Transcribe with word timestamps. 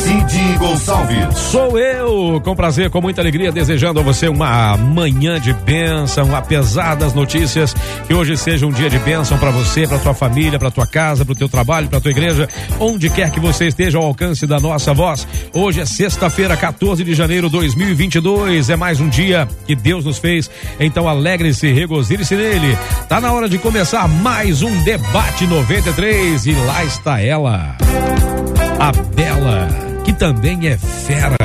Cid 0.00 0.58
Gonçalves. 0.58 1.38
Sou 1.38 1.78
eu, 1.78 2.40
com 2.40 2.56
prazer, 2.56 2.88
com 2.88 3.02
muita 3.02 3.20
alegria, 3.20 3.52
desejando 3.52 4.00
a 4.00 4.02
você 4.02 4.28
uma 4.28 4.74
manhã 4.76 5.38
de 5.38 5.52
bênção, 5.52 6.34
apesar 6.34 6.94
das 6.96 7.12
notícias, 7.12 7.74
que 8.06 8.14
hoje 8.14 8.34
seja 8.36 8.66
um 8.66 8.72
dia 8.72 8.88
de 8.88 8.98
bênção 8.98 9.36
para 9.38 9.50
você, 9.50 9.86
para 9.86 9.98
tua 9.98 10.14
família, 10.14 10.58
para 10.58 10.70
tua 10.70 10.86
casa, 10.86 11.24
para 11.24 11.32
o 11.32 11.36
teu 11.36 11.48
trabalho, 11.50 11.88
para 11.88 12.00
tua 12.00 12.10
igreja, 12.10 12.48
onde 12.78 13.10
quer 13.10 13.30
que 13.30 13.38
você 13.38 13.66
esteja 13.66 13.98
ao 13.98 14.04
alcance 14.04 14.46
da 14.46 14.58
nossa 14.58 14.94
voz. 14.94 15.28
Hoje 15.52 15.80
é 15.80 15.84
sexta-feira, 15.84 16.56
14 16.56 17.04
de 17.04 17.14
janeiro 17.14 17.48
de 17.48 17.52
2022, 17.52 18.70
é 18.70 18.76
mais 18.76 19.00
um 19.00 19.08
dia 19.08 19.46
que 19.66 19.74
Deus 19.74 20.04
nos 20.04 20.18
fez, 20.18 20.50
então 20.78 21.06
alegre-se, 21.06 21.70
regozile-se 21.70 22.34
nele. 22.36 22.76
Tá 23.06 23.20
na 23.20 23.32
hora 23.32 23.48
de 23.48 23.58
começar 23.58 24.08
mais 24.08 24.62
um 24.62 24.82
debate 24.82 25.46
93 25.46 26.46
e 26.46 26.52
lá 26.52 26.84
está 26.84 27.20
ela, 27.20 27.76
a 28.78 28.92
bela 29.14 29.89
que 30.10 30.18
também 30.18 30.66
é 30.66 30.76
fera. 30.76 31.36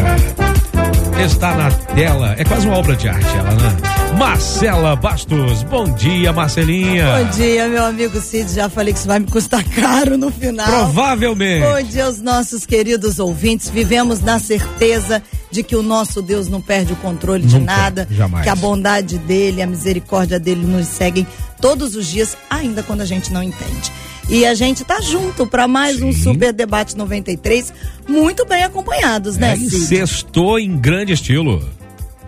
Está 1.23 1.55
na 1.55 1.71
tela, 1.71 2.35
é 2.37 2.43
quase 2.43 2.67
uma 2.67 2.77
obra 2.77 2.95
de 2.95 3.07
arte 3.07 3.27
ela, 3.37 3.51
né? 3.51 3.77
Marcela 4.17 4.95
Bastos, 4.95 5.63
bom 5.63 5.85
dia, 5.93 6.33
Marcelinha. 6.33 7.05
Bom 7.17 7.29
dia, 7.31 7.67
meu 7.67 7.85
amigo 7.85 8.19
Cid. 8.19 8.51
Já 8.53 8.69
falei 8.69 8.93
que 8.93 8.99
isso 8.99 9.07
vai 9.07 9.19
me 9.19 9.27
custar 9.27 9.63
caro 9.69 10.17
no 10.17 10.31
final. 10.31 10.67
Provavelmente. 10.67 11.65
Bom 11.65 11.81
dia 11.83 12.05
aos 12.05 12.21
nossos 12.21 12.65
queridos 12.65 13.19
ouvintes. 13.19 13.69
Vivemos 13.69 14.21
na 14.21 14.39
certeza 14.39 15.21
de 15.51 15.61
que 15.63 15.75
o 15.75 15.83
nosso 15.83 16.21
Deus 16.21 16.49
não 16.49 16.61
perde 16.61 16.93
o 16.93 16.95
controle 16.97 17.43
Nunca, 17.43 17.59
de 17.59 17.63
nada, 17.63 18.07
jamais. 18.09 18.43
que 18.43 18.49
a 18.49 18.55
bondade 18.55 19.17
dele, 19.19 19.61
a 19.61 19.67
misericórdia 19.67 20.39
dele 20.39 20.65
nos 20.65 20.87
seguem 20.87 21.25
todos 21.61 21.95
os 21.95 22.07
dias, 22.07 22.35
ainda 22.49 22.83
quando 22.83 23.01
a 23.01 23.05
gente 23.05 23.31
não 23.31 23.43
entende. 23.43 23.91
E 24.27 24.45
a 24.45 24.53
gente 24.55 24.83
tá 24.83 24.99
junto 25.01 25.45
para 25.45 25.67
mais 25.67 26.01
um 26.01 26.11
Sim. 26.11 26.23
Super 26.23 26.51
Debate 26.51 26.97
93, 26.97 27.71
muito 28.07 28.45
bem 28.45 28.63
acompanhados, 28.63 29.37
né, 29.37 29.53
É, 29.53 29.57
e 29.57 29.69
sextou 29.69 30.57
em 30.59 30.75
grande 30.77 31.13
estilo. 31.13 31.63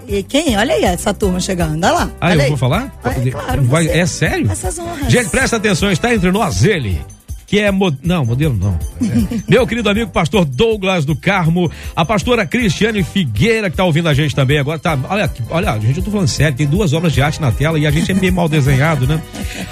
E 0.08 0.24
quem? 0.24 0.56
Olha 0.58 0.74
aí 0.76 0.84
essa 0.86 1.14
turma 1.14 1.40
chegando, 1.40 1.84
olha 1.84 1.94
lá. 1.94 2.12
Ah, 2.22 2.28
olha 2.28 2.36
eu 2.36 2.42
aí. 2.44 2.48
vou 2.50 2.58
falar? 2.58 2.96
É, 3.04 3.30
claro, 3.32 3.64
Vai- 3.64 3.88
é 3.90 4.06
sério? 4.06 4.50
Essas 4.50 4.78
honras. 4.80 5.12
Gente, 5.12 5.30
presta 5.30 5.58
atenção, 5.58 5.92
está 5.92 6.14
entre 6.14 6.32
nós 6.32 6.64
ele. 6.64 7.02
Que 7.48 7.60
é. 7.60 7.72
mo- 7.72 7.96
Não, 8.04 8.26
modelo 8.26 8.54
não. 8.56 8.78
É. 9.02 9.40
Meu 9.50 9.66
querido 9.66 9.90
amigo 9.90 10.12
pastor 10.12 10.44
Douglas 10.44 11.06
do 11.06 11.16
Carmo, 11.16 11.72
a 11.96 12.04
pastora 12.04 12.46
Cristiane 12.46 13.04
Figueira, 13.04 13.70
que 13.70 13.74
está 13.74 13.86
ouvindo 13.86 14.10
a 14.10 14.14
gente 14.14 14.36
também 14.36 14.60
agora. 14.60 14.78
Tá, 14.78 15.00
olha, 15.10 15.32
olha, 15.50 15.80
gente, 15.80 15.98
eu 15.98 16.04
tô 16.04 16.12
falando 16.12 16.28
sério, 16.28 16.58
tem 16.58 16.68
duas 16.68 16.92
obras 16.92 17.14
de 17.14 17.22
arte 17.22 17.40
na 17.40 17.50
tela 17.52 17.80
e 17.80 17.88
a 17.88 17.92
gente 17.92 18.12
é 18.12 18.14
meio 18.14 18.34
mal 18.34 18.50
desenhado, 18.50 19.08
né? 19.08 19.22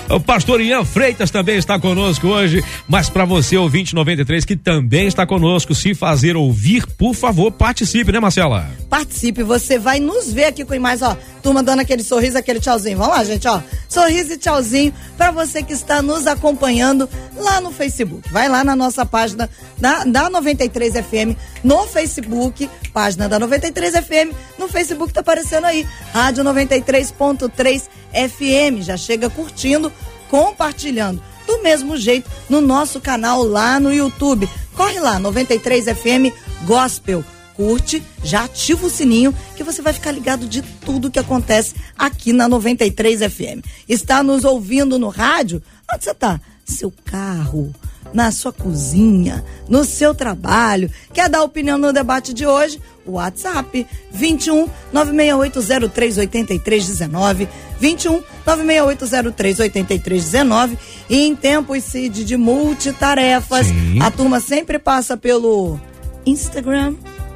O 0.09 0.21
pastor 0.21 0.61
Ian 0.61 0.85
Freitas 0.85 1.29
também 1.29 1.57
está 1.57 1.77
conosco 1.77 2.27
hoje, 2.27 2.63
mas 2.87 3.09
para 3.09 3.25
você, 3.25 3.57
ouvinte 3.57 3.93
93, 3.93 4.45
que 4.45 4.55
também 4.55 5.07
está 5.07 5.25
conosco, 5.27 5.75
se 5.75 5.93
fazer 5.93 6.37
ouvir, 6.37 6.85
por 6.97 7.13
favor, 7.13 7.51
participe, 7.51 8.09
né, 8.11 8.21
Marcela? 8.21 8.69
Participe, 8.89 9.43
você 9.43 9.77
vai 9.77 9.99
nos 9.99 10.31
ver 10.31 10.45
aqui 10.45 10.63
com 10.63 10.79
mais, 10.79 11.01
ó, 11.01 11.17
turma 11.43 11.61
dando 11.61 11.81
aquele 11.81 12.03
sorriso, 12.03 12.37
aquele 12.37 12.61
tchauzinho. 12.61 12.97
Vamos 12.97 13.17
lá, 13.17 13.23
gente, 13.25 13.45
ó. 13.47 13.59
Sorriso 13.89 14.31
e 14.33 14.37
tchauzinho 14.37 14.93
para 15.17 15.31
você 15.31 15.61
que 15.61 15.73
está 15.73 16.01
nos 16.01 16.25
acompanhando 16.27 17.09
lá 17.35 17.59
no 17.59 17.64
Facebook. 17.71 18.31
Vai 18.31 18.47
lá 18.47 18.63
na 18.63 18.75
nossa 18.75 19.05
página 19.05 19.49
da, 19.77 20.03
da 20.03 20.30
93 20.30 20.94
FM 20.94 21.38
no 21.63 21.85
Facebook, 21.88 22.69
página 22.94 23.27
da 23.27 23.39
93 23.39 23.94
FM, 23.95 24.33
no 24.57 24.67
Facebook 24.67 25.13
tá 25.13 25.22
aparecendo 25.22 25.66
aí, 25.66 25.88
Rádio 26.13 26.44
93.3 26.44 27.84
FM. 28.29 28.81
Já 28.81 28.97
chega 28.97 29.29
curtindo, 29.29 29.91
compartilhando. 30.29 31.22
Do 31.45 31.62
mesmo 31.62 31.95
jeito, 31.95 32.29
no 32.50 32.59
nosso 32.59 33.00
canal 33.00 33.44
lá 33.44 33.79
no 33.79 33.94
YouTube. 33.94 34.50
Corre 34.75 35.00
lá, 35.00 35.19
93 35.19 35.85
FM 35.85 36.34
Gospel 36.66 37.23
curte, 37.56 38.03
já 38.23 38.44
ativa 38.44 38.85
o 38.85 38.89
sininho 38.89 39.34
que 39.56 39.63
você 39.63 39.81
vai 39.81 39.94
ficar 39.94 40.12
ligado 40.12 40.47
de 40.47 40.62
tudo 40.62 41.09
que 41.09 41.19
acontece 41.19 41.75
aqui 41.97 42.34
na 42.34 42.47
93 42.47 43.22
FM. 43.22 43.66
Está 43.88 44.22
nos 44.22 44.44
ouvindo 44.44 45.00
no 45.00 45.09
rádio? 45.09 45.63
Onde 45.91 46.03
você 46.03 46.12
está? 46.12 46.39
Seu 46.65 46.91
carro, 47.05 47.73
na 48.13 48.31
sua 48.31 48.51
cozinha, 48.51 49.45
no 49.69 49.85
seu 49.85 50.15
trabalho. 50.15 50.91
Quer 51.13 51.29
dar 51.29 51.43
opinião 51.43 51.77
no 51.77 51.93
debate 51.93 52.33
de 52.33 52.45
hoje? 52.45 52.81
WhatsApp 53.05 53.87
21 54.11 54.67
968038319 54.93 57.47
21 57.79 58.21
968038319 58.45 60.77
e 61.09 61.25
em 61.27 61.35
tempos 61.35 61.83
Cid 61.83 62.23
de 62.25 62.37
multitarefas, 62.37 63.67
Sim. 63.67 64.01
a 64.01 64.09
turma 64.09 64.39
sempre 64.39 64.79
passa 64.79 65.15
pelo 65.15 65.79
Instagram, 66.25 66.95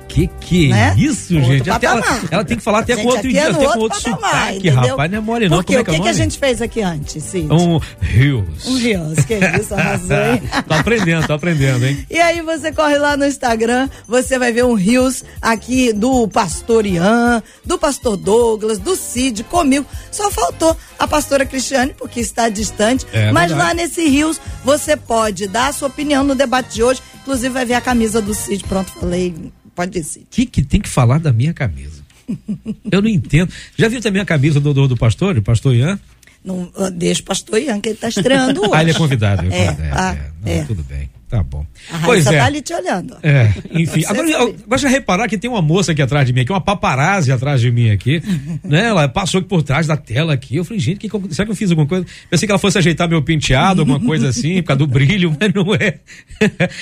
Que 0.10 0.28
que 0.42 0.70
Né? 0.70 0.96
é 0.98 1.00
isso, 1.00 1.36
Outro 1.36 1.52
gente? 1.52 1.70
Até 1.70 1.86
ela, 1.86 2.02
ela 2.32 2.44
tem 2.44 2.58
que 2.58 2.64
falar 2.64 2.80
até 2.80 2.96
Gente, 2.96 3.04
com 3.06 3.10
outro 3.10 3.28
idioma, 3.30 3.48
é 3.48 3.52
até 3.52 3.60
com 3.60 3.66
outro 3.66 3.82
outro 3.82 4.02
patamar, 4.02 4.32
sotaque, 4.32 4.58
entendeu? 4.58 4.90
rapaz. 4.90 5.12
Não 5.12 5.18
é 5.18 5.22
mole 5.22 5.50
não. 5.50 5.58
Porque 5.58 5.74
Como 5.74 5.78
é 5.78 5.82
o 5.82 5.86
que 5.86 5.92
é 5.92 5.94
que, 5.94 6.00
o 6.02 6.04
que 6.04 6.10
a 6.10 6.14
gente 6.14 6.40
fez 6.40 6.62
aqui 6.62 6.82
antes, 6.82 7.24
Cid? 7.24 7.48
Um 7.54 7.80
rios. 8.02 8.66
Um 8.66 8.78
rios, 8.78 9.20
que 9.26 9.36
isso, 9.36 9.74
arrasou, 9.76 10.18
hein? 10.18 10.42
tô 10.68 10.74
aprendendo, 10.74 11.28
tô 11.28 11.34
aprendendo, 11.34 11.86
hein? 11.86 12.06
E 12.10 12.20
aí 12.20 12.42
você 12.42 12.72
corre 12.72 12.98
lá 12.98 13.16
no 13.16 13.26
Instagram, 13.26 13.88
você 14.08 14.40
vai 14.40 14.52
ver 14.52 14.66
um 14.66 14.74
rios 14.74 15.24
aqui 15.40 15.94
do 15.94 16.28
pastor 16.28 16.88
Ian, 16.88 17.44
do 17.64 17.78
pastor 17.78 18.18
Douglas, 18.18 18.80
do 18.80 18.96
Cid, 18.96 19.44
comigo. 19.44 19.86
Só 20.12 20.32
faltou 20.32 20.76
a 20.98 21.08
pastora 21.08 21.46
Cristiane, 21.46 21.94
porque 21.96 22.20
está 22.20 22.50
distante. 22.50 23.06
É 23.14 23.32
mas 23.32 23.50
verdade. 23.50 23.70
lá 23.70 23.74
nesse 23.76 24.10
rios 24.10 24.42
você 24.66 24.98
pode 24.98 25.48
dar 25.48 25.68
a 25.68 25.72
sua 25.72 25.88
opinião 25.88 26.24
no 26.24 26.34
debate 26.34 26.74
de 26.74 26.84
hoje. 26.84 27.00
Inclusive 27.22 27.50
vai 27.50 27.66
ver 27.66 27.76
a 27.76 27.82
camisa 27.82 28.22
do 28.22 28.34
Cid. 28.34 28.64
Pronto, 28.64 28.92
falei. 29.00 29.52
Pode 29.80 30.04
Cid. 30.04 30.26
O 30.26 30.28
que, 30.30 30.46
que 30.46 30.62
tem 30.62 30.82
que 30.82 30.90
falar 30.90 31.20
da 31.22 31.32
minha 31.32 31.54
camisa? 31.54 32.04
Eu 32.92 33.02
não 33.02 33.08
entendo. 33.08 33.50
Já 33.78 33.88
viu 33.88 34.02
também 34.02 34.22
a 34.22 34.26
camisa 34.26 34.60
do, 34.60 34.74
do, 34.74 34.90
do 34.90 34.98
pastor, 34.98 35.36
do 35.36 35.42
pastor 35.42 35.74
Ian? 35.74 35.98
Não, 36.44 36.70
ah, 36.76 36.90
deixa 36.90 37.22
o 37.22 37.24
pastor 37.24 37.62
Ian, 37.62 37.80
que 37.80 37.88
ele 37.88 37.96
está 37.96 38.10
estreando 38.10 38.60
hoje. 38.60 38.72
Ah, 38.76 38.82
ele 38.82 38.92
é 38.92 38.94
convidado. 38.94 39.46
ele 39.46 39.56
É, 39.56 39.68
convidado, 39.68 39.94
ah, 39.98 40.32
Não, 40.42 40.52
é. 40.52 40.64
Tudo 40.66 40.84
bem, 40.84 41.10
tá 41.30 41.44
bom. 41.44 41.66
A 41.92 42.00
pois 42.00 42.26
é. 42.26 42.40
tá 42.40 42.46
ali 42.46 42.62
te 42.62 42.74
olhando. 42.74 43.16
É, 43.22 43.54
enfim. 43.72 44.04
Agora, 44.08 44.28
agora 44.66 44.82
já 44.82 44.90
reparar 44.90 45.28
que 45.30 45.38
tem 45.38 45.50
uma 45.50 45.62
moça 45.62 45.92
aqui 45.92 46.02
atrás 46.02 46.26
de 46.26 46.34
mim, 46.34 46.42
aqui, 46.42 46.52
uma 46.52 46.60
paparazzi 46.60 47.32
atrás 47.32 47.62
de 47.62 47.72
mim 47.72 47.92
aqui, 47.92 48.22
né? 48.64 48.88
Ela 48.88 49.08
passou 49.08 49.40
aqui 49.40 49.48
por 49.48 49.62
trás 49.62 49.86
da 49.86 49.96
tela 49.96 50.34
aqui. 50.34 50.56
Eu 50.56 50.66
falei, 50.66 50.80
gente, 50.80 50.98
que 50.98 51.10
será 51.34 51.46
que 51.46 51.52
eu 51.52 51.56
fiz 51.56 51.70
alguma 51.70 51.88
coisa? 51.88 52.06
Pensei 52.30 52.48
que 52.48 52.52
ela 52.52 52.60
fosse 52.60 52.80
ajeitar 52.80 53.08
meu 53.08 53.22
penteado, 53.22 53.82
alguma 53.82 54.00
coisa 54.00 54.28
assim, 54.30 54.62
por 54.62 54.70
causa 54.70 54.80
do 54.80 54.88
brilho, 54.88 55.36
mas 55.40 55.54
não 55.54 55.76
é. 55.76 56.00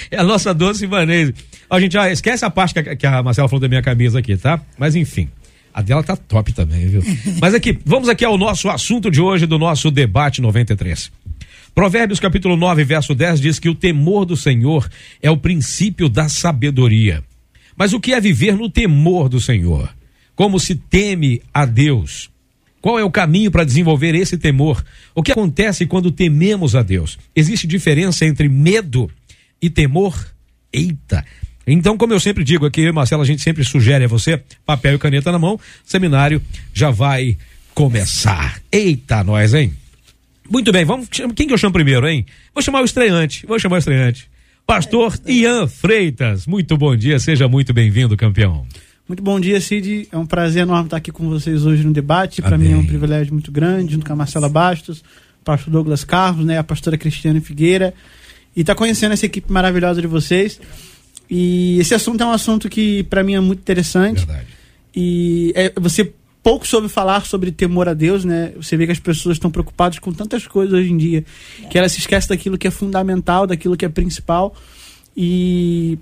É 0.10 0.18
a 0.18 0.24
nossa 0.24 0.54
doce 0.54 0.86
Ivanese. 0.86 1.36
Ó, 1.70 1.80
gente, 1.80 1.98
ó, 1.98 2.06
esquece 2.08 2.46
a 2.46 2.50
parte 2.50 2.74
que 2.74 2.80
a, 2.80 2.96
que 2.96 3.06
a 3.06 3.22
Marcela 3.22 3.50
falou 3.50 3.60
da 3.60 3.68
minha 3.68 3.82
camisa 3.82 4.20
aqui, 4.20 4.38
tá? 4.38 4.62
Mas 4.78 4.96
enfim. 4.96 5.30
A 5.74 5.82
dela 5.84 6.02
tá 6.02 6.16
top 6.16 6.54
também, 6.54 6.88
viu? 6.88 7.04
Mas 7.40 7.54
aqui, 7.54 7.78
vamos 7.86 8.10
aqui 8.10 8.26
ao 8.26 8.36
nosso 8.36 8.68
assunto 8.68 9.12
de 9.12 9.22
hoje 9.22 9.46
do 9.46 9.60
nosso 9.60 9.92
debate 9.92 10.42
93. 10.42 11.12
Provérbios 11.78 12.20
capítulo 12.20 12.58
9, 12.58 12.84
verso 12.84 13.14
10 13.14 13.40
diz 13.40 13.60
que 13.60 13.70
o 13.70 13.76
temor 13.76 14.26
do 14.26 14.36
Senhor 14.36 14.90
é 15.22 15.30
o 15.30 15.38
princípio 15.38 16.10
da 16.10 16.28
sabedoria. 16.28 17.24
Mas 17.76 17.94
o 17.94 18.00
que 18.00 18.14
é 18.14 18.20
viver 18.20 18.56
no 18.56 18.68
temor 18.68 19.30
do 19.30 19.40
Senhor? 19.40 19.88
Como 20.36 20.60
se 20.60 20.74
teme 20.74 21.40
a 21.54 21.68
Deus? 21.68 22.32
Qual 22.82 22.98
é 22.98 23.04
o 23.04 23.12
caminho 23.12 23.52
para 23.52 23.64
desenvolver 23.64 24.16
esse 24.16 24.40
temor? 24.40 24.84
O 25.14 25.22
que 25.22 25.32
acontece 25.32 25.86
quando 25.86 26.10
tememos 26.10 26.76
a 26.76 26.82
Deus? 26.82 27.20
Existe 27.36 27.68
diferença 27.68 28.26
entre 28.26 28.50
medo 28.50 29.08
e 29.62 29.70
temor? 29.70 30.16
Eita! 30.74 31.24
Então, 31.68 31.96
como 31.96 32.12
eu 32.12 32.20
sempre 32.20 32.44
digo 32.44 32.66
aqui, 32.66 32.92
Marcelo, 32.92 33.22
a 33.22 33.26
gente 33.26 33.44
sempre 33.44 33.64
sugere 33.64 34.06
a 34.06 34.08
você 34.08 34.42
papel 34.66 34.96
e 34.96 34.98
caneta 34.98 35.32
na 35.32 35.38
mão, 35.38 35.60
seminário 35.86 36.42
já 36.74 36.90
vai 36.90 37.38
começar. 37.76 38.60
Eita, 38.72 39.24
nós, 39.24 39.54
hein? 39.54 39.76
Muito 40.50 40.72
bem, 40.72 40.86
vamos. 40.86 41.10
Quem 41.10 41.48
que 41.48 41.54
eu 41.54 41.58
chamo 41.58 41.74
primeiro, 41.74 42.08
hein? 42.08 42.26
Vou 42.54 42.62
chamar 42.62 42.82
o 42.82 42.86
estreante. 42.86 43.46
Vou 43.46 43.60
chamar 43.60 43.76
o 43.76 43.80
estreante. 43.80 44.30
Pastor 44.66 45.18
Ian 45.26 45.68
Freitas. 45.68 46.46
Muito 46.46 46.78
bom 46.78 46.96
dia, 46.96 47.20
seja 47.20 47.48
muito 47.48 47.74
bem-vindo, 47.74 48.18
campeão. 48.18 48.66
Muito 49.08 49.24
bom 49.24 49.40
dia, 49.40 49.62
Cid. 49.62 50.10
É 50.12 50.18
um 50.18 50.26
prazer 50.26 50.64
enorme 50.64 50.88
estar 50.88 50.98
aqui 50.98 51.12
com 51.12 51.30
vocês 51.30 51.66
hoje 51.66 51.84
no 51.84 51.94
debate. 51.94 52.42
Para 52.42 52.58
mim 52.58 52.74
é 52.74 52.76
um 52.76 52.86
privilégio 52.86 53.34
muito 53.34 53.52
grande, 53.52 53.94
junto 53.94 54.06
com 54.06 54.12
a 54.12 54.16
Marcela 54.16 54.50
Bastos, 54.50 55.00
o 55.42 55.46
pastor 55.46 55.72
Douglas 55.72 56.04
Carlos, 56.04 56.46
né, 56.46 56.58
a 56.58 56.64
pastora 56.64 56.98
Cristiane 56.98 57.40
Figueira, 57.40 57.94
e 58.54 58.62
estar 58.62 58.76
conhecendo 58.76 59.14
essa 59.14 59.26
equipe 59.26 59.50
maravilhosa 59.52 60.02
de 60.02 60.08
vocês. 60.08 60.60
E 61.30 61.80
esse 61.80 61.96
assunto 61.96 62.22
é 62.22 62.26
um 62.26 62.32
assunto 62.32 62.68
que 62.68 63.04
para 63.04 63.24
mim 63.24 63.36
é 63.36 63.40
muito 63.40 63.60
interessante. 63.60 64.26
Verdade. 64.26 64.48
E 64.94 65.54
é, 65.56 65.72
você 65.80 66.12
pouco 66.48 66.66
soube 66.66 66.88
falar 66.88 67.26
sobre 67.26 67.52
temor 67.52 67.90
a 67.90 67.94
Deus, 67.94 68.24
né? 68.24 68.54
Você 68.56 68.78
vê 68.78 68.86
que 68.86 68.94
as 68.94 69.00
pessoas 69.02 69.36
estão 69.36 69.52
preocupadas 69.52 70.00
com 70.00 70.14
tantas 70.14 70.48
coisas 70.48 70.74
hoje 70.74 70.90
em 70.90 70.96
dia, 70.96 71.26
que 71.70 71.78
elas 71.78 71.92
se 71.92 72.00
esquecem 72.00 72.30
daquilo 72.30 72.58
que 72.58 72.66
é 72.66 72.72
fundamental, 72.72 73.46
daquilo 73.46 73.76
que 73.76 73.84
é 73.84 73.90
principal. 73.90 74.56
E 75.16 76.00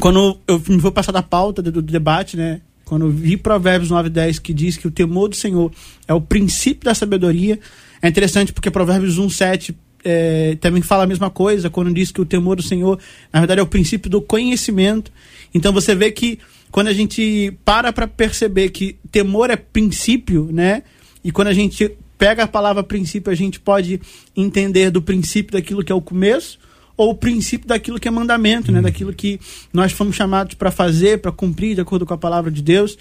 quando 0.00 0.40
eu 0.48 0.60
me 0.68 0.78
vou 0.78 0.90
passar 0.90 1.12
da 1.12 1.22
pauta 1.22 1.62
do, 1.62 1.70
do 1.70 1.82
debate, 1.82 2.36
né? 2.36 2.62
Quando 2.84 3.06
eu 3.06 3.12
vi 3.12 3.36
Provérbios 3.36 3.90
9 3.90 4.10
10 4.10 4.40
que 4.40 4.52
diz 4.52 4.76
que 4.76 4.88
o 4.88 4.90
temor 4.90 5.28
do 5.28 5.36
Senhor 5.36 5.70
é 6.08 6.12
o 6.12 6.20
princípio 6.20 6.86
da 6.86 6.92
sabedoria, 6.92 7.56
é 8.02 8.08
interessante 8.08 8.52
porque 8.52 8.72
Provérbios 8.72 9.18
1, 9.18 9.30
7 9.30 9.78
é, 10.02 10.56
também 10.60 10.82
fala 10.82 11.04
a 11.04 11.06
mesma 11.06 11.30
coisa, 11.30 11.70
quando 11.70 11.94
diz 11.94 12.10
que 12.10 12.20
o 12.20 12.26
temor 12.26 12.56
do 12.56 12.62
Senhor, 12.64 12.98
na 13.32 13.38
verdade, 13.38 13.60
é 13.60 13.62
o 13.62 13.68
princípio 13.68 14.10
do 14.10 14.20
conhecimento. 14.20 15.12
Então 15.54 15.72
você 15.72 15.94
vê 15.94 16.10
que 16.10 16.40
quando 16.70 16.88
a 16.88 16.92
gente 16.92 17.56
para 17.64 17.92
para 17.92 18.06
perceber 18.06 18.70
que 18.70 18.96
temor 19.10 19.50
é 19.50 19.56
princípio, 19.56 20.48
né? 20.52 20.82
E 21.22 21.30
quando 21.30 21.48
a 21.48 21.52
gente 21.52 21.96
pega 22.16 22.44
a 22.44 22.46
palavra 22.46 22.82
princípio, 22.82 23.32
a 23.32 23.34
gente 23.34 23.58
pode 23.58 24.00
entender 24.36 24.90
do 24.90 25.02
princípio 25.02 25.52
daquilo 25.52 25.82
que 25.82 25.90
é 25.90 25.94
o 25.94 26.00
começo 26.00 26.58
ou 26.96 27.10
o 27.10 27.14
princípio 27.14 27.66
daquilo 27.66 27.98
que 27.98 28.06
é 28.06 28.10
mandamento, 28.10 28.70
né? 28.70 28.78
Uhum. 28.78 28.84
Daquilo 28.84 29.14
que 29.14 29.40
nós 29.72 29.90
fomos 29.90 30.14
chamados 30.14 30.54
para 30.54 30.70
fazer, 30.70 31.18
para 31.18 31.32
cumprir 31.32 31.74
de 31.74 31.80
acordo 31.80 32.04
com 32.04 32.12
a 32.12 32.18
palavra 32.18 32.50
de 32.50 32.62
Deus. 32.62 32.98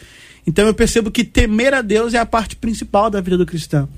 Então 0.48 0.66
eu 0.66 0.74
percebo 0.74 1.12
que 1.12 1.24
temer 1.24 1.74
a 1.74 1.82
Deus 1.82 2.14
é 2.14 2.18
a 2.18 2.26
parte 2.26 2.56
principal 2.56 3.10
da 3.10 3.20
vida 3.20 3.38
do 3.38 3.46
cristão, 3.46 3.90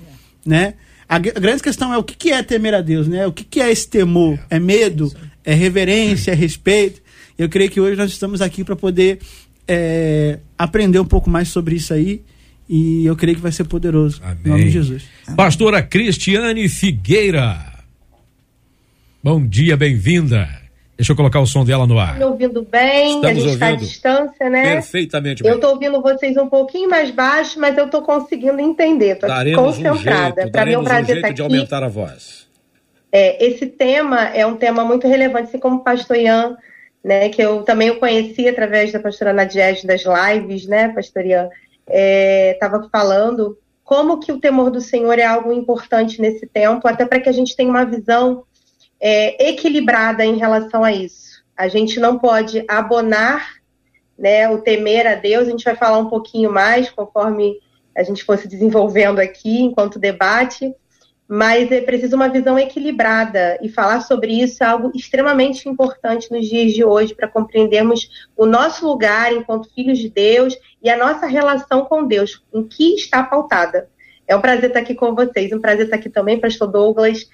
né? 0.45 0.73
A, 1.07 1.19
grande 1.19 1.61
questão 1.61 1.93
é 1.93 1.97
o 1.97 2.03
que, 2.03 2.31
é 2.31 2.41
temer 2.41 2.73
a 2.73 2.81
Deus, 2.81 3.07
né? 3.07 3.27
O 3.27 3.33
que, 3.33 3.43
que 3.43 3.59
é 3.59 3.69
esse 3.69 3.87
temor? 3.87 4.39
É 4.49 4.57
medo? 4.59 5.13
É 5.43 5.53
reverência? 5.53 6.31
É 6.31 6.33
respeito? 6.33 7.01
Eu 7.37 7.49
creio 7.49 7.69
que 7.69 7.81
hoje 7.81 7.97
nós 7.97 8.09
estamos 8.09 8.41
aqui 8.41 8.63
para 8.63 8.77
poder 8.77 9.19
é, 9.67 10.39
aprender 10.57 10.99
um 10.99 11.05
pouco 11.05 11.29
mais 11.29 11.47
sobre 11.49 11.75
isso 11.75 11.93
aí. 11.93 12.23
E 12.69 13.05
eu 13.05 13.15
creio 13.17 13.35
que 13.35 13.41
vai 13.41 13.51
ser 13.51 13.65
poderoso. 13.65 14.21
Amém. 14.23 14.37
Em 14.45 14.49
nome 14.49 14.63
de 14.65 14.71
Jesus. 14.71 15.03
Pastora 15.35 15.83
Cristiane 15.83 16.69
Figueira. 16.69 17.57
Bom 19.21 19.45
dia, 19.45 19.75
bem-vinda. 19.75 20.47
Deixa 21.01 21.13
eu 21.13 21.15
colocar 21.15 21.39
o 21.39 21.45
som 21.45 21.65
dela 21.65 21.85
no 21.87 21.99
ar. 21.99 22.17
Me 22.17 22.23
ouvindo 22.23 22.61
bem, 22.63 23.15
Estamos 23.15 23.25
a 23.25 23.33
gente 23.33 23.53
está 23.53 23.67
à 23.67 23.75
distância, 23.75 24.49
né? 24.49 24.73
Perfeitamente 24.73 25.41
bem. 25.41 25.51
Eu 25.51 25.55
estou 25.55 25.71
ouvindo 25.71 26.01
vocês 26.01 26.37
um 26.37 26.47
pouquinho 26.47 26.89
mais 26.89 27.11
baixo, 27.11 27.59
mas 27.59 27.77
eu 27.77 27.85
estou 27.85 28.03
conseguindo 28.03 28.59
entender. 28.59 29.17
Estou 29.17 29.29
concentrada. 29.55 30.45
Um 30.45 30.51
Para 30.51 30.65
mim 30.65 30.73
é 30.73 30.79
um 30.79 30.83
prazer 30.83 31.15
um 31.15 31.17
estar 31.17 31.27
aqui. 31.27 31.35
de 31.35 31.41
aumentar 31.41 31.83
a 31.83 31.87
voz. 31.87 32.47
É, 33.11 33.45
esse 33.45 33.65
tema 33.65 34.27
é 34.27 34.45
um 34.45 34.55
tema 34.55 34.85
muito 34.85 35.07
relevante, 35.07 35.49
assim 35.49 35.59
como 35.59 35.77
o 35.77 35.83
pastor 35.83 36.17
Ian 36.17 36.55
né, 37.03 37.29
que 37.29 37.41
eu 37.41 37.63
também 37.63 37.89
o 37.89 37.99
conheci 37.99 38.47
através 38.47 38.91
da 38.91 38.99
pastora 38.99 39.33
Nadiege 39.33 39.87
das 39.87 40.03
lives, 40.03 40.67
né, 40.67 40.89
pastor 40.89 41.25
Ian, 41.25 41.49
estava 41.87 42.77
é, 42.77 42.89
falando 42.89 43.57
como 43.83 44.19
que 44.19 44.31
o 44.31 44.39
temor 44.39 44.69
do 44.69 44.79
Senhor 44.79 45.17
é 45.19 45.25
algo 45.25 45.51
importante 45.51 46.21
nesse 46.21 46.47
tempo, 46.47 46.87
até 46.87 47.05
para 47.05 47.19
que 47.19 47.27
a 47.27 47.33
gente 47.33 47.55
tenha 47.55 47.69
uma 47.69 47.85
visão 47.85 48.43
é, 48.99 49.49
equilibrada 49.49 50.23
em 50.23 50.37
relação 50.37 50.83
a 50.83 50.91
isso. 50.93 51.43
A 51.57 51.67
gente 51.67 51.99
não 51.99 52.17
pode 52.17 52.63
abonar 52.67 53.55
né, 54.17 54.47
o 54.47 54.59
temer 54.59 55.07
a 55.07 55.15
Deus, 55.15 55.47
a 55.47 55.51
gente 55.51 55.65
vai 55.65 55.75
falar 55.75 55.97
um 55.97 56.09
pouquinho 56.09 56.51
mais 56.51 56.89
conforme 56.89 57.57
a 57.97 58.03
gente 58.03 58.23
fosse 58.23 58.47
desenvolvendo 58.47 59.19
aqui 59.19 59.61
enquanto 59.61 59.99
debate, 59.99 60.73
mas 61.33 61.71
é 61.71 61.79
preciso 61.79 62.17
uma 62.17 62.27
visão 62.27 62.59
equilibrada 62.59 63.57
e 63.61 63.69
falar 63.69 64.01
sobre 64.01 64.33
isso 64.33 64.61
é 64.61 64.67
algo 64.67 64.91
extremamente 64.93 65.69
importante 65.69 66.29
nos 66.29 66.45
dias 66.45 66.73
de 66.73 66.83
hoje 66.83 67.15
para 67.15 67.25
compreendermos 67.25 68.09
o 68.35 68.45
nosso 68.45 68.85
lugar 68.85 69.31
enquanto 69.31 69.73
filhos 69.73 69.97
de 69.97 70.09
Deus 70.09 70.57
e 70.83 70.89
a 70.89 70.97
nossa 70.97 71.27
relação 71.27 71.85
com 71.85 72.05
Deus, 72.05 72.43
em 72.53 72.67
que 72.67 72.95
está 72.95 73.23
pautada. 73.23 73.87
É 74.27 74.35
um 74.35 74.41
prazer 74.41 74.65
estar 74.65 74.81
aqui 74.81 74.93
com 74.93 75.15
vocês, 75.15 75.53
um 75.53 75.61
prazer 75.61 75.85
estar 75.85 75.95
aqui 75.95 76.09
também, 76.09 76.37
Pastor 76.37 76.69
Douglas, 76.69 77.29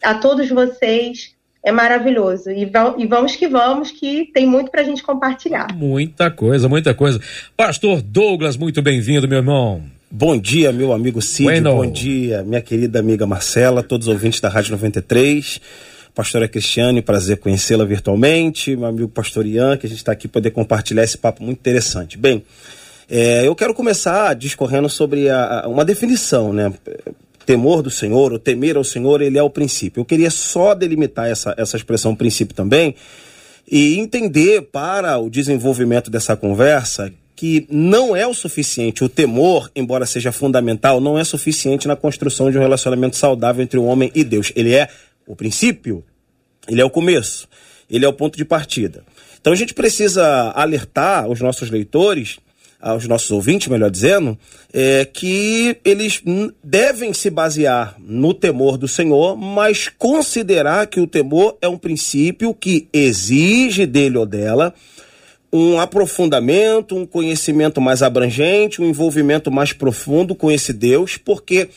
a 0.00 0.14
todos 0.14 0.48
vocês. 0.48 1.34
É 1.60 1.72
maravilhoso. 1.72 2.50
E, 2.52 2.64
vamos 2.64 3.34
que 3.34 3.48
vamos, 3.48 3.90
que 3.90 4.30
tem 4.32 4.46
muito 4.46 4.70
para 4.70 4.80
a 4.80 4.84
gente 4.84 5.02
compartilhar. 5.02 5.74
Muita 5.74 6.30
coisa, 6.30 6.68
muita 6.68 6.94
coisa. 6.94 7.20
Pastor 7.56 8.00
Douglas, 8.00 8.56
muito 8.56 8.80
bem-vindo, 8.80 9.28
meu 9.28 9.38
irmão. 9.38 9.99
Bom 10.12 10.36
dia, 10.36 10.72
meu 10.72 10.92
amigo 10.92 11.22
Cid. 11.22 11.44
Bueno. 11.44 11.76
Bom 11.76 11.86
dia, 11.88 12.42
minha 12.42 12.60
querida 12.60 12.98
amiga 12.98 13.24
Marcela, 13.28 13.80
todos 13.80 14.08
os 14.08 14.12
ouvintes 14.12 14.40
da 14.40 14.48
Rádio 14.48 14.72
93. 14.72 15.60
Pastora 16.12 16.48
Cristiane, 16.48 17.00
prazer 17.00 17.36
conhecê-la 17.38 17.84
virtualmente. 17.84 18.74
Meu 18.74 18.88
amigo 18.88 19.08
Pastor 19.08 19.46
Ian, 19.46 19.76
que 19.76 19.86
a 19.86 19.88
gente 19.88 19.98
está 19.98 20.10
aqui 20.10 20.26
para 20.26 20.40
poder 20.40 20.50
compartilhar 20.50 21.04
esse 21.04 21.16
papo 21.16 21.44
muito 21.44 21.60
interessante. 21.60 22.18
Bem, 22.18 22.42
é, 23.08 23.46
eu 23.46 23.54
quero 23.54 23.72
começar 23.72 24.34
discorrendo 24.34 24.88
sobre 24.88 25.30
a, 25.30 25.60
a, 25.60 25.68
uma 25.68 25.84
definição, 25.84 26.52
né? 26.52 26.72
Temor 27.46 27.80
do 27.80 27.90
Senhor, 27.90 28.32
o 28.32 28.38
temer 28.38 28.76
ao 28.76 28.82
Senhor, 28.82 29.22
ele 29.22 29.38
é 29.38 29.42
o 29.44 29.48
princípio. 29.48 30.00
Eu 30.00 30.04
queria 30.04 30.30
só 30.30 30.74
delimitar 30.74 31.28
essa, 31.28 31.54
essa 31.56 31.76
expressão 31.76 32.16
princípio 32.16 32.52
também 32.52 32.96
e 33.70 33.96
entender 33.96 34.62
para 34.72 35.16
o 35.18 35.30
desenvolvimento 35.30 36.10
dessa 36.10 36.36
conversa 36.36 37.12
que 37.40 37.66
não 37.70 38.14
é 38.14 38.26
o 38.26 38.34
suficiente. 38.34 39.02
O 39.02 39.08
temor, 39.08 39.70
embora 39.74 40.04
seja 40.04 40.30
fundamental, 40.30 41.00
não 41.00 41.18
é 41.18 41.24
suficiente 41.24 41.88
na 41.88 41.96
construção 41.96 42.50
de 42.50 42.58
um 42.58 42.60
relacionamento 42.60 43.16
saudável 43.16 43.62
entre 43.62 43.78
o 43.78 43.84
homem 43.86 44.12
e 44.14 44.22
Deus. 44.22 44.52
Ele 44.54 44.74
é 44.74 44.90
o 45.26 45.34
princípio, 45.34 46.04
ele 46.68 46.82
é 46.82 46.84
o 46.84 46.90
começo, 46.90 47.48
ele 47.90 48.04
é 48.04 48.08
o 48.08 48.12
ponto 48.12 48.36
de 48.36 48.44
partida. 48.44 49.02
Então 49.40 49.54
a 49.54 49.56
gente 49.56 49.72
precisa 49.72 50.50
alertar 50.50 51.30
os 51.30 51.40
nossos 51.40 51.70
leitores, 51.70 52.36
aos 52.78 53.08
nossos 53.08 53.30
ouvintes, 53.30 53.68
melhor 53.68 53.90
dizendo, 53.90 54.38
é, 54.70 55.06
que 55.06 55.78
eles 55.82 56.22
devem 56.62 57.14
se 57.14 57.30
basear 57.30 57.96
no 57.98 58.34
temor 58.34 58.76
do 58.76 58.86
Senhor, 58.86 59.34
mas 59.34 59.88
considerar 59.88 60.88
que 60.88 61.00
o 61.00 61.06
temor 61.06 61.56
é 61.62 61.68
um 61.68 61.78
princípio 61.78 62.52
que 62.52 62.86
exige 62.92 63.86
dele 63.86 64.18
ou 64.18 64.26
dela 64.26 64.74
um 65.52 65.80
aprofundamento, 65.80 66.96
um 66.96 67.04
conhecimento 67.04 67.80
mais 67.80 68.02
abrangente, 68.02 68.80
um 68.80 68.86
envolvimento 68.86 69.50
mais 69.50 69.72
profundo 69.72 70.34
com 70.34 70.50
esse 70.50 70.72
Deus, 70.72 71.16
porque 71.16 71.68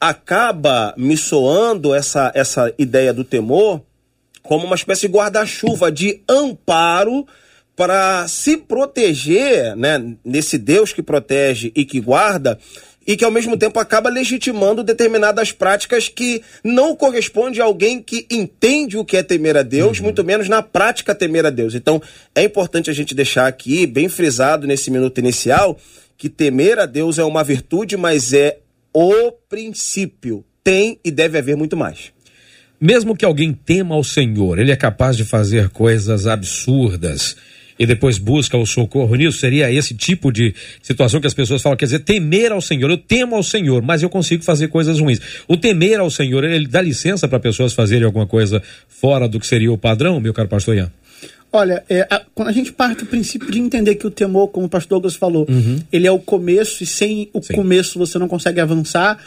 acaba 0.00 0.94
me 0.96 1.16
soando 1.16 1.94
essa, 1.94 2.30
essa 2.34 2.72
ideia 2.78 3.12
do 3.12 3.24
temor 3.24 3.80
como 4.42 4.64
uma 4.64 4.76
espécie 4.76 5.08
de 5.08 5.12
guarda-chuva, 5.12 5.90
de 5.90 6.20
amparo 6.28 7.26
para 7.74 8.26
se 8.28 8.56
proteger, 8.56 9.76
né, 9.76 10.14
nesse 10.24 10.56
Deus 10.56 10.92
que 10.92 11.02
protege 11.02 11.72
e 11.74 11.84
que 11.84 12.00
guarda, 12.00 12.58
e 13.06 13.16
que 13.16 13.24
ao 13.24 13.30
mesmo 13.30 13.56
tempo 13.56 13.78
acaba 13.78 14.10
legitimando 14.10 14.82
determinadas 14.82 15.52
práticas 15.52 16.08
que 16.08 16.42
não 16.64 16.96
correspondem 16.96 17.60
a 17.60 17.64
alguém 17.64 18.02
que 18.02 18.26
entende 18.30 18.98
o 18.98 19.04
que 19.04 19.16
é 19.16 19.22
temer 19.22 19.56
a 19.56 19.62
Deus, 19.62 19.98
uhum. 19.98 20.04
muito 20.04 20.24
menos 20.24 20.48
na 20.48 20.62
prática 20.62 21.14
temer 21.14 21.46
a 21.46 21.50
Deus. 21.50 21.74
Então, 21.74 22.02
é 22.34 22.42
importante 22.42 22.90
a 22.90 22.92
gente 22.92 23.14
deixar 23.14 23.46
aqui 23.46 23.86
bem 23.86 24.08
frisado 24.08 24.66
nesse 24.66 24.90
minuto 24.90 25.18
inicial 25.18 25.78
que 26.18 26.28
temer 26.28 26.78
a 26.78 26.86
Deus 26.86 27.18
é 27.18 27.24
uma 27.24 27.44
virtude, 27.44 27.96
mas 27.96 28.32
é 28.32 28.58
o 28.92 29.30
princípio. 29.48 30.44
Tem 30.64 30.98
e 31.04 31.10
deve 31.10 31.38
haver 31.38 31.56
muito 31.56 31.76
mais. 31.76 32.12
Mesmo 32.80 33.16
que 33.16 33.24
alguém 33.24 33.52
tema 33.52 33.94
ao 33.94 34.02
Senhor, 34.02 34.58
ele 34.58 34.72
é 34.72 34.76
capaz 34.76 35.16
de 35.16 35.24
fazer 35.24 35.70
coisas 35.70 36.26
absurdas 36.26 37.36
e 37.78 37.86
depois 37.86 38.18
busca 38.18 38.56
o 38.56 38.66
socorro 38.66 39.14
nisso? 39.14 39.38
Seria 39.38 39.70
esse 39.70 39.94
tipo 39.94 40.32
de 40.32 40.54
situação 40.82 41.20
que 41.20 41.26
as 41.26 41.34
pessoas 41.34 41.62
falam, 41.62 41.76
quer 41.76 41.86
dizer, 41.86 42.00
temer 42.00 42.52
ao 42.52 42.60
Senhor. 42.60 42.90
Eu 42.90 42.98
temo 42.98 43.36
ao 43.36 43.42
Senhor, 43.42 43.82
mas 43.82 44.02
eu 44.02 44.08
consigo 44.08 44.42
fazer 44.42 44.68
coisas 44.68 45.00
ruins. 45.00 45.20
O 45.46 45.56
temer 45.56 46.00
ao 46.00 46.10
Senhor, 46.10 46.44
ele 46.44 46.66
dá 46.66 46.80
licença 46.80 47.28
para 47.28 47.38
pessoas 47.38 47.72
fazerem 47.72 48.04
alguma 48.04 48.26
coisa 48.26 48.62
fora 48.88 49.28
do 49.28 49.38
que 49.38 49.46
seria 49.46 49.72
o 49.72 49.78
padrão, 49.78 50.20
meu 50.20 50.32
caro 50.32 50.48
pastor 50.48 50.76
Ian? 50.76 50.90
Olha, 51.52 51.82
é, 51.88 52.06
a, 52.10 52.22
quando 52.34 52.48
a 52.48 52.52
gente 52.52 52.72
parte 52.72 53.00
do 53.00 53.06
princípio 53.06 53.50
de 53.50 53.58
entender 53.58 53.94
que 53.94 54.06
o 54.06 54.10
temor, 54.10 54.48
como 54.48 54.66
o 54.66 54.68
pastor 54.68 54.96
Douglas 54.96 55.14
falou, 55.14 55.46
uhum. 55.48 55.78
ele 55.90 56.06
é 56.06 56.10
o 56.10 56.18
começo 56.18 56.82
e 56.82 56.86
sem 56.86 57.30
o 57.32 57.42
Sim. 57.42 57.54
começo 57.54 57.98
você 57.98 58.18
não 58.18 58.28
consegue 58.28 58.60
avançar. 58.60 59.18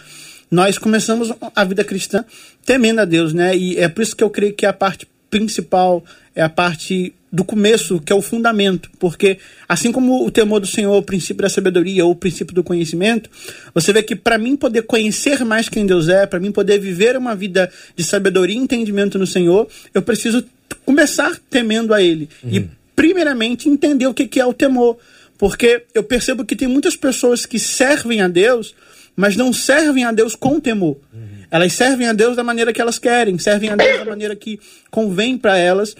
Nós 0.51 0.77
começamos 0.77 1.31
a 1.55 1.63
vida 1.63 1.83
cristã 1.83 2.23
temendo 2.65 2.99
a 2.99 3.05
Deus, 3.05 3.33
né? 3.33 3.55
E 3.55 3.77
é 3.77 3.87
por 3.87 4.01
isso 4.01 4.15
que 4.15 4.23
eu 4.23 4.29
creio 4.29 4.53
que 4.53 4.65
a 4.65 4.73
parte 4.73 5.07
principal 5.29 6.03
é 6.35 6.41
a 6.41 6.49
parte 6.49 7.13
do 7.31 7.43
começo, 7.43 7.99
que 7.99 8.11
é 8.11 8.15
o 8.15 8.21
fundamento, 8.21 8.89
porque 8.97 9.37
assim 9.67 9.91
como 9.91 10.25
o 10.25 10.31
temor 10.31 10.59
do 10.59 10.65
Senhor, 10.65 10.97
o 10.97 11.03
princípio 11.03 11.43
da 11.43 11.49
sabedoria 11.49 12.03
ou 12.03 12.11
o 12.11 12.15
princípio 12.15 12.55
do 12.55 12.63
conhecimento, 12.63 13.29
você 13.73 13.93
vê 13.93 14.01
que 14.01 14.15
para 14.15 14.37
mim 14.37 14.55
poder 14.55 14.83
conhecer 14.83 15.45
mais 15.45 15.69
quem 15.69 15.85
Deus 15.85 16.09
é, 16.09 16.25
para 16.25 16.39
mim 16.39 16.51
poder 16.51 16.79
viver 16.79 17.15
uma 17.15 17.35
vida 17.35 17.71
de 17.95 18.03
sabedoria 18.03 18.55
e 18.55 18.59
entendimento 18.59 19.19
no 19.19 19.27
Senhor, 19.27 19.67
eu 19.93 20.01
preciso 20.01 20.43
começar 20.85 21.37
temendo 21.49 21.93
a 21.93 22.01
Ele 22.01 22.27
uhum. 22.43 22.49
e 22.51 22.69
primeiramente 22.95 23.69
entender 23.69 24.07
o 24.07 24.13
que, 24.13 24.27
que 24.27 24.39
é 24.39 24.45
o 24.45 24.53
temor, 24.53 24.97
porque 25.37 25.83
eu 25.93 26.03
percebo 26.03 26.43
que 26.43 26.55
tem 26.55 26.67
muitas 26.67 26.95
pessoas 26.95 27.45
que 27.45 27.59
servem 27.59 28.21
a 28.21 28.27
Deus, 28.27 28.73
mas 29.15 29.35
não 29.35 29.53
servem 29.53 30.03
a 30.03 30.11
Deus 30.11 30.35
com 30.35 30.59
temor. 30.59 30.97
Uhum. 31.13 31.29
Elas 31.51 31.73
servem 31.73 32.07
a 32.07 32.13
Deus 32.13 32.35
da 32.35 32.43
maneira 32.43 32.73
que 32.73 32.81
elas 32.81 32.99
querem, 32.99 33.37
servem 33.37 33.69
a 33.69 33.75
Deus 33.75 33.99
da 33.99 34.05
maneira 34.05 34.35
que 34.35 34.59
convém 34.89 35.37
para 35.37 35.57
elas 35.57 35.95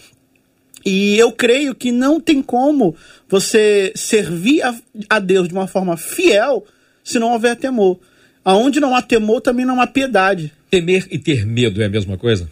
e 0.85 1.17
eu 1.17 1.31
creio 1.31 1.75
que 1.75 1.91
não 1.91 2.19
tem 2.19 2.41
como 2.41 2.95
você 3.27 3.91
servir 3.95 4.61
a, 4.61 4.75
a 5.09 5.19
Deus 5.19 5.47
de 5.47 5.53
uma 5.53 5.67
forma 5.67 5.97
fiel 5.97 6.65
se 7.03 7.19
não 7.19 7.31
houver 7.31 7.55
temor. 7.55 7.99
Aonde 8.43 8.79
não 8.79 8.95
há 8.95 9.01
temor, 9.01 9.41
também 9.41 9.65
não 9.65 9.81
há 9.81 9.87
piedade. 9.87 10.51
Temer 10.69 11.07
e 11.11 11.17
ter 11.17 11.45
medo 11.45 11.81
é 11.81 11.85
a 11.85 11.89
mesma 11.89 12.17
coisa? 12.17 12.49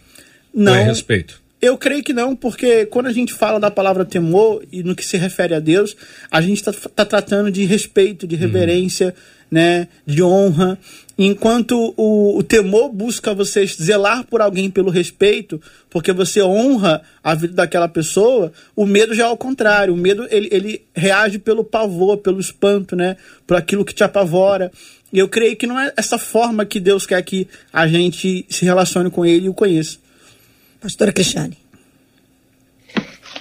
Não. 0.54 0.72
Ou 0.72 0.78
é 0.78 0.84
respeito? 0.84 1.40
Eu 1.60 1.76
creio 1.76 2.04
que 2.04 2.12
não, 2.12 2.36
porque 2.36 2.86
quando 2.86 3.06
a 3.06 3.12
gente 3.12 3.32
fala 3.32 3.58
da 3.58 3.70
palavra 3.70 4.04
temor 4.04 4.64
e 4.70 4.84
no 4.84 4.94
que 4.94 5.04
se 5.04 5.16
refere 5.16 5.54
a 5.54 5.60
Deus, 5.60 5.96
a 6.30 6.40
gente 6.40 6.58
está 6.58 6.72
tá 6.72 7.04
tratando 7.04 7.50
de 7.50 7.64
respeito, 7.64 8.28
de 8.28 8.36
reverência, 8.36 9.06
uhum. 9.06 9.12
Né, 9.50 9.88
de 10.06 10.22
honra. 10.22 10.78
Enquanto 11.18 11.94
o, 11.96 12.38
o, 12.38 12.42
temor 12.42 12.90
busca 12.90 13.34
você 13.34 13.66
zelar 13.66 14.24
por 14.24 14.40
alguém 14.40 14.70
pelo 14.70 14.90
respeito, 14.90 15.60
porque 15.90 16.12
você 16.12 16.40
honra 16.42 17.02
a 17.24 17.34
vida 17.34 17.54
daquela 17.54 17.88
pessoa, 17.88 18.52
o 18.76 18.86
medo 18.86 19.14
já 19.14 19.24
é 19.24 19.26
ao 19.26 19.36
contrário. 19.36 19.94
O 19.94 19.96
medo 19.96 20.26
ele, 20.30 20.48
ele 20.52 20.84
reage 20.94 21.38
pelo 21.38 21.64
pavor, 21.64 22.18
pelo 22.18 22.38
espanto, 22.38 22.94
né, 22.94 23.16
por 23.46 23.56
aquilo 23.56 23.84
que 23.84 23.94
te 23.94 24.04
apavora. 24.04 24.70
E 25.12 25.18
eu 25.18 25.28
creio 25.28 25.56
que 25.56 25.66
não 25.66 25.78
é 25.78 25.92
essa 25.96 26.18
forma 26.18 26.66
que 26.66 26.78
Deus 26.78 27.06
quer 27.06 27.22
que 27.22 27.48
a 27.72 27.86
gente 27.86 28.46
se 28.48 28.64
relacione 28.64 29.10
com 29.10 29.24
Ele 29.24 29.46
e 29.46 29.48
o 29.48 29.54
conheça. 29.54 29.98
Pastora 30.80 31.12
Cristiane. 31.12 31.56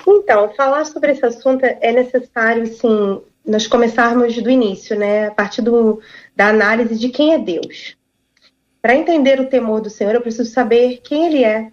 Então, 0.07 0.53
falar 0.55 0.85
sobre 0.85 1.11
esse 1.11 1.25
assunto 1.25 1.65
é 1.65 1.91
necessário, 1.91 2.65
sim, 2.67 3.21
nós 3.47 3.65
começarmos 3.65 4.35
do 4.35 4.49
início, 4.49 4.99
né? 4.99 5.27
A 5.27 5.31
partir 5.31 5.61
do, 5.61 6.01
da 6.35 6.49
análise 6.49 6.99
de 6.99 7.07
quem 7.07 7.33
é 7.33 7.39
Deus. 7.39 7.95
Para 8.81 8.95
entender 8.95 9.39
o 9.39 9.47
temor 9.47 9.81
do 9.81 9.89
Senhor, 9.89 10.13
eu 10.13 10.21
preciso 10.21 10.51
saber 10.51 10.99
quem 11.01 11.27
Ele 11.27 11.43
é. 11.45 11.71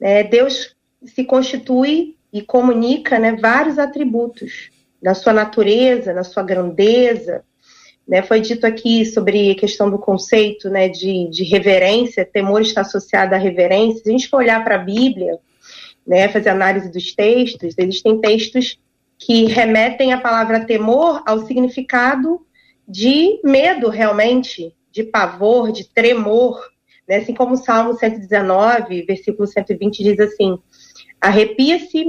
é 0.00 0.24
Deus 0.24 0.74
se 1.04 1.24
constitui 1.24 2.16
e 2.32 2.42
comunica 2.42 3.18
né, 3.18 3.36
vários 3.36 3.78
atributos 3.78 4.70
na 5.00 5.14
sua 5.14 5.32
natureza, 5.32 6.12
na 6.12 6.24
sua 6.24 6.42
grandeza. 6.42 7.44
Né? 8.06 8.22
Foi 8.22 8.40
dito 8.40 8.66
aqui 8.66 9.04
sobre 9.04 9.50
a 9.50 9.54
questão 9.54 9.90
do 9.90 9.98
conceito 9.98 10.68
né, 10.70 10.88
de, 10.88 11.28
de 11.30 11.44
reverência, 11.44 12.24
temor 12.24 12.62
está 12.62 12.80
associado 12.80 13.34
à 13.34 13.38
reverência. 13.38 14.02
Se 14.02 14.08
a 14.08 14.12
gente 14.12 14.28
for 14.28 14.38
olhar 14.38 14.64
para 14.64 14.76
a 14.76 14.84
Bíblia, 14.84 15.38
né, 16.06 16.28
fazer 16.28 16.48
análise 16.48 16.90
dos 16.90 17.14
textos, 17.14 17.74
existem 17.76 18.20
textos 18.20 18.78
que 19.18 19.46
remetem 19.46 20.12
a 20.12 20.20
palavra 20.20 20.64
temor 20.64 21.22
ao 21.26 21.44
significado 21.44 22.40
de 22.86 23.40
medo 23.44 23.88
realmente, 23.88 24.72
de 24.90 25.02
pavor, 25.02 25.72
de 25.72 25.84
tremor, 25.84 26.58
né? 27.06 27.16
assim 27.16 27.34
como 27.34 27.54
o 27.54 27.56
Salmo 27.56 27.94
119, 27.94 29.02
versículo 29.02 29.46
120 29.46 30.02
diz 30.02 30.20
assim: 30.20 30.58
arrepia-se 31.20 32.04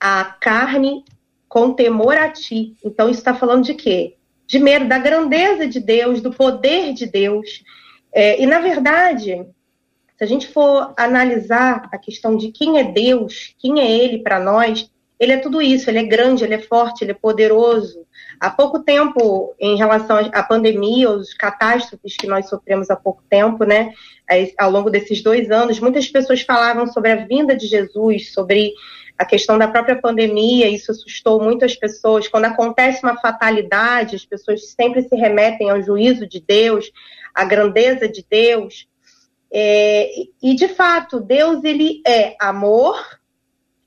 a 0.00 0.24
carne 0.24 1.04
com 1.48 1.72
temor 1.72 2.16
a 2.16 2.30
ti. 2.30 2.76
Então, 2.84 3.08
isso 3.08 3.20
está 3.20 3.34
falando 3.34 3.64
de 3.64 3.74
quê? 3.74 4.16
De 4.46 4.58
medo 4.58 4.88
da 4.88 4.98
grandeza 4.98 5.66
de 5.66 5.80
Deus, 5.80 6.20
do 6.20 6.32
poder 6.32 6.92
de 6.92 7.06
Deus. 7.06 7.62
É, 8.12 8.40
e, 8.40 8.46
na 8.46 8.60
verdade, 8.60 9.46
se 10.16 10.24
a 10.24 10.26
gente 10.26 10.48
for 10.48 10.94
analisar 10.96 11.88
a 11.92 11.98
questão 11.98 12.36
de 12.36 12.50
quem 12.50 12.78
é 12.78 12.84
Deus, 12.84 13.54
quem 13.58 13.80
é 13.80 13.90
Ele 13.90 14.22
para 14.22 14.40
nós, 14.40 14.90
Ele 15.18 15.32
é 15.32 15.38
tudo 15.38 15.62
isso. 15.62 15.88
Ele 15.88 15.98
é 15.98 16.04
grande, 16.04 16.44
Ele 16.44 16.54
é 16.54 16.58
forte, 16.58 17.02
Ele 17.02 17.12
é 17.12 17.14
poderoso. 17.14 18.06
Há 18.38 18.50
pouco 18.50 18.80
tempo, 18.80 19.54
em 19.58 19.76
relação 19.76 20.18
à 20.32 20.42
pandemia, 20.42 21.10
os 21.10 21.32
catástrofes 21.32 22.16
que 22.16 22.26
nós 22.26 22.48
sofremos 22.48 22.90
há 22.90 22.96
pouco 22.96 23.22
tempo, 23.28 23.64
né, 23.64 23.92
ao 24.58 24.70
longo 24.70 24.90
desses 24.90 25.22
dois 25.22 25.50
anos, 25.50 25.80
muitas 25.80 26.06
pessoas 26.08 26.42
falavam 26.42 26.86
sobre 26.86 27.12
a 27.12 27.24
vinda 27.24 27.56
de 27.56 27.66
Jesus, 27.66 28.32
sobre 28.32 28.72
a 29.18 29.24
questão 29.24 29.56
da 29.56 29.66
própria 29.66 29.96
pandemia, 29.96 30.68
isso 30.68 30.90
assustou 30.90 31.42
muitas 31.42 31.74
pessoas. 31.74 32.28
Quando 32.28 32.44
acontece 32.44 33.02
uma 33.02 33.18
fatalidade, 33.18 34.16
as 34.16 34.26
pessoas 34.26 34.68
sempre 34.72 35.02
se 35.02 35.16
remetem 35.16 35.70
ao 35.70 35.82
juízo 35.82 36.26
de 36.26 36.38
Deus, 36.40 36.90
à 37.34 37.44
grandeza 37.44 38.06
de 38.08 38.24
Deus. 38.28 38.86
É, 39.50 40.10
e 40.42 40.54
de 40.54 40.68
fato, 40.68 41.18
Deus 41.18 41.64
ele 41.64 42.02
é 42.06 42.36
amor, 42.38 43.02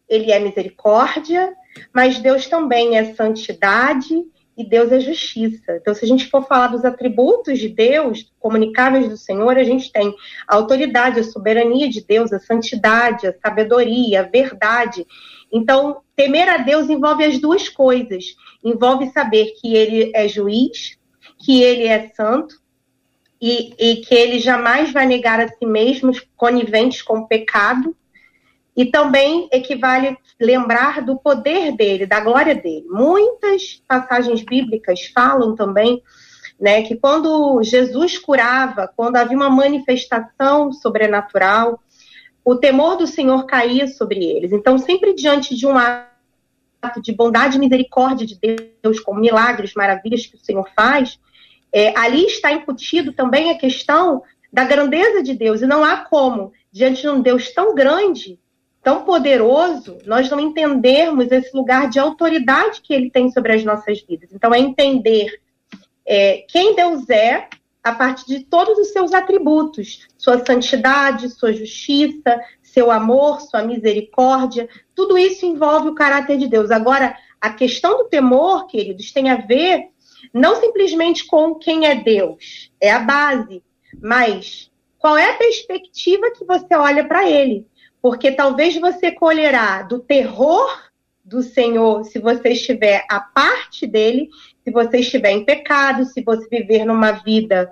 ele 0.09 0.31
é 0.31 0.39
misericórdia, 0.39 1.53
mas 1.93 2.19
Deus 2.19 2.47
também 2.47 2.97
é 2.97 3.13
santidade 3.13 4.25
e 4.57 4.67
Deus 4.67 4.91
é 4.91 4.99
justiça. 4.99 5.77
Então, 5.77 5.93
se 5.93 6.03
a 6.03 6.07
gente 6.07 6.29
for 6.29 6.45
falar 6.45 6.67
dos 6.67 6.83
atributos 6.83 7.59
de 7.59 7.69
Deus, 7.69 8.29
comunicáveis 8.39 9.07
do 9.07 9.15
Senhor, 9.15 9.57
a 9.57 9.63
gente 9.63 9.89
tem 9.89 10.13
a 10.45 10.55
autoridade, 10.55 11.19
a 11.19 11.23
soberania 11.23 11.87
de 11.87 12.05
Deus, 12.05 12.33
a 12.33 12.39
santidade, 12.41 13.25
a 13.25 13.33
sabedoria, 13.41 14.19
a 14.19 14.23
verdade. 14.23 15.07
Então, 15.49 16.01
temer 16.13 16.49
a 16.49 16.57
Deus 16.57 16.89
envolve 16.89 17.23
as 17.23 17.39
duas 17.39 17.69
coisas. 17.69 18.35
Envolve 18.61 19.09
saber 19.11 19.53
que 19.61 19.73
ele 19.73 20.11
é 20.13 20.27
juiz, 20.27 20.97
que 21.37 21.61
ele 21.61 21.85
é 21.85 22.09
santo 22.09 22.55
e, 23.41 23.73
e 23.79 23.95
que 24.01 24.13
ele 24.13 24.39
jamais 24.39 24.91
vai 24.91 25.05
negar 25.05 25.39
a 25.39 25.47
si 25.47 25.65
mesmo 25.65 26.11
coniventes 26.35 27.01
com 27.01 27.19
o 27.19 27.27
pecado. 27.27 27.95
E 28.79 28.85
também 28.85 29.49
equivale 29.51 30.17
lembrar 30.39 31.01
do 31.01 31.17
poder 31.17 31.75
dele, 31.75 32.05
da 32.05 32.21
glória 32.21 32.55
dele. 32.55 32.85
Muitas 32.89 33.83
passagens 33.85 34.41
bíblicas 34.41 35.11
falam 35.13 35.53
também 35.53 36.01
né, 36.57 36.81
que 36.83 36.95
quando 36.95 37.61
Jesus 37.61 38.17
curava, 38.17 38.89
quando 38.95 39.17
havia 39.17 39.35
uma 39.35 39.49
manifestação 39.49 40.71
sobrenatural, 40.71 41.83
o 42.41 42.55
temor 42.55 42.95
do 42.95 43.05
Senhor 43.05 43.45
caía 43.45 43.85
sobre 43.85 44.23
eles. 44.23 44.53
Então, 44.53 44.77
sempre 44.77 45.13
diante 45.13 45.53
de 45.53 45.67
um 45.67 45.77
ato 45.77 47.01
de 47.01 47.11
bondade 47.11 47.57
e 47.57 47.59
misericórdia 47.59 48.25
de 48.25 48.39
Deus, 48.81 49.01
com 49.01 49.13
milagres, 49.13 49.73
maravilhas 49.73 50.25
que 50.25 50.37
o 50.37 50.39
Senhor 50.39 50.69
faz, 50.73 51.19
é, 51.69 51.93
ali 51.99 52.27
está 52.27 52.49
incutido 52.53 53.11
também 53.11 53.51
a 53.51 53.57
questão 53.57 54.23
da 54.53 54.63
grandeza 54.63 55.21
de 55.21 55.33
Deus, 55.33 55.61
e 55.61 55.67
não 55.67 55.83
há 55.83 55.97
como, 55.97 56.53
diante 56.71 57.01
de 57.01 57.09
um 57.09 57.21
Deus 57.21 57.51
tão 57.51 57.75
grande, 57.75 58.39
tão 58.81 59.03
poderoso, 59.03 59.97
nós 60.05 60.29
não 60.29 60.39
entendermos 60.39 61.31
esse 61.31 61.55
lugar 61.55 61.89
de 61.89 61.99
autoridade 61.99 62.81
que 62.81 62.93
ele 62.93 63.09
tem 63.09 63.29
sobre 63.31 63.53
as 63.53 63.63
nossas 63.63 64.01
vidas. 64.01 64.29
Então, 64.33 64.53
é 64.53 64.59
entender 64.59 65.41
é, 66.05 66.45
quem 66.47 66.75
Deus 66.75 67.09
é 67.09 67.47
a 67.83 67.93
partir 67.93 68.25
de 68.25 68.39
todos 68.41 68.77
os 68.77 68.91
seus 68.91 69.13
atributos, 69.13 70.07
sua 70.17 70.43
santidade, 70.45 71.29
sua 71.29 71.53
justiça, 71.53 72.39
seu 72.61 72.91
amor, 72.91 73.41
sua 73.41 73.63
misericórdia, 73.63 74.69
tudo 74.93 75.17
isso 75.17 75.45
envolve 75.45 75.89
o 75.89 75.95
caráter 75.95 76.37
de 76.37 76.47
Deus. 76.47 76.71
Agora, 76.71 77.15
a 77.39 77.49
questão 77.51 77.97
do 77.97 78.09
temor, 78.09 78.67
queridos, 78.67 79.11
tem 79.11 79.29
a 79.29 79.37
ver 79.37 79.89
não 80.33 80.57
simplesmente 80.57 81.25
com 81.25 81.55
quem 81.55 81.85
é 81.85 81.95
Deus, 81.95 82.71
é 82.79 82.91
a 82.91 82.99
base, 82.99 83.63
mas 84.01 84.69
qual 84.97 85.17
é 85.17 85.31
a 85.31 85.37
perspectiva 85.37 86.31
que 86.31 86.45
você 86.45 86.75
olha 86.75 87.07
para 87.07 87.27
ele? 87.27 87.65
Porque 88.01 88.31
talvez 88.31 88.77
você 88.79 89.11
colherá 89.11 89.81
do 89.81 89.99
terror 89.99 90.89
do 91.23 91.43
Senhor 91.43 92.03
se 92.05 92.17
você 92.17 92.49
estiver 92.49 93.05
a 93.09 93.19
parte 93.19 93.85
dele, 93.85 94.29
se 94.63 94.71
você 94.71 94.97
estiver 94.99 95.31
em 95.31 95.45
pecado, 95.45 96.05
se 96.05 96.21
você 96.21 96.47
viver 96.49 96.85
numa 96.85 97.11
vida 97.11 97.71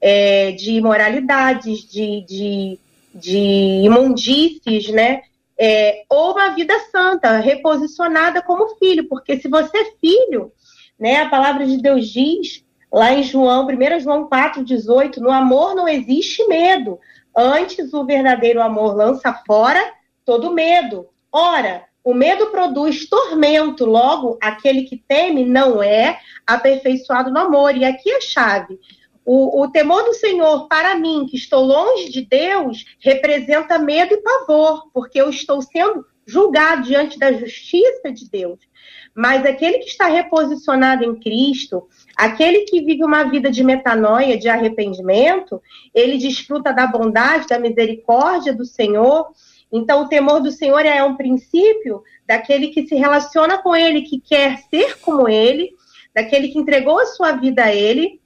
é, 0.00 0.52
de 0.52 0.72
imoralidades, 0.72 1.80
de, 1.88 2.24
de, 2.26 2.78
de 3.14 3.38
imundícies, 3.84 4.88
né? 4.90 5.22
É, 5.60 6.04
ou 6.08 6.32
uma 6.32 6.50
vida 6.50 6.74
santa, 6.92 7.38
reposicionada 7.38 8.40
como 8.42 8.76
filho, 8.76 9.08
porque 9.08 9.40
se 9.40 9.48
você 9.48 9.76
é 9.76 9.92
filho, 10.00 10.52
né? 10.98 11.22
A 11.22 11.28
palavra 11.28 11.66
de 11.66 11.78
Deus 11.78 12.08
diz 12.08 12.64
lá 12.92 13.12
em 13.12 13.22
João, 13.22 13.66
1 13.66 14.00
João 14.00 14.28
4,18, 14.28 15.16
no 15.16 15.30
amor 15.30 15.74
não 15.74 15.88
existe 15.88 16.46
medo. 16.46 16.98
Antes 17.40 17.94
o 17.94 18.04
verdadeiro 18.04 18.60
amor 18.60 18.96
lança 18.96 19.32
fora 19.46 19.80
todo 20.24 20.52
medo. 20.52 21.06
Ora, 21.30 21.84
o 22.02 22.12
medo 22.12 22.46
produz 22.46 23.08
tormento, 23.08 23.84
logo, 23.84 24.36
aquele 24.42 24.82
que 24.82 24.96
teme 24.96 25.44
não 25.44 25.80
é 25.80 26.18
aperfeiçoado 26.44 27.30
no 27.30 27.38
amor. 27.38 27.76
E 27.76 27.84
aqui 27.84 28.10
a 28.10 28.20
chave. 28.20 28.80
O, 29.24 29.62
o, 29.62 29.70
temor 29.70 30.02
do 30.02 30.14
Senhor, 30.14 30.66
para 30.66 30.96
mim, 30.96 31.26
que 31.30 31.36
estou 31.36 31.64
longe 31.64 32.08
de 32.08 32.22
Deus, 32.22 32.84
representa 32.98 33.78
medo 33.78 34.14
e 34.14 34.22
pavor, 34.22 34.90
porque 34.92 35.20
eu 35.20 35.30
estou 35.30 35.62
sendo 35.62 36.04
julgado 36.28 36.82
diante 36.82 37.18
da 37.18 37.32
justiça 37.32 38.12
de 38.12 38.28
Deus. 38.30 38.58
Mas 39.14 39.44
aquele 39.44 39.78
que 39.78 39.88
está 39.88 40.06
reposicionado 40.06 41.02
em 41.02 41.18
Cristo, 41.18 41.88
aquele 42.14 42.60
que 42.60 42.82
vive 42.82 43.02
uma 43.02 43.24
vida 43.24 43.50
de 43.50 43.64
metanoia, 43.64 44.38
de 44.38 44.48
arrependimento, 44.48 45.60
ele 45.94 46.18
desfruta 46.18 46.72
da 46.72 46.86
bondade, 46.86 47.48
da 47.48 47.58
misericórdia 47.58 48.54
do 48.54 48.64
Senhor. 48.64 49.26
Então, 49.72 50.02
o 50.02 50.08
temor 50.08 50.40
do 50.40 50.52
Senhor 50.52 50.84
é 50.84 51.02
um 51.02 51.16
princípio 51.16 52.02
daquele 52.26 52.68
que 52.68 52.86
se 52.86 52.94
relaciona 52.94 53.58
com 53.58 53.74
ele, 53.74 54.02
que 54.02 54.20
quer 54.20 54.58
ser 54.70 54.98
como 55.00 55.28
ele, 55.28 55.70
daquele 56.14 56.48
que 56.48 56.58
entregou 56.58 57.00
a 57.00 57.06
sua 57.06 57.32
vida 57.32 57.64
a 57.64 57.74
ele 57.74 58.20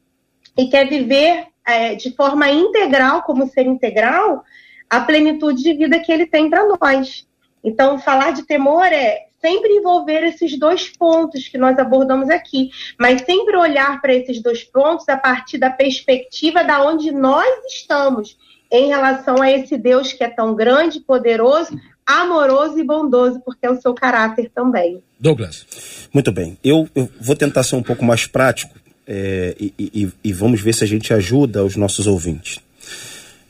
e 0.58 0.66
quer 0.66 0.88
viver 0.88 1.46
é, 1.64 1.94
de 1.94 2.14
forma 2.14 2.50
integral, 2.50 3.22
como 3.22 3.48
ser 3.48 3.66
integral, 3.66 4.44
a 4.90 5.00
plenitude 5.00 5.62
de 5.62 5.72
vida 5.72 6.00
que 6.00 6.12
ele 6.12 6.26
tem 6.26 6.50
para 6.50 6.66
nós. 6.66 7.26
Então, 7.62 7.98
falar 7.98 8.32
de 8.32 8.44
temor 8.44 8.86
é 8.86 9.26
sempre 9.40 9.72
envolver 9.72 10.22
esses 10.24 10.58
dois 10.58 10.88
pontos 10.88 11.48
que 11.48 11.58
nós 11.58 11.78
abordamos 11.78 12.30
aqui, 12.30 12.70
mas 12.98 13.22
sempre 13.22 13.56
olhar 13.56 14.00
para 14.00 14.14
esses 14.14 14.40
dois 14.40 14.62
pontos 14.62 15.08
a 15.08 15.16
partir 15.16 15.58
da 15.58 15.68
perspectiva 15.68 16.62
da 16.62 16.84
onde 16.84 17.10
nós 17.10 17.48
estamos 17.66 18.36
em 18.70 18.88
relação 18.88 19.42
a 19.42 19.50
esse 19.50 19.76
Deus 19.76 20.12
que 20.12 20.24
é 20.24 20.28
tão 20.28 20.54
grande, 20.54 21.00
poderoso, 21.00 21.78
amoroso 22.06 22.78
e 22.78 22.84
bondoso, 22.84 23.40
porque 23.44 23.66
é 23.66 23.70
o 23.70 23.80
seu 23.80 23.94
caráter 23.94 24.50
também. 24.54 25.02
Douglas. 25.18 26.08
Muito 26.12 26.32
bem. 26.32 26.56
Eu, 26.64 26.88
eu 26.94 27.08
vou 27.20 27.36
tentar 27.36 27.62
ser 27.64 27.76
um 27.76 27.82
pouco 27.82 28.04
mais 28.04 28.26
prático 28.26 28.74
é, 29.06 29.54
e, 29.58 29.74
e, 29.78 30.12
e, 30.24 30.32
vamos 30.32 30.60
ver 30.60 30.72
se 30.72 30.84
a 30.84 30.86
gente 30.86 31.12
ajuda 31.12 31.64
os 31.64 31.76
nossos 31.76 32.06
ouvintes. 32.06 32.60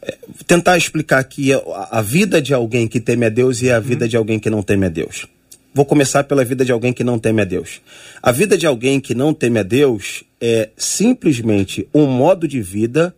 É, 0.02 0.16
tentar 0.46 0.76
explicar 0.76 1.18
aqui 1.18 1.52
a, 1.52 1.60
a, 1.90 2.02
vida 2.02 2.42
de 2.42 2.52
alguém 2.52 2.88
que 2.88 3.00
teme 3.00 3.26
a 3.26 3.28
Deus 3.28 3.62
e 3.62 3.70
a 3.70 3.78
vida 3.78 4.08
de 4.08 4.16
alguém 4.16 4.38
que 4.38 4.50
não 4.50 4.62
teme 4.62 4.86
a 4.86 4.88
Deus. 4.88 5.26
Vou 5.72 5.84
começar 5.84 6.24
pela 6.24 6.44
vida 6.44 6.64
de 6.64 6.72
alguém 6.72 6.92
que 6.92 7.04
não 7.04 7.18
teme 7.18 7.40
a 7.40 7.44
Deus. 7.44 7.80
A 8.22 8.32
vida 8.32 8.58
de 8.58 8.66
alguém 8.66 9.00
que 9.00 9.14
não 9.14 9.32
teme 9.32 9.60
a 9.60 9.62
Deus 9.62 10.24
é 10.40 10.70
simplesmente 10.76 11.88
um 11.94 12.06
modo 12.06 12.48
de 12.48 12.60
vida 12.60 13.14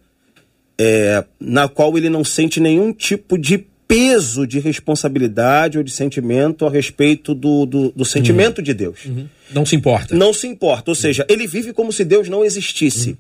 é, 0.79 1.25
na 1.41 1.69
qual 1.69 1.97
ele 1.97 2.11
não 2.11 2.23
sente 2.23 2.61
nenhum 2.61 2.93
tipo 2.93 3.39
de 3.39 3.65
peso 3.89 4.47
de 4.47 4.59
responsabilidade 4.59 5.79
ou 5.79 5.85
de 5.85 5.91
sentimento 5.91 6.67
a 6.67 6.71
respeito 6.71 7.35
do, 7.35 7.67
do, 7.67 7.93
do 7.93 8.05
sentimento 8.05 8.59
uhum. 8.59 8.65
de 8.65 8.75
Deus. 8.75 9.05
Uhum. 9.05 9.27
Não 9.53 9.65
se 9.65 9.77
importa. 9.77 10.15
Não 10.15 10.33
se 10.33 10.47
importa. 10.47 10.91
Ou 10.91 10.95
seja, 10.95 11.25
ele 11.29 11.47
vive 11.47 11.73
como 11.73 11.93
se 11.93 12.05
Deus 12.05 12.29
não 12.29 12.45
existisse. 12.45 13.17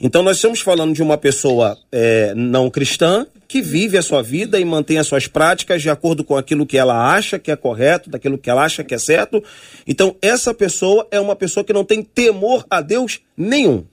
Uhum. 0.00 0.06
Então, 0.06 0.22
nós 0.22 0.36
estamos 0.36 0.60
falando 0.60 0.94
de 0.94 1.02
uma 1.02 1.16
pessoa 1.16 1.76
é, 1.90 2.32
não 2.34 2.70
cristã 2.70 3.26
que 3.46 3.62
vive 3.62 3.96
a 3.96 4.02
sua 4.02 4.22
vida 4.22 4.60
e 4.60 4.64
mantém 4.64 4.98
as 4.98 5.06
suas 5.06 5.26
práticas 5.26 5.80
de 5.80 5.88
acordo 5.88 6.22
com 6.22 6.36
aquilo 6.36 6.66
que 6.66 6.76
ela 6.76 7.14
acha 7.14 7.38
que 7.38 7.50
é 7.50 7.56
correto, 7.56 8.10
daquilo 8.10 8.36
que 8.36 8.50
ela 8.50 8.62
acha 8.62 8.84
que 8.84 8.94
é 8.94 8.98
certo. 8.98 9.42
Então, 9.86 10.14
essa 10.20 10.52
pessoa 10.52 11.06
é 11.10 11.18
uma 11.18 11.34
pessoa 11.34 11.64
que 11.64 11.72
não 11.72 11.84
tem 11.84 12.02
temor 12.02 12.66
a 12.68 12.80
Deus 12.80 13.20
nenhum 13.36 13.84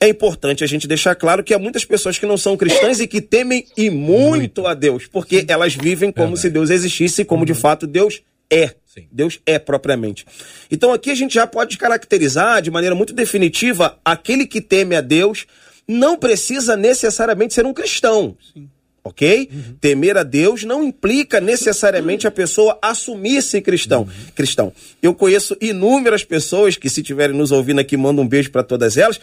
é 0.00 0.08
importante 0.08 0.62
a 0.62 0.66
gente 0.66 0.86
deixar 0.86 1.14
claro 1.14 1.42
que 1.42 1.52
há 1.52 1.58
muitas 1.58 1.84
pessoas 1.84 2.18
que 2.18 2.26
não 2.26 2.36
são 2.36 2.56
cristãs 2.56 3.00
e 3.00 3.06
que 3.06 3.20
temem 3.20 3.66
e 3.76 3.90
muito, 3.90 4.36
muito. 4.36 4.66
a 4.66 4.74
Deus, 4.74 5.06
porque 5.06 5.44
elas 5.48 5.74
vivem 5.74 6.12
como 6.12 6.28
Verdade. 6.28 6.40
se 6.40 6.50
Deus 6.50 6.70
existisse, 6.70 7.24
como 7.24 7.40
uhum. 7.40 7.46
de 7.46 7.54
fato 7.54 7.86
Deus 7.86 8.22
é. 8.50 8.74
Sim. 8.88 9.06
Deus 9.12 9.38
é 9.44 9.58
propriamente. 9.58 10.26
Então 10.70 10.92
aqui 10.92 11.10
a 11.10 11.14
gente 11.14 11.34
já 11.34 11.46
pode 11.46 11.76
caracterizar 11.76 12.62
de 12.62 12.70
maneira 12.70 12.94
muito 12.94 13.12
definitiva 13.12 13.98
aquele 14.02 14.46
que 14.46 14.62
teme 14.62 14.96
a 14.96 15.02
Deus 15.02 15.46
não 15.86 16.16
precisa 16.16 16.76
necessariamente 16.76 17.54
ser 17.54 17.66
um 17.66 17.74
cristão. 17.74 18.36
Sim. 18.52 18.68
Ok? 19.08 19.48
Uhum. 19.50 19.62
Temer 19.80 20.16
a 20.16 20.22
Deus 20.22 20.64
não 20.64 20.84
implica 20.84 21.40
necessariamente 21.40 22.26
a 22.26 22.30
pessoa 22.30 22.78
assumir-se 22.82 23.60
cristão. 23.60 24.02
Uhum. 24.02 24.08
cristão. 24.34 24.72
Eu 25.02 25.14
conheço 25.14 25.56
inúmeras 25.60 26.24
pessoas 26.24 26.76
que, 26.76 26.90
se 26.90 27.00
estiverem 27.00 27.36
nos 27.36 27.50
ouvindo 27.52 27.80
aqui, 27.80 27.96
mandam 27.96 28.24
um 28.24 28.28
beijo 28.28 28.50
para 28.50 28.62
todas 28.62 28.96
elas 28.96 29.18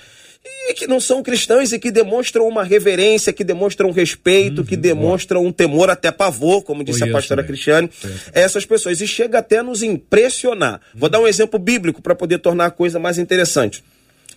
e 0.67 0.73
que 0.73 0.87
não 0.87 0.99
são 0.99 1.21
cristãos 1.21 1.71
e 1.71 1.79
que 1.79 1.91
demonstram 1.91 2.47
uma 2.47 2.63
reverência, 2.63 3.31
que 3.31 3.43
demonstram 3.43 3.89
um 3.89 3.91
respeito, 3.91 4.59
uhum, 4.59 4.65
que 4.65 4.75
demonstram 4.75 5.45
um 5.45 5.51
temor 5.51 5.89
até 5.89 6.11
pavor, 6.11 6.63
como 6.63 6.83
disse 6.83 7.03
a 7.03 7.11
pastora 7.11 7.43
Cristiane, 7.43 7.89
essas 8.33 8.65
pessoas. 8.65 8.99
E 9.01 9.07
chega 9.07 9.39
até 9.39 9.59
a 9.59 9.63
nos 9.63 9.83
impressionar. 9.83 10.81
Vou 10.93 11.09
dar 11.09 11.19
um 11.19 11.27
exemplo 11.27 11.59
bíblico 11.59 12.01
para 12.01 12.15
poder 12.15 12.39
tornar 12.39 12.65
a 12.65 12.71
coisa 12.71 12.99
mais 12.99 13.17
interessante. 13.17 13.83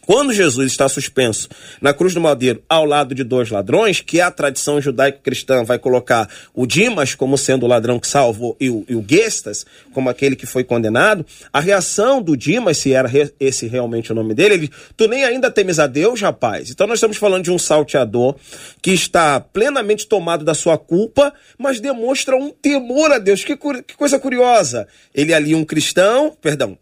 Quando 0.08 0.32
Jesus 0.32 0.72
está 0.72 0.88
suspenso 0.88 1.50
na 1.82 1.92
cruz 1.92 2.14
do 2.14 2.20
madeiro 2.20 2.62
ao 2.66 2.86
lado 2.86 3.14
de 3.14 3.22
dois 3.22 3.50
ladrões, 3.50 4.00
que 4.00 4.22
a 4.22 4.30
tradição 4.30 4.80
judaico-cristã 4.80 5.64
vai 5.64 5.78
colocar 5.78 6.26
o 6.54 6.66
Dimas 6.66 7.14
como 7.14 7.36
sendo 7.36 7.66
o 7.66 7.68
ladrão 7.68 8.00
que 8.00 8.06
salvou 8.08 8.56
e 8.58 8.70
o, 8.70 8.86
e 8.88 8.94
o 8.94 9.04
Gestas 9.06 9.66
como 9.92 10.08
aquele 10.08 10.34
que 10.34 10.46
foi 10.46 10.64
condenado, 10.64 11.26
a 11.52 11.60
reação 11.60 12.22
do 12.22 12.38
Dimas, 12.38 12.78
se 12.78 12.94
era 12.94 13.06
re, 13.06 13.30
esse 13.38 13.66
realmente 13.66 14.10
o 14.10 14.14
nome 14.14 14.32
dele, 14.32 14.54
ele, 14.54 14.70
tu 14.96 15.06
nem 15.06 15.24
ainda 15.24 15.50
temes 15.50 15.78
a 15.78 15.86
Deus, 15.86 16.22
rapaz. 16.22 16.70
Então 16.70 16.86
nós 16.86 16.96
estamos 16.96 17.18
falando 17.18 17.44
de 17.44 17.50
um 17.50 17.58
salteador 17.58 18.36
que 18.80 18.92
está 18.92 19.38
plenamente 19.38 20.06
tomado 20.06 20.42
da 20.42 20.54
sua 20.54 20.78
culpa, 20.78 21.34
mas 21.58 21.80
demonstra 21.80 22.34
um 22.34 22.48
temor 22.50 23.12
a 23.12 23.18
Deus. 23.18 23.44
Que, 23.44 23.56
que 23.56 23.94
coisa 23.94 24.18
curiosa. 24.18 24.88
Ele 25.14 25.32
é 25.32 25.36
ali 25.36 25.54
um 25.54 25.66
cristão, 25.66 26.34
perdão, 26.40 26.78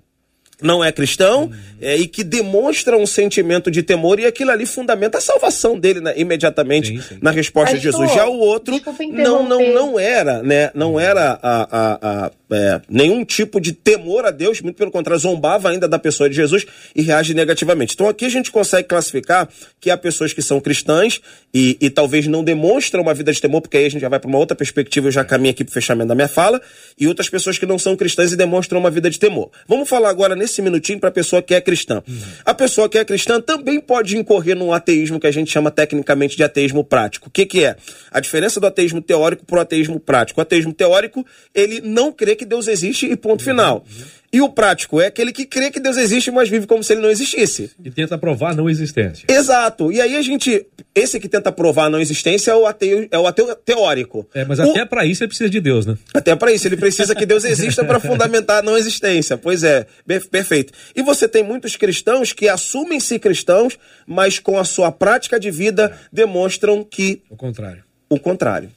não 0.61 0.83
é 0.83 0.91
cristão 0.91 1.45
uhum. 1.45 1.53
é, 1.81 1.97
e 1.97 2.07
que 2.07 2.25
demonstra 2.25 2.97
um 2.97 3.07
sentimento 3.07 3.71
de 3.71 3.83
temor 3.83 4.19
e 4.19 4.27
aquilo 4.27 4.51
ali 4.51 4.65
fundamenta 4.65 5.19
a 5.19 5.21
salvação 5.21 5.79
dele 5.79 6.01
né, 6.01 6.15
imediatamente 6.17 6.89
sim, 6.89 7.01
sim. 7.01 7.19
na 7.21 7.31
resposta 7.31 7.73
Mas, 7.73 7.83
de 7.83 7.89
Jesus. 7.91 8.13
Já 8.13 8.27
o 8.27 8.39
outro 8.39 8.81
não, 9.13 9.47
não, 9.47 9.75
não 9.75 10.01
era, 10.01 10.43
né? 10.43 10.71
Não 10.75 10.99
era 10.99 11.39
a, 11.43 11.69
a, 11.71 12.27
a 12.27 12.31
é, 12.51 12.81
nenhum 12.89 13.25
tipo 13.25 13.61
de 13.61 13.73
temor 13.73 14.25
a 14.25 14.31
Deus, 14.31 14.61
muito 14.61 14.77
pelo 14.77 14.91
contrário, 14.91 15.21
zombava 15.21 15.71
ainda 15.71 15.89
da 15.89 15.99
pessoa 15.99 16.29
de 16.29 16.37
Jesus 16.37 16.65
e 16.95 17.03
reage 17.03 17.35
negativamente. 17.35 17.95
Então 17.95 18.09
aqui 18.09 18.25
a 18.25 18.29
gente 18.29 18.51
consegue 18.51 18.89
classificar 18.89 19.49
que 19.81 19.91
há 19.91 19.97
pessoas 19.97 20.33
que 20.33 20.43
são 20.43 20.61
cristãs 20.61 21.21
e, 21.53 21.77
e 21.81 21.91
talvez 21.91 22.27
não 22.27 22.45
demonstram 22.45 23.03
uma 23.03 23.15
vida 23.15 23.33
de 23.33 23.41
temor, 23.41 23.61
porque 23.61 23.77
aí 23.77 23.87
a 23.87 23.91
gente 23.91 24.01
já 24.01 24.09
vai 24.09 24.21
para 24.21 24.29
uma 24.29 24.39
outra 24.39 24.57
perspectiva, 24.57 25.09
eu 25.09 25.13
já 25.13 25.25
caminho 25.25 25.51
aqui 25.51 25.65
para 25.65 25.71
o 25.71 25.75
fechamento 25.75 26.09
da 26.09 26.15
minha 26.15 26.29
fala, 26.29 26.61
e 26.99 27.07
outras 27.07 27.29
pessoas 27.29 27.59
que 27.59 27.67
não 27.67 27.79
são 27.79 27.97
cristãs 27.97 28.33
e 28.33 28.37
demonstram 28.37 28.79
uma 28.79 28.91
vida 28.91 29.11
de 29.11 29.19
temor. 29.19 29.51
Vamos 29.67 29.89
falar 29.89 30.11
agora 30.11 30.37
nesse 30.37 30.63
minutinho 30.63 31.01
para 31.01 31.09
a 31.09 31.13
pessoa 31.13 31.43
que 31.43 31.55
é 31.55 31.61
cristã. 31.61 32.03
Uhum. 32.07 32.19
A 32.45 32.55
pessoa 32.55 32.89
que 32.89 32.99
é 32.99 33.05
cristã 33.05 33.41
também 33.41 33.81
pode 33.81 34.17
incorrer 34.17 34.55
num 34.55 34.73
ateísmo 34.73 35.19
que 35.19 35.27
a 35.27 35.33
gente 35.33 35.51
chama 35.51 35.71
tecnicamente 35.71 36.37
de 36.37 36.45
ateísmo 36.45 36.85
prático. 36.85 37.29
O 37.29 37.31
que, 37.31 37.47
que 37.47 37.65
é? 37.65 37.77
A 38.11 38.21
diferença 38.21 38.61
do 38.61 38.67
ateísmo 38.67 39.01
teórico 39.01 39.45
para 39.45 39.59
o 39.59 39.61
ateísmo 39.61 39.99
prático. 39.99 40.41
O 40.41 40.43
ateísmo 40.43 40.73
teórico, 40.73 41.25
ele 41.55 41.81
não 41.81 42.13
crê 42.13 42.36
que 42.37 42.45
Deus 42.45 42.69
existe 42.69 43.07
e 43.07 43.17
ponto 43.17 43.43
final. 43.43 43.85
E 44.33 44.41
o 44.41 44.51
prático 44.51 45.01
é 45.01 45.07
aquele 45.07 45.33
que 45.33 45.47
crê 45.47 45.71
que 45.71 45.81
Deus 45.81 45.97
existe, 45.97 46.31
mas 46.31 46.49
vive 46.49 46.67
como 46.67 46.83
se 46.83 46.93
ele 46.93 47.01
não 47.01 47.11
existisse. 47.11 47.71
E 47.83 47.91
tenta 47.91 48.19
provar 48.19 48.51
a 48.51 48.55
não 48.55 48.69
existência. 48.69 49.25
Exato. 49.29 49.91
E 49.91 50.01
aí 50.01 50.17
a 50.17 50.23
gente. 50.23 50.67
Esse 50.95 51.21
que 51.21 51.29
tenta 51.29 51.53
provar 51.53 51.87
a 51.87 51.91
não 51.91 52.01
existência 52.01 52.51
é 52.51 52.55
o 52.55 52.67
ateu, 52.67 53.09
é 53.11 53.19
o 53.19 53.27
ateu 53.27 53.55
teórico. 53.57 54.29
É, 54.35 54.45
mas 54.45 54.59
o, 54.59 54.63
até 54.63 54.85
para 54.85 55.05
isso 55.07 55.23
ele 55.23 55.29
precisa 55.29 55.49
de 55.49 55.61
Deus, 55.61 55.87
né? 55.87 55.97
Até 56.13 56.35
para 56.35 56.53
isso. 56.53 56.67
Ele 56.67 56.77
precisa 56.77 57.15
que 57.15 57.25
Deus 57.25 57.45
exista 57.45 57.85
para 57.85 58.01
fundamentar 58.01 58.59
a 58.59 58.63
não 58.63 58.77
existência. 58.77 59.39
Pois 59.39 59.63
é. 59.63 59.87
Perfeito. 60.31 60.73
E 60.95 61.03
você 61.03 61.29
tem 61.29 61.43
muitos 61.43 61.77
cristãos 61.77 62.33
que 62.33 62.49
assumem-se 62.49 63.19
cristãos, 63.19 63.79
mas 64.07 64.39
com 64.39 64.59
a 64.59 64.65
sua 64.65 64.91
prática 64.93 65.39
de 65.39 65.51
vida 65.51 65.93
é. 65.95 66.09
demonstram 66.13 66.85
que. 66.85 67.23
O 67.31 67.37
contrário. 67.37 67.85
O 68.09 68.19
contrário. 68.19 68.71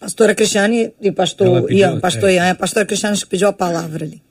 Pastora 0.00 0.34
Cristiane 0.34 0.94
e 1.00 1.10
pastor 1.10 1.62
pediu, 1.62 1.78
Ian, 1.78 2.00
pastor 2.00 2.30
é. 2.30 2.34
Ian, 2.34 2.50
a 2.50 2.54
pastora 2.54 2.86
Cristiane 2.86 3.18
que 3.18 3.26
pediu 3.26 3.48
a 3.48 3.52
palavra 3.52 4.04
ali. 4.04 4.22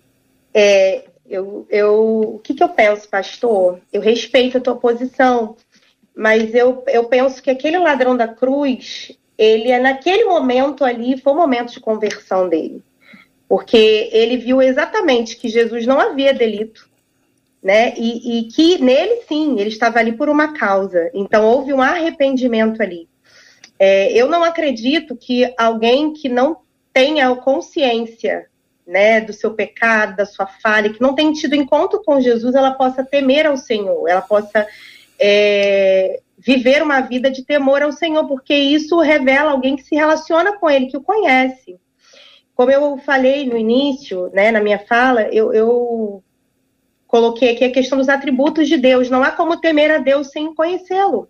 É, 0.54 1.04
eu, 1.30 1.68
eu, 1.70 2.36
o 2.36 2.40
que, 2.40 2.54
que 2.54 2.64
eu 2.64 2.70
penso, 2.70 3.08
pastor? 3.10 3.80
Eu 3.92 4.02
respeito 4.02 4.58
a 4.58 4.62
tua 4.62 4.76
posição, 4.76 5.58
mas 6.16 6.56
eu, 6.56 6.84
eu 6.88 7.04
penso 7.06 7.44
que 7.44 7.52
aquele 7.52 7.78
ladrão 7.78 8.16
da 8.16 8.28
cruz, 8.28 9.12
ele 9.38 9.70
é 9.70 9.80
naquele 9.80 10.24
momento 10.24 10.86
ali, 10.86 11.20
foi 11.20 11.34
o 11.34 11.36
momento 11.36 11.74
de 11.74 11.80
conversão 11.82 12.48
dele. 12.48 12.82
Porque 13.48 14.10
ele 14.12 14.38
viu 14.38 14.62
exatamente 14.62 15.36
que 15.36 15.50
Jesus 15.50 15.86
não 15.86 16.00
havia 16.00 16.34
delito, 16.34 16.90
né? 17.62 17.94
E, 17.98 18.40
e 18.40 18.44
que 18.46 18.78
nele 18.82 19.22
sim, 19.28 19.60
ele 19.60 19.70
estava 19.70 20.00
ali 20.00 20.14
por 20.14 20.30
uma 20.30 20.54
causa. 20.54 21.10
Então 21.14 21.46
houve 21.46 21.74
um 21.74 21.82
arrependimento 21.82 22.82
ali. 22.82 23.08
É, 23.80 24.12
eu 24.13 24.28
não 24.28 24.44
acredito 24.44 25.16
que 25.16 25.54
alguém 25.58 26.13
que 26.13 26.28
não 26.28 26.58
tenha 26.92 27.36
consciência 27.36 28.48
né, 28.86 29.22
do 29.22 29.34
seu 29.34 29.54
pecado, 29.54 30.16
da 30.16 30.26
sua 30.26 30.48
falha, 30.48 30.92
que 30.92 31.02
não 31.02 31.13
tenha 31.13 31.34
tido 31.34 31.56
encontro 31.56 32.02
com 32.04 32.22
Jesus, 32.22 32.56
ela 32.56 32.72
possa 32.72 33.04
temer 33.04 33.46
ao 33.46 33.58
Senhor, 33.58 34.08
ela 34.08 34.22
possa 34.22 34.66
é, 35.20 36.22
viver 36.38 36.82
uma 36.82 37.02
vida 37.02 37.30
de 37.30 37.44
temor 37.44 37.82
ao 37.82 37.92
Senhor, 37.92 38.26
porque 38.28 38.54
isso 38.54 39.00
revela 39.00 39.52
alguém 39.52 39.76
que 39.76 39.84
se 39.84 39.96
relaciona 39.96 40.58
com 40.58 40.70
Ele, 40.70 40.88
que 40.88 40.98
o 40.98 41.02
conhece. 41.02 41.80
Como 42.56 42.72
eu 42.72 42.98
falei 43.00 43.46
no 43.46 43.58
início, 43.58 44.32
né, 44.34 44.52
na 44.52 44.62
minha 44.62 44.80
fala, 44.80 45.24
eu, 45.24 45.54
eu 45.54 46.24
coloquei 47.06 47.52
aqui 47.52 47.66
a 47.66 47.72
questão 47.72 47.98
dos 47.98 48.10
atributos 48.10 48.68
de 48.68 48.78
Deus. 48.78 49.10
Não 49.10 49.22
há 49.22 49.32
como 49.32 49.60
temer 49.60 49.92
a 49.92 49.98
Deus 49.98 50.32
sem 50.32 50.56
conhecê-lo. 50.56 51.30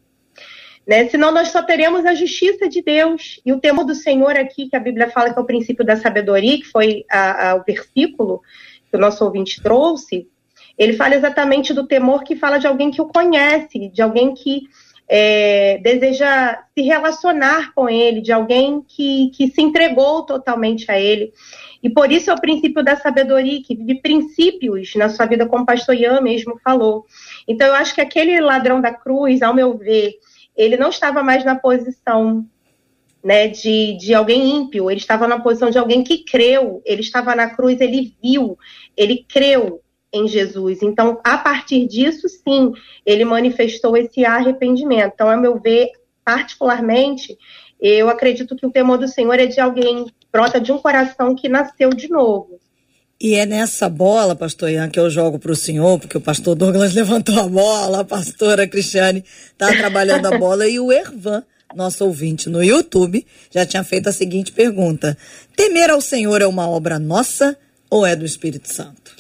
Né? 0.88 1.10
Senão 1.10 1.32
nós 1.32 1.50
só 1.50 1.62
teremos 1.62 2.06
a 2.06 2.16
justiça 2.16 2.70
de 2.70 2.82
Deus. 2.82 3.42
E 3.46 3.52
o 3.52 3.60
temor 3.60 3.84
do 3.84 3.94
Senhor 3.94 4.38
aqui, 4.38 4.70
que 4.70 4.76
a 4.76 4.80
Bíblia 4.80 5.10
fala 5.10 5.34
que 5.34 5.38
é 5.38 5.42
o 5.42 5.46
princípio 5.46 5.86
da 5.86 5.98
sabedoria, 5.98 6.58
que 6.58 6.66
foi 6.66 7.04
a, 7.12 7.50
a, 7.50 7.56
o 7.56 7.64
versículo 7.64 8.42
que 8.90 8.96
o 8.96 9.00
nosso 9.00 9.26
ouvinte 9.26 9.62
trouxe, 9.62 10.30
ele 10.78 10.94
fala 10.94 11.16
exatamente 11.16 11.74
do 11.74 11.86
temor 11.86 12.24
que 12.24 12.38
fala 12.38 12.58
de 12.58 12.68
alguém 12.68 12.90
que 12.90 13.02
o 13.02 13.08
conhece, 13.08 13.90
de 13.90 14.02
alguém 14.02 14.34
que 14.34 14.62
é, 15.10 15.78
deseja 15.80 16.60
se 16.74 16.84
relacionar 16.84 17.74
com 17.74 17.90
ele, 17.90 18.22
de 18.22 18.32
alguém 18.32 18.82
que, 18.88 19.30
que 19.36 19.48
se 19.48 19.62
entregou 19.62 20.24
totalmente 20.24 20.90
a 20.90 21.00
ele. 21.00 21.34
E 21.82 21.90
por 21.90 22.12
isso 22.12 22.30
é 22.30 22.34
o 22.34 22.40
princípio 22.40 22.84
da 22.84 22.96
sabedoria, 22.96 23.62
que 23.62 23.76
vive 23.76 24.02
princípios 24.02 24.94
na 24.96 25.10
sua 25.10 25.26
vida, 25.26 25.46
como 25.46 25.64
o 25.64 25.66
pastor 25.66 25.96
Ian 25.96 26.22
mesmo 26.22 26.60
falou. 26.64 27.06
Então, 27.48 27.68
eu 27.68 27.74
acho 27.74 27.94
que 27.94 28.02
aquele 28.02 28.40
ladrão 28.40 28.80
da 28.80 28.94
cruz, 28.94 29.42
ao 29.42 29.54
meu 29.54 29.78
ver, 29.78 30.16
ele 30.58 30.76
não 30.76 30.90
estava 30.90 31.22
mais 31.22 31.46
na 31.46 31.56
posição 31.56 32.46
né, 33.24 33.48
de, 33.48 33.96
de 33.98 34.14
alguém 34.14 34.56
ímpio, 34.56 34.90
ele 34.90 35.00
estava 35.00 35.28
na 35.28 35.40
posição 35.40 35.70
de 35.70 35.78
alguém 35.78 36.04
que 36.04 36.24
creu, 36.24 36.82
ele 36.86 37.02
estava 37.02 37.36
na 37.36 37.50
cruz, 37.50 37.80
ele 37.80 38.16
viu, 38.22 38.58
ele 38.96 39.26
creu 39.28 39.82
em 40.12 40.28
Jesus. 40.28 40.82
Então, 40.82 41.20
a 41.24 41.38
partir 41.38 41.86
disso, 41.86 42.28
sim, 42.30 42.72
ele 43.06 43.26
manifestou 43.26 43.96
esse 43.96 44.26
arrependimento. 44.26 45.14
Então, 45.14 45.30
a 45.30 45.38
meu 45.38 45.60
ver, 45.60 45.92
particularmente, 46.24 47.38
eu 47.80 48.10
acredito 48.10 48.56
que 48.56 48.66
o 48.66 48.72
temor 48.72 48.98
do 48.98 49.08
Senhor 49.08 49.40
é 49.40 49.46
de 49.46 49.60
alguém, 49.60 50.06
brota 50.32 50.60
de 50.60 50.72
um 50.72 50.78
coração 50.78 51.36
que 51.36 51.50
nasceu 51.50 51.90
de 51.90 52.10
novo. 52.10 52.60
E 53.20 53.34
é 53.34 53.48
nessa 53.48 53.90
bola, 53.90 54.36
pastor 54.36 54.70
Ian, 54.70 54.90
que 54.90 55.00
eu 55.00 55.10
jogo 55.10 55.40
para 55.40 55.52
o 55.52 55.56
senhor, 55.56 56.00
porque 56.00 56.18
o 56.18 56.22
pastor 56.22 56.56
Douglas 56.56 56.94
levantou 56.96 57.40
a 57.40 57.48
bola, 57.48 58.02
a 58.02 58.06
pastora 58.06 58.68
Cristiane 58.68 59.24
está 59.52 59.76
trabalhando 59.76 60.28
a 60.28 60.38
bola 60.38 60.68
e 60.68 60.80
o 60.80 60.92
Ervan, 60.92 61.44
nosso 61.76 62.06
ouvinte 62.06 62.48
no 62.48 62.64
YouTube, 62.64 63.26
já 63.52 63.66
tinha 63.66 63.84
feito 63.84 64.08
a 64.08 64.12
seguinte 64.12 64.52
pergunta: 64.52 65.18
Temer 65.56 65.90
ao 65.90 66.00
Senhor 66.00 66.42
é 66.42 66.48
uma 66.48 66.70
obra 66.70 67.00
nossa 67.00 67.58
ou 67.90 68.06
é 68.06 68.16
do 68.16 68.24
Espírito 68.24 68.72
Santo? 68.72 69.12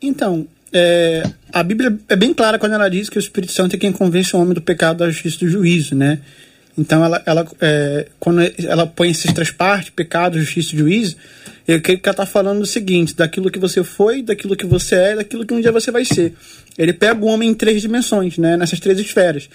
Então, 0.00 0.46
é, 0.72 1.22
a 1.52 1.62
Bíblia 1.62 1.98
é 2.08 2.16
bem 2.16 2.32
clara 2.32 2.58
quando 2.58 2.72
ela 2.72 2.88
diz 2.88 3.10
que 3.10 3.18
o 3.18 3.20
Espírito 3.20 3.52
Santo 3.52 3.76
é 3.76 3.78
quem 3.78 3.92
convence 3.92 4.34
o 4.34 4.40
homem 4.40 4.54
do 4.54 4.62
pecado, 4.62 4.98
da 4.98 5.10
justiça 5.10 5.36
e 5.36 5.46
do 5.46 5.48
juízo, 5.48 5.94
né? 5.94 6.18
Então, 6.76 7.04
ela, 7.04 7.22
ela, 7.24 7.46
é, 7.60 8.08
quando 8.18 8.40
ela 8.58 8.86
põe 8.86 9.10
essas 9.10 9.32
três 9.32 9.50
partes, 9.50 9.90
pecado, 9.90 10.40
justiça 10.40 10.74
e 10.74 10.78
juízo, 10.78 11.16
que 11.64 11.92
ela 11.92 12.10
está 12.10 12.26
falando 12.26 12.60
o 12.60 12.66
seguinte: 12.66 13.14
daquilo 13.14 13.50
que 13.50 13.58
você 13.58 13.82
foi, 13.82 14.22
daquilo 14.22 14.56
que 14.56 14.66
você 14.66 14.94
é, 14.96 15.16
daquilo 15.16 15.46
que 15.46 15.54
um 15.54 15.60
dia 15.60 15.72
você 15.72 15.90
vai 15.90 16.04
ser. 16.04 16.34
Ele 16.76 16.92
pega 16.92 17.24
o 17.24 17.28
homem 17.28 17.50
em 17.50 17.54
três 17.54 17.80
dimensões, 17.80 18.36
né? 18.36 18.56
nessas 18.56 18.78
três 18.78 18.98
esferas. 18.98 19.48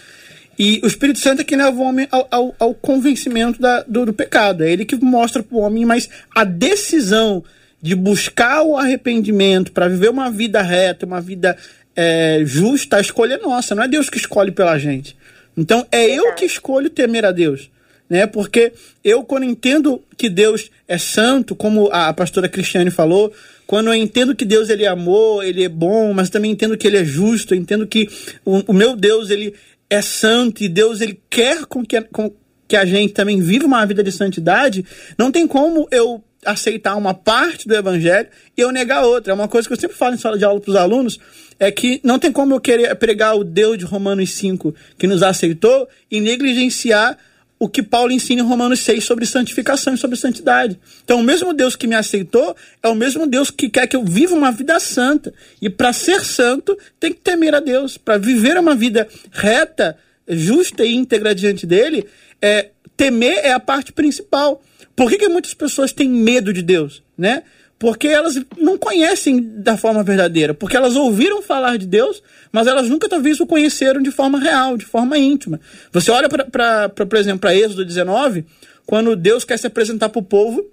E 0.58 0.82
o 0.84 0.88
Espírito 0.88 1.20
Santo 1.20 1.42
é 1.42 1.46
quem 1.46 1.58
leva 1.58 1.78
o 1.78 1.84
homem 1.84 2.08
ao, 2.12 2.28
ao, 2.30 2.56
ao 2.60 2.74
convencimento 2.74 3.62
da, 3.62 3.84
do, 3.84 4.08
do, 4.08 4.14
pecado. 4.14 4.64
É 4.64 4.72
ele 4.72 4.84
que 4.84 4.96
mostra 4.98 5.42
para 5.42 5.56
o 5.56 5.62
homem, 5.62 5.86
mas 5.86 6.10
a 6.36 6.44
decisão 6.44 7.44
de 7.82 7.96
buscar 7.96 8.64
o 8.64 8.76
arrependimento 8.76 9.72
para 9.72 9.88
viver 9.88 10.10
uma 10.10 10.30
vida 10.30 10.62
reta, 10.62 11.06
uma 11.06 11.22
vida 11.22 11.56
é, 11.96 12.42
justa, 12.44 12.98
a 12.98 13.02
escolha 13.02 13.36
é 13.36 13.38
nossa. 13.38 13.74
Não 13.74 13.84
é 13.84 13.88
Deus 13.88 14.10
que 14.10 14.18
escolhe 14.18 14.52
pela 14.52 14.78
gente. 14.78 15.16
Então 15.56 15.88
é 15.92 16.06
eu 16.06 16.34
que 16.34 16.44
escolho 16.44 16.90
temer 16.90 17.24
a 17.24 17.32
Deus 17.32 17.70
né? 18.10 18.26
Porque 18.26 18.74
eu, 19.04 19.24
quando 19.24 19.44
entendo 19.44 20.02
que 20.18 20.30
Deus 20.30 20.72
é 20.90 20.98
santo, 20.98 21.56
como 21.56 21.88
a 21.92 22.12
pastora 22.12 22.50
Cristiane 22.50 22.90
falou, 22.90 23.32
quando 23.68 23.88
eu 23.88 23.94
entendo 23.94 24.36
que 24.36 24.44
Deus 24.44 24.70
ele 24.70 24.84
é 24.84 24.88
amor, 24.88 25.46
ele 25.46 25.64
é 25.64 25.70
bom, 25.70 26.12
mas 26.14 26.32
também 26.32 26.50
entendo 26.50 26.76
que 26.76 26.88
ele 26.88 26.98
é 26.98 27.06
justo, 27.06 27.54
entendo 27.54 27.86
que 27.86 28.10
o, 28.44 28.72
o 28.72 28.74
meu 28.74 28.96
Deus 28.96 29.30
ele 29.30 29.54
é 29.88 30.02
santo 30.02 30.64
e 30.64 30.68
Deus 30.68 31.00
ele 31.00 31.22
quer 31.30 31.68
com 31.68 31.86
que, 31.86 32.02
com 32.02 32.32
que 32.68 32.76
a 32.76 32.86
gente 32.86 33.14
também 33.14 33.40
viva 33.40 33.68
uma 33.68 33.86
vida 33.86 34.04
de 34.04 34.12
santidade, 34.12 34.84
não 35.16 35.32
tem 35.32 35.46
como 35.46 35.88
eu 35.92 36.24
aceitar 36.44 36.96
uma 36.96 37.14
parte 37.14 37.68
do 37.68 37.76
evangelho 37.76 38.28
e 38.58 38.62
eu 38.62 38.72
negar 38.72 39.06
outra. 39.06 39.32
É 39.32 39.36
uma 39.36 39.48
coisa 39.48 39.68
que 39.68 39.74
eu 39.76 39.80
sempre 39.80 39.96
falo 39.96 40.16
em 40.16 40.18
sala 40.18 40.40
de 40.40 40.46
aula 40.46 40.60
para 40.60 40.72
os 40.72 40.76
alunos, 40.76 41.20
é 41.60 41.70
que 41.70 42.02
não 42.04 42.18
tem 42.18 42.32
como 42.32 42.56
eu 42.56 42.60
querer 42.60 42.96
pregar 42.96 43.36
o 43.38 43.44
Deus 43.44 43.78
de 43.78 43.86
Romanos 43.86 44.32
5 44.32 44.74
que 44.98 45.06
nos 45.06 45.22
aceitou 45.22 45.88
e 46.10 46.20
negligenciar 46.20 47.16
o 47.60 47.68
que 47.68 47.84
Paulo 47.84 48.12
ensina 48.12 48.42
em 48.42 48.46
Romanos 48.46 48.80
6 48.80 49.04
sobre 49.04 49.26
santificação 49.26 49.94
e 49.94 49.98
sobre 49.98 50.16
santidade. 50.16 50.80
Então, 51.04 51.20
o 51.20 51.24
mesmo 51.24 51.54
Deus 51.54 51.76
que 51.76 51.88
me 51.88 51.96
aceitou 51.96 52.56
é 52.82 52.88
o 52.88 52.96
mesmo 52.96 53.28
Deus 53.28 53.52
que 53.52 53.70
quer 53.70 53.86
que 53.86 53.98
eu 53.98 54.04
viva 54.04 54.34
uma 54.34 54.52
vida 54.52 54.80
santa. 54.80 55.34
E 55.62 55.70
para 55.70 55.92
ser 55.92 56.24
santo, 56.24 56.78
tem 56.98 57.12
que 57.12 57.20
temer 57.20 57.54
a 57.54 57.60
Deus. 57.60 57.98
Para 57.98 58.18
viver 58.18 58.58
uma 58.58 58.76
vida 58.76 59.08
reta, 59.32 59.98
justa 60.26 60.86
e 60.86 60.96
íntegra 60.96 61.36
diante 61.36 61.66
dele, 61.66 62.08
é, 62.42 62.70
temer 62.96 63.40
é 63.44 63.52
a 63.52 63.60
parte 63.60 63.92
principal. 63.92 64.64
Por 64.96 65.10
que, 65.10 65.18
que 65.18 65.28
muitas 65.28 65.54
pessoas 65.54 65.92
têm 65.92 66.10
medo 66.10 66.54
de 66.54 66.62
Deus? 66.62 67.04
Né? 67.18 67.44
Porque 67.80 68.10
elas 68.10 68.38
não 68.58 68.78
conhecem 68.78 69.42
da 69.42 69.78
forma 69.78 70.04
verdadeira, 70.04 70.54
porque 70.54 70.76
elas 70.76 70.98
ouviram 70.98 71.42
falar 71.42 71.78
de 71.78 71.88
Deus, 71.88 72.22
mas 72.52 72.68
elas 72.68 72.90
nunca 72.90 73.08
talvez 73.08 73.40
o 73.40 73.48
conheceram 73.48 74.02
de 74.02 74.12
forma 74.12 74.38
real, 74.38 74.76
de 74.76 74.86
forma 74.86 75.18
íntima. 75.18 75.62
Você 75.94 76.12
olha, 76.12 76.28
para, 76.28 76.90
por 76.90 77.18
exemplo, 77.18 77.40
para 77.40 77.56
Êxodo 77.56 77.86
19, 77.86 78.46
quando 78.86 79.16
Deus 79.16 79.46
quer 79.46 79.58
se 79.58 79.66
apresentar 79.66 80.10
para 80.10 80.20
o 80.20 80.24
povo, 80.24 80.66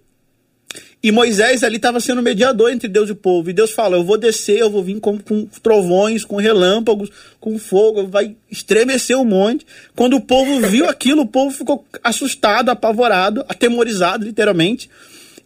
e 1.01 1.13
Moisés 1.13 1.63
ali 1.63 1.77
estava 1.77 2.01
sendo 2.01 2.21
mediador 2.21 2.73
entre 2.73 2.89
Deus 2.89 3.09
e 3.09 3.13
o 3.13 3.17
povo. 3.17 3.49
E 3.49 3.53
Deus 3.53 3.71
fala: 3.71 3.97
Eu 3.97 4.03
vou 4.03 4.19
descer, 4.19 4.59
eu 4.59 4.69
vou 4.69 4.83
vir 4.83 4.99
com, 4.99 5.17
com 5.19 5.47
trovões, 5.63 6.25
com 6.25 6.37
relâmpagos, 6.37 7.11
com 7.39 7.57
fogo, 7.59 8.09
vai 8.09 8.35
estremecer 8.51 9.17
o 9.17 9.25
monte. 9.25 9.65
Quando 9.95 10.17
o 10.17 10.21
povo 10.21 10.59
viu 10.67 10.89
aquilo, 10.89 11.23
o 11.23 11.27
povo 11.29 11.57
ficou 11.57 11.87
assustado, 12.03 12.71
apavorado, 12.71 13.45
atemorizado, 13.49 14.25
literalmente. 14.25 14.91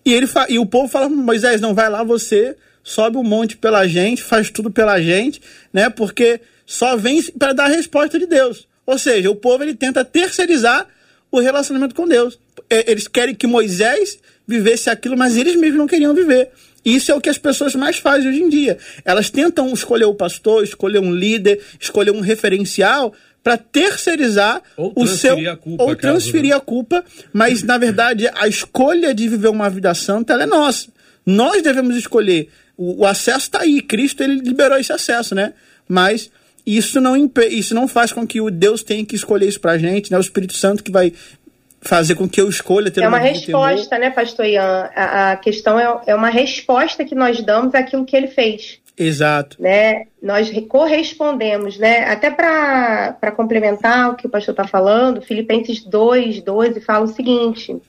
E, 0.04 0.14
ele 0.14 0.26
e 0.48 0.58
o 0.58 0.66
povo 0.66 0.88
fala, 0.88 1.08
Moisés, 1.08 1.60
não 1.60 1.74
vai 1.74 1.90
lá 1.90 2.02
você, 2.02 2.56
sobe 2.82 3.16
o 3.16 3.20
um 3.20 3.24
monte 3.24 3.56
pela 3.56 3.86
gente, 3.86 4.22
faz 4.22 4.50
tudo 4.50 4.70
pela 4.70 5.00
gente, 5.00 5.40
né? 5.72 5.90
Porque 5.90 6.40
só 6.66 6.96
vem 6.96 7.22
para 7.32 7.52
dar 7.52 7.64
a 7.64 7.68
resposta 7.68 8.18
de 8.18 8.26
Deus. 8.26 8.66
Ou 8.86 8.98
seja, 8.98 9.30
o 9.30 9.36
povo 9.36 9.62
ele 9.62 9.74
tenta 9.74 10.04
terceirizar 10.04 10.86
o 11.30 11.38
relacionamento 11.38 11.94
com 11.94 12.08
Deus. 12.08 12.38
Eles 12.68 13.06
querem 13.06 13.34
que 13.34 13.46
Moisés 13.46 14.18
vivesse 14.46 14.90
aquilo, 14.90 15.16
mas 15.16 15.36
eles 15.36 15.54
mesmos 15.54 15.78
não 15.78 15.86
queriam 15.86 16.14
viver. 16.14 16.50
Isso 16.84 17.12
é 17.12 17.14
o 17.14 17.20
que 17.20 17.28
as 17.28 17.38
pessoas 17.38 17.74
mais 17.74 17.98
fazem 17.98 18.30
hoje 18.30 18.42
em 18.42 18.48
dia. 18.48 18.78
Elas 19.04 19.30
tentam 19.30 19.72
escolher 19.72 20.06
o 20.06 20.14
pastor, 20.14 20.64
escolher 20.64 20.98
um 20.98 21.12
líder, 21.12 21.60
escolher 21.78 22.10
um 22.10 22.20
referencial 22.20 23.14
para 23.42 23.56
terceirizar 23.56 24.62
o 24.76 25.06
seu 25.06 25.36
culpa, 25.56 25.84
ou 25.84 25.96
transferir 25.96 26.50
caso, 26.50 26.62
a 26.62 26.64
culpa, 26.64 27.04
mas 27.32 27.62
na 27.62 27.78
verdade 27.78 28.28
a 28.34 28.46
escolha 28.46 29.14
de 29.14 29.28
viver 29.28 29.48
uma 29.48 29.70
vida 29.70 29.94
santa 29.94 30.34
ela 30.34 30.42
é 30.42 30.46
nossa. 30.46 30.88
Nós 31.24 31.62
devemos 31.62 31.96
escolher. 31.96 32.48
O, 32.76 33.02
o 33.02 33.06
acesso 33.06 33.46
está 33.46 33.60
aí, 33.60 33.80
Cristo 33.80 34.22
ele 34.22 34.40
liberou 34.40 34.78
esse 34.78 34.92
acesso, 34.92 35.34
né? 35.34 35.52
Mas 35.88 36.30
isso 36.66 37.00
não 37.00 37.16
isso 37.50 37.74
não 37.74 37.88
faz 37.88 38.12
com 38.12 38.26
que 38.26 38.40
o 38.40 38.50
Deus 38.50 38.82
tenha 38.82 39.04
que 39.04 39.16
escolher 39.16 39.48
isso 39.48 39.60
para 39.60 39.72
a 39.72 39.78
gente, 39.78 40.10
né? 40.10 40.18
O 40.18 40.20
Espírito 40.20 40.54
Santo 40.54 40.82
que 40.82 40.90
vai 40.90 41.12
fazer 41.80 42.14
com 42.14 42.28
que 42.28 42.40
eu 42.40 42.48
escolha 42.48 42.90
ter 42.90 43.02
É 43.02 43.08
uma, 43.08 43.16
uma 43.16 43.22
resposta, 43.26 43.98
né, 43.98 44.10
Pastor 44.10 44.44
Ian? 44.44 44.90
A, 44.94 45.32
a 45.32 45.36
questão 45.36 45.78
é, 45.78 46.02
é 46.08 46.14
uma 46.14 46.28
resposta 46.28 47.04
que 47.04 47.14
nós 47.14 47.40
damos 47.42 47.74
àquilo 47.74 48.04
que 48.04 48.14
ele 48.14 48.28
fez. 48.28 48.79
Exato. 49.02 49.56
Né? 49.58 50.08
Nós 50.22 50.50
correspondemos, 50.68 51.78
né? 51.78 52.04
Até 52.04 52.30
para 52.30 53.32
complementar 53.34 54.10
o 54.10 54.14
que 54.14 54.26
o 54.26 54.30
pastor 54.30 54.52
está 54.52 54.66
falando, 54.66 55.22
Filipenses 55.22 55.82
2, 55.82 56.42
12 56.42 56.80
fala 56.82 57.06
o 57.06 57.08
seguinte: 57.08 57.80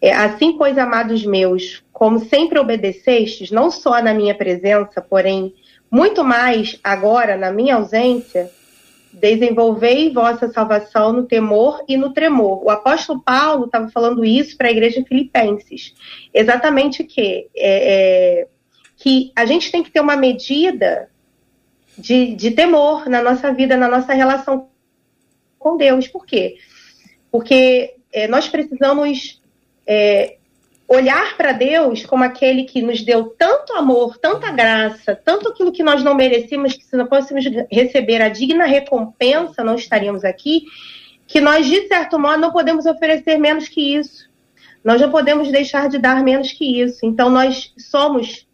é, 0.00 0.12
Assim, 0.12 0.58
pois, 0.58 0.76
amados 0.76 1.24
meus, 1.24 1.84
como 1.92 2.18
sempre 2.18 2.58
obedecestes, 2.58 3.52
não 3.52 3.70
só 3.70 4.02
na 4.02 4.12
minha 4.12 4.34
presença, 4.34 5.00
porém, 5.00 5.54
muito 5.88 6.24
mais 6.24 6.76
agora 6.82 7.36
na 7.36 7.52
minha 7.52 7.76
ausência, 7.76 8.50
desenvolvei 9.12 10.10
vossa 10.10 10.50
salvação 10.50 11.12
no 11.12 11.22
temor 11.24 11.84
e 11.86 11.96
no 11.96 12.12
tremor. 12.12 12.64
O 12.64 12.70
apóstolo 12.70 13.20
Paulo 13.20 13.66
estava 13.66 13.88
falando 13.90 14.24
isso 14.24 14.56
para 14.56 14.66
a 14.66 14.72
igreja 14.72 15.04
Filipenses. 15.06 15.94
Exatamente 16.34 17.02
o 17.02 17.06
que? 17.06 17.48
É, 17.54 18.40
é, 18.40 18.46
que 19.02 19.32
a 19.34 19.44
gente 19.44 19.72
tem 19.72 19.82
que 19.82 19.90
ter 19.90 19.98
uma 19.98 20.14
medida 20.14 21.10
de, 21.98 22.36
de 22.36 22.52
temor 22.52 23.08
na 23.08 23.20
nossa 23.20 23.52
vida, 23.52 23.76
na 23.76 23.88
nossa 23.88 24.14
relação 24.14 24.68
com 25.58 25.76
Deus. 25.76 26.06
Por 26.06 26.24
quê? 26.24 26.54
Porque 27.28 27.96
é, 28.12 28.28
nós 28.28 28.48
precisamos 28.48 29.42
é, 29.84 30.36
olhar 30.86 31.36
para 31.36 31.50
Deus 31.50 32.06
como 32.06 32.22
aquele 32.22 32.62
que 32.62 32.80
nos 32.80 33.02
deu 33.02 33.24
tanto 33.36 33.72
amor, 33.72 34.18
tanta 34.18 34.52
graça, 34.52 35.16
tanto 35.16 35.48
aquilo 35.48 35.72
que 35.72 35.82
nós 35.82 36.04
não 36.04 36.14
merecíamos, 36.14 36.74
que 36.74 36.84
se 36.84 36.96
não 36.96 37.08
fôssemos 37.08 37.44
receber 37.72 38.22
a 38.22 38.28
digna 38.28 38.66
recompensa, 38.66 39.64
não 39.64 39.74
estaríamos 39.74 40.24
aqui, 40.24 40.62
que 41.26 41.40
nós, 41.40 41.66
de 41.66 41.88
certo 41.88 42.20
modo, 42.20 42.38
não 42.40 42.52
podemos 42.52 42.86
oferecer 42.86 43.36
menos 43.36 43.68
que 43.68 43.96
isso. 43.96 44.30
Nós 44.84 45.00
não 45.00 45.10
podemos 45.10 45.50
deixar 45.50 45.88
de 45.88 45.98
dar 45.98 46.22
menos 46.22 46.52
que 46.52 46.80
isso. 46.80 47.04
Então, 47.04 47.28
nós 47.28 47.72
somos 47.76 48.46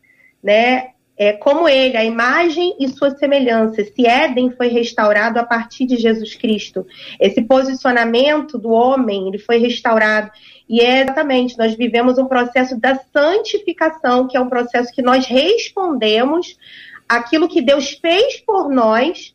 né? 0.42 0.90
É, 1.20 1.33
como 1.33 1.68
ele, 1.68 1.96
a 1.96 2.05
imagem 2.05 2.77
e 2.79 2.87
sua 2.87 3.11
semelhança. 3.11 3.81
Esse 3.81 4.07
Éden 4.07 4.53
foi 4.53 4.68
restaurado 4.68 5.40
a 5.40 5.44
partir 5.44 5.85
de 5.85 5.96
Jesus 5.96 6.37
Cristo. 6.37 6.87
Esse 7.18 7.42
posicionamento 7.42 8.57
do 8.57 8.70
homem, 8.70 9.27
ele 9.27 9.38
foi 9.38 9.59
restaurado. 9.59 10.31
E 10.68 10.81
é 10.81 11.03
exatamente, 11.03 11.59
nós 11.59 11.74
vivemos 11.74 12.18
um 12.18 12.27
processo 12.27 12.79
da 12.79 12.94
santificação, 13.12 14.29
que 14.29 14.37
é 14.37 14.40
um 14.40 14.48
processo 14.48 14.92
que 14.92 15.03
nós 15.03 15.27
respondemos 15.27 16.57
aquilo 17.09 17.48
que 17.48 17.62
Deus 17.62 17.90
fez 17.90 18.37
por 18.37 18.68
nós 18.68 19.35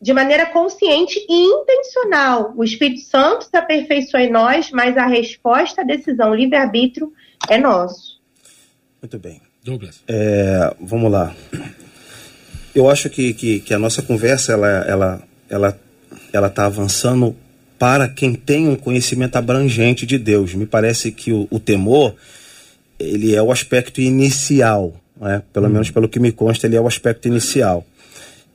de 0.00 0.12
maneira 0.12 0.46
consciente 0.46 1.18
e 1.28 1.44
intencional. 1.44 2.52
O 2.56 2.62
Espírito 2.62 3.00
Santo 3.00 3.44
se 3.44 3.56
aperfeiçoa 3.56 4.22
em 4.22 4.30
nós, 4.30 4.70
mas 4.70 4.96
a 4.96 5.06
resposta 5.06 5.80
à 5.80 5.84
decisão 5.84 6.34
livre-arbítrio 6.34 7.12
é 7.48 7.58
nosso. 7.58 8.15
Muito 9.00 9.18
bem. 9.18 9.40
Douglas. 9.64 10.00
É, 10.08 10.74
vamos 10.80 11.10
lá. 11.10 11.34
Eu 12.74 12.88
acho 12.88 13.08
que, 13.08 13.32
que, 13.32 13.60
que, 13.60 13.74
a 13.74 13.78
nossa 13.78 14.02
conversa 14.02 14.52
ela 14.52 14.68
ela 14.68 15.22
ela 15.48 15.80
ela 16.32 16.46
está 16.48 16.66
avançando 16.66 17.34
para 17.78 18.08
quem 18.08 18.34
tem 18.34 18.68
um 18.68 18.76
conhecimento 18.76 19.36
abrangente 19.36 20.06
de 20.06 20.18
Deus. 20.18 20.54
Me 20.54 20.66
parece 20.66 21.10
que 21.10 21.32
o, 21.32 21.46
o 21.50 21.58
temor 21.58 22.14
ele 22.98 23.34
é 23.34 23.42
o 23.42 23.52
aspecto 23.52 24.00
inicial, 24.00 24.94
né? 25.20 25.42
pelo 25.52 25.66
hum. 25.66 25.70
menos 25.70 25.90
pelo 25.90 26.08
que 26.08 26.20
me 26.20 26.32
consta, 26.32 26.66
ele 26.66 26.76
é 26.76 26.80
o 26.80 26.86
aspecto 26.86 27.28
inicial. 27.28 27.84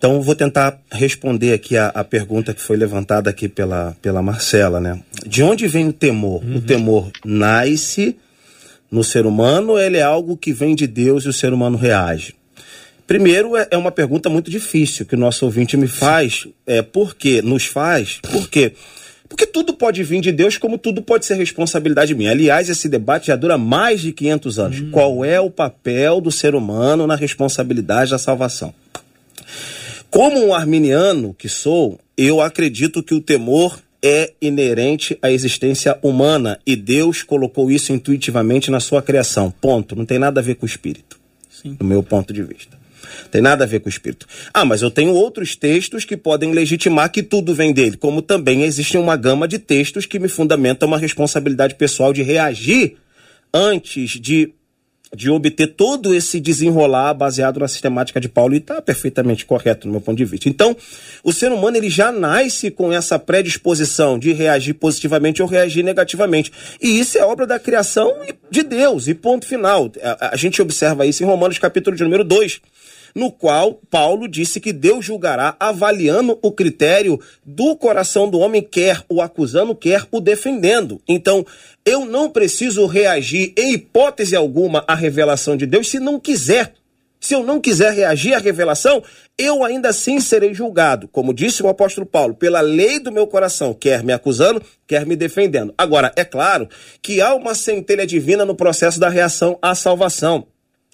Então, 0.02 0.20
vou 0.20 0.34
tentar 0.34 0.82
responder 0.92 1.54
aqui 1.54 1.78
a, 1.78 1.90
a, 1.90 2.04
pergunta 2.04 2.56
que 2.56 2.62
foi 2.62 2.76
levantada 2.76 3.30
aqui 3.30 3.48
pela, 3.48 3.96
pela 4.02 4.20
Marcela, 4.20 4.80
né? 4.80 5.00
De 5.28 5.44
onde 5.44 5.68
vem 5.68 5.90
o 5.90 5.94
temor? 5.94 6.44
Uhum. 6.44 6.56
O 6.56 6.62
temor 6.62 7.12
nasce 7.24 8.18
no 8.92 9.04
ser 9.04 9.26
humano, 9.26 9.80
ele 9.80 9.98
é 9.98 10.02
algo 10.02 10.36
que 10.36 10.52
vem 10.52 10.76
de 10.76 10.86
Deus 10.86 11.24
e 11.24 11.30
o 11.30 11.34
ser 11.34 11.54
humano 11.54 11.78
reage. 11.78 12.36
Primeiro, 13.08 13.56
é, 13.56 13.68
é 13.72 13.78
uma 13.78 13.92
pergunta 13.92 14.30
muito 14.30 14.52
difícil 14.52 15.06
que 15.06 15.16
o 15.16 15.20
nosso 15.20 15.46
ouvinte 15.46 15.78
me 15.78 15.88
faz. 15.88 16.48
É, 16.68 16.82
por 16.82 17.16
quê? 17.16 17.42
Nos 17.42 17.66
faz? 17.66 18.20
Por 18.22 18.50
quê? 18.50 18.74
Porque 19.28 19.46
tudo 19.46 19.74
pode 19.74 20.04
vir 20.04 20.20
de 20.20 20.32
Deus, 20.32 20.58
como 20.58 20.78
tudo 20.78 21.02
pode 21.02 21.26
ser 21.26 21.36
responsabilidade 21.36 22.14
minha. 22.14 22.32
Aliás, 22.32 22.70
esse 22.70 22.90
debate 22.90 23.28
já 23.28 23.36
dura 23.38 23.58
mais 23.58 24.02
de 24.02 24.12
500 24.12 24.60
anos. 24.60 24.80
Hum. 24.82 24.92
Qual 24.92 25.24
é 25.24 25.40
o 25.40 25.50
papel 25.50 26.20
do 26.20 26.30
ser 26.30 26.54
humano 26.54 27.08
na 27.08 27.16
responsabilidade 27.16 28.12
da 28.12 28.18
salvação? 28.18 28.74
Como 30.10 30.46
um 30.46 30.54
arminiano 30.54 31.34
que 31.34 31.48
sou, 31.48 31.98
eu 32.18 32.42
acredito 32.42 33.02
que 33.02 33.16
o 33.16 33.22
temor 33.22 33.80
é 34.04 34.34
inerente 34.42 35.18
à 35.22 35.32
existência 35.32 35.98
humana 36.02 36.60
e 36.66 36.76
Deus 36.76 37.22
colocou 37.22 37.70
isso 37.70 37.94
intuitivamente 37.94 38.72
na 38.72 38.80
sua 38.80 39.02
criação. 39.02 39.52
Ponto. 39.62 39.96
Não 39.96 40.06
tem 40.06 40.18
nada 40.18 40.40
a 40.40 40.44
ver 40.44 40.56
com 40.56 40.66
o 40.66 40.70
espírito, 40.70 41.20
Sim. 41.50 41.76
do 41.76 41.86
meu 41.86 42.02
ponto 42.02 42.34
de 42.34 42.42
vista. 42.42 42.80
Tem 43.30 43.42
nada 43.42 43.64
a 43.64 43.68
ver 43.68 43.80
com 43.80 43.88
o 43.88 43.90
espírito. 43.90 44.28
Ah, 44.54 44.66
mas 44.66 44.82
eu 44.82 44.90
tenho 44.90 45.14
outros 45.14 45.56
textos 45.56 46.06
que 46.06 46.18
podem 46.18 46.52
legitimar 46.52 47.12
que 47.12 47.22
tudo 47.22 47.54
vem 47.54 47.74
dele, 47.74 47.98
como 47.98 48.22
também 48.22 48.64
existe 48.64 48.98
uma 48.98 49.16
gama 49.16 49.48
de 49.48 49.60
textos 49.60 50.06
que 50.06 50.20
me 50.20 50.28
fundamentam 50.28 50.88
uma 50.88 50.98
responsabilidade 50.98 51.76
pessoal 51.76 52.14
de 52.14 52.24
reagir 52.24 52.98
antes 53.54 54.12
de 54.12 54.54
de 55.16 55.30
obter 55.30 55.68
todo 55.68 56.14
esse 56.14 56.40
desenrolar 56.40 57.14
baseado 57.14 57.60
na 57.60 57.68
sistemática 57.68 58.20
de 58.20 58.30
Paulo 58.30 58.54
e 58.54 58.58
está 58.58 58.82
perfeitamente 58.82 59.46
correto 59.46 59.88
no 59.88 59.94
meu 59.94 60.02
ponto 60.02 60.18
de 60.18 60.26
vista. 60.26 60.48
Então, 60.48 60.76
o 61.24 61.34
ser 61.34 61.52
humano 61.52 61.78
ele 61.78 61.90
já 61.90 62.12
nasce 62.12 62.72
com 62.72 62.94
essa 62.94 63.20
predisposição 63.20 64.18
de 64.18 64.32
reagir 64.32 64.74
positivamente 64.76 65.42
ou 65.42 65.48
reagir 65.48 65.84
negativamente. 65.84 66.52
E 66.82 67.00
isso 67.00 67.18
é 67.18 67.26
obra 67.26 67.46
da 67.46 67.60
criação 67.60 68.14
de 68.50 68.64
Deus, 68.64 69.08
e 69.08 69.14
ponto 69.14 69.46
final. 69.46 69.92
A, 70.02 70.34
a 70.34 70.36
gente 70.38 70.62
observa 70.62 71.06
isso 71.06 71.24
em 71.24 71.26
Romanos 71.26 71.60
capítulo 71.60 71.96
de 71.96 72.04
número 72.04 72.24
2 72.24 72.62
no 73.16 73.32
qual 73.32 73.80
Paulo 73.90 74.28
disse 74.28 74.60
que 74.60 74.74
Deus 74.74 75.06
julgará 75.06 75.56
avaliando 75.60 76.38
o 76.42 76.52
critério 76.52 77.20
do 77.46 77.76
coração 77.76 78.30
do 78.30 78.40
homem, 78.40 78.62
quer 78.62 79.04
o 79.10 79.22
acusando, 79.22 79.76
quer 79.76 80.06
o 80.12 80.20
defendendo. 80.20 81.02
Então, 81.08 81.46
eu 81.86 82.06
não 82.06 82.30
preciso 82.30 82.86
reagir 82.86 83.54
em 83.58 83.74
hipótese 83.74 84.36
alguma 84.36 84.84
à 84.88 84.96
revelação 84.96 85.58
de 85.58 85.66
Deus 85.66 85.90
se 85.90 86.00
não 86.00 86.20
quiser. 86.20 86.74
Se 87.20 87.36
eu 87.36 87.44
não 87.44 87.62
quiser 87.62 87.94
reagir 87.94 88.34
à 88.34 88.40
revelação, 88.40 89.04
eu 89.38 89.64
ainda 89.64 89.90
assim 89.90 90.20
serei 90.20 90.56
julgado, 90.56 91.08
como 91.08 91.34
disse 91.34 91.62
o 91.62 91.68
apóstolo 91.68 92.06
Paulo, 92.06 92.34
pela 92.34 92.62
lei 92.62 93.00
do 93.00 93.12
meu 93.12 93.28
coração, 93.28 93.76
quer 93.76 94.04
me 94.04 94.12
acusando, 94.12 94.62
quer 94.88 95.06
me 95.06 95.16
defendendo. 95.16 95.72
Agora, 95.78 96.12
é 96.16 96.26
claro 96.26 96.68
que 97.00 97.22
há 97.22 97.36
uma 97.36 97.54
centelha 97.54 98.08
divina 98.08 98.44
no 98.44 98.56
processo 98.56 99.00
da 99.00 99.08
reação 99.08 99.58
à 99.62 99.76
salvação. 99.76 100.48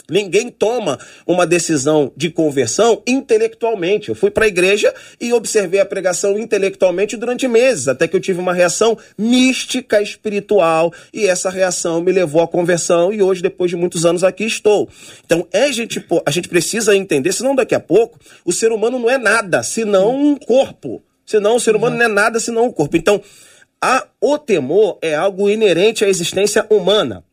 Ninguém 0.10 0.50
toma 0.50 0.98
uma 1.26 1.46
decisão 1.46 2.14
de 2.16 2.30
conversão 2.30 3.04
intelectualmente. 3.06 4.08
Eu 4.08 4.16
fui 4.16 4.32
para 4.32 4.46
a 4.46 4.48
igreja 4.48 4.94
e 5.20 5.34
observei 5.34 5.82
a 5.82 5.86
pregação 5.86 6.40
intelectualmente 6.40 7.18
durante 7.18 7.46
meses, 7.48 7.90
até 7.90 8.08
que 8.08 8.16
eu 8.16 8.22
tive 8.22 8.40
uma 8.40 8.54
reação 8.54 8.98
mística 9.18 10.02
espiritual 10.02 10.94
e 11.14 11.28
essa 11.28 11.50
reação 11.50 12.02
me 12.02 12.14
levou 12.14 12.42
à 12.42 12.48
conversão 12.48 13.12
e 13.12 13.22
hoje, 13.22 13.42
depois 13.42 13.70
de 13.70 13.76
muitos 13.76 14.06
anos, 14.06 14.24
aqui 14.24 14.46
estou. 14.46 14.88
Então, 15.26 15.46
é 15.52 15.70
gente, 15.74 16.04
a 16.26 16.32
gente 16.32 16.48
precisa 16.48 16.96
entender, 16.96 17.34
senão 17.34 17.54
daqui 17.54 17.76
a 17.76 17.80
pouco 17.80 18.18
o 18.46 18.54
ser 18.54 18.72
humano 18.72 18.98
não 18.98 19.10
é 19.10 19.18
nada 19.18 19.62
senão 19.62 20.16
um 20.16 20.38
corpo. 20.38 21.04
Senão 21.26 21.58
o 21.58 21.60
ser 21.60 21.76
humano 21.76 21.98
não 21.98 22.06
é 22.06 22.08
nada 22.08 22.40
senão 22.40 22.66
um 22.68 22.72
corpo. 22.72 22.96
Então, 22.96 23.22
a, 23.82 24.08
o 24.22 24.38
temor 24.38 24.98
é 25.02 25.14
algo 25.14 25.50
inerente 25.50 26.06
à 26.06 26.08
existência 26.08 26.66
humana. 26.70 27.24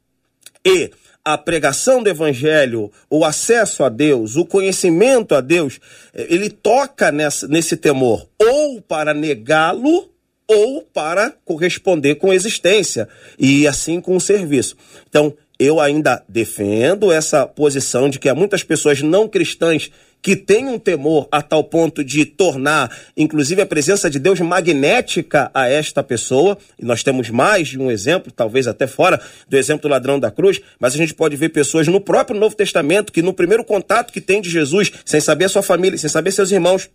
E 0.64 0.90
a 1.24 1.38
pregação 1.38 2.02
do 2.02 2.10
evangelho, 2.10 2.92
o 3.08 3.24
acesso 3.24 3.82
a 3.82 3.88
Deus, 3.88 4.36
o 4.36 4.44
conhecimento 4.44 5.34
a 5.34 5.40
Deus, 5.40 5.80
ele 6.12 6.50
toca 6.50 7.10
nessa, 7.10 7.48
nesse 7.48 7.76
temor, 7.76 8.28
ou 8.38 8.82
para 8.82 9.14
negá-lo, 9.14 10.10
ou 10.46 10.82
para 10.82 11.32
corresponder 11.44 12.16
com 12.16 12.32
existência, 12.32 13.08
e 13.38 13.66
assim 13.66 14.00
com 14.00 14.14
o 14.14 14.20
serviço. 14.20 14.76
Então, 15.08 15.34
eu 15.58 15.80
ainda 15.80 16.22
defendo 16.28 17.10
essa 17.10 17.46
posição 17.46 18.10
de 18.10 18.18
que 18.18 18.28
há 18.28 18.34
muitas 18.34 18.62
pessoas 18.62 19.00
não 19.00 19.26
cristãs 19.26 19.90
que 20.24 20.34
têm 20.34 20.68
um 20.68 20.78
temor 20.78 21.28
a 21.30 21.42
tal 21.42 21.62
ponto 21.62 22.02
de 22.02 22.24
tornar, 22.24 22.90
inclusive, 23.14 23.60
a 23.60 23.66
presença 23.66 24.08
de 24.08 24.18
Deus 24.18 24.40
magnética 24.40 25.50
a 25.52 25.68
esta 25.68 26.02
pessoa. 26.02 26.56
E 26.78 26.84
nós 26.84 27.02
temos 27.02 27.28
mais 27.28 27.68
de 27.68 27.78
um 27.78 27.90
exemplo, 27.90 28.32
talvez 28.32 28.66
até 28.66 28.86
fora 28.86 29.20
do 29.46 29.54
exemplo 29.54 29.82
do 29.82 29.88
ladrão 29.88 30.18
da 30.18 30.30
cruz, 30.30 30.62
mas 30.80 30.94
a 30.94 30.96
gente 30.96 31.12
pode 31.12 31.36
ver 31.36 31.50
pessoas 31.50 31.86
no 31.88 32.00
próprio 32.00 32.40
Novo 32.40 32.56
Testamento 32.56 33.12
que, 33.12 33.20
no 33.20 33.34
primeiro 33.34 33.62
contato 33.62 34.14
que 34.14 34.20
tem 34.20 34.40
de 34.40 34.48
Jesus, 34.48 34.90
sem 35.04 35.20
saber 35.20 35.44
a 35.44 35.48
sua 35.50 35.62
família, 35.62 35.98
sem 35.98 36.08
saber 36.08 36.30
seus 36.30 36.50
irmãos, 36.50 36.88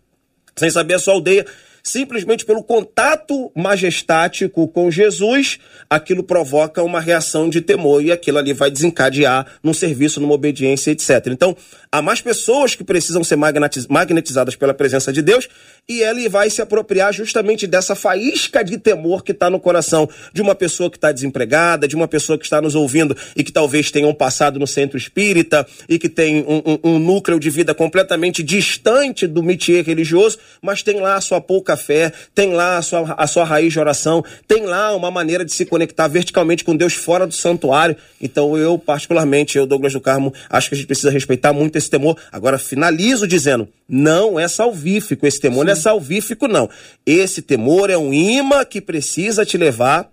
sem 0.56 0.72
saber 0.72 0.96
a 0.96 1.00
sua 1.00 1.14
aldeia, 1.14 1.46
simplesmente 1.84 2.46
pelo 2.46 2.64
contato 2.64 3.52
majestático 3.56 4.68
com 4.68 4.92
Jesus, 4.92 5.60
aquilo 5.90 6.24
provoca 6.24 6.84
uma 6.84 7.00
reação 7.00 7.50
de 7.50 7.62
temor 7.62 8.04
e 8.04 8.12
aquilo 8.12 8.38
ali 8.38 8.54
vai 8.54 8.70
desencadear 8.70 9.46
num 9.64 9.74
serviço, 9.74 10.20
numa 10.20 10.34
obediência, 10.34 10.92
etc. 10.92 11.28
Então, 11.28 11.56
há 11.92 12.02
mais 12.02 12.22
pessoas 12.22 12.76
que 12.76 12.84
precisam 12.84 13.24
ser 13.24 13.38
magnetizadas 13.90 14.56
pela 14.56 14.74
presença 14.74 15.12
de 15.12 15.22
Deus 15.22 15.48
e 15.88 16.02
ele 16.02 16.30
vai 16.30 16.50
se 16.50 16.62
apropriar 16.62 17.12
justamente 17.14 17.66
dessa 17.66 17.96
faísca 17.96 18.64
de 18.64 18.78
temor 18.78 19.24
que 19.24 19.32
está 19.32 19.50
no 19.50 19.60
coração 19.60 20.08
de 20.32 20.42
uma 20.42 20.54
pessoa 20.54 20.90
que 20.90 20.98
está 20.98 21.12
desempregada, 21.12 21.88
de 21.88 21.96
uma 21.96 22.08
pessoa 22.08 22.38
que 22.38 22.46
está 22.46 22.62
nos 22.62 22.76
ouvindo 22.76 23.18
e 23.36 23.44
que 23.44 23.52
talvez 23.52 23.90
tenha 23.90 24.08
um 24.08 24.14
passado 24.14 24.60
no 24.60 24.68
centro 24.68 24.98
espírita 24.98 25.66
e 25.88 25.98
que 25.98 26.08
tem 26.08 26.46
um, 26.48 26.62
um, 26.66 26.96
um 26.96 27.00
núcleo 27.00 27.40
de 27.40 27.50
vida 27.50 27.74
completamente 27.74 28.44
distante 28.44 29.26
do 29.26 29.42
métier 29.42 29.84
religioso, 29.84 30.38
mas 30.62 30.84
tem 30.84 31.00
lá 31.00 31.16
a 31.16 31.22
sua 31.22 31.42
pouca 31.42 31.69
fé, 31.78 32.12
tem 32.34 32.54
lá 32.54 32.78
a 32.78 32.82
sua, 32.82 33.14
a 33.18 33.28
sua 33.28 33.44
raiz 33.44 33.74
de 33.74 33.80
oração, 33.80 34.24
tem 34.48 34.66
lá 34.66 34.96
uma 34.96 35.12
maneira 35.12 35.44
de 35.44 35.54
se 35.54 35.66
conectar 35.66 36.08
verticalmente 36.08 36.64
com 36.64 36.76
Deus 36.76 36.94
fora 36.94 37.26
do 37.26 37.34
santuário. 37.34 37.96
Então 38.22 38.58
eu, 38.58 38.78
particularmente, 38.78 39.58
eu, 39.58 39.66
Douglas 39.66 39.94
do 39.94 40.02
Carmo, 40.02 40.34
acho 40.50 40.70
que 40.70 40.76
a 40.76 40.78
gente 40.78 40.88
precisa 40.88 41.12
respeitar 41.12 41.54
muito 41.54 41.76
esse 41.78 41.90
temor. 41.90 42.18
Agora, 42.32 42.58
finalizo 42.58 43.28
dizendo, 43.28 43.68
não 43.88 44.40
é 44.40 44.48
salvífico, 44.48 45.26
esse 45.26 45.40
temor 45.40 45.62
Sim. 45.62 45.66
não 45.66 45.74
é 45.74 45.76
salvífico, 45.76 46.48
não. 46.48 46.70
Esse 47.06 47.42
temor 47.42 47.90
é 47.90 47.98
um 47.98 48.14
imã 48.14 48.64
que 48.66 48.82
precisa 48.82 49.46
te 49.46 49.58
levar 49.58 50.10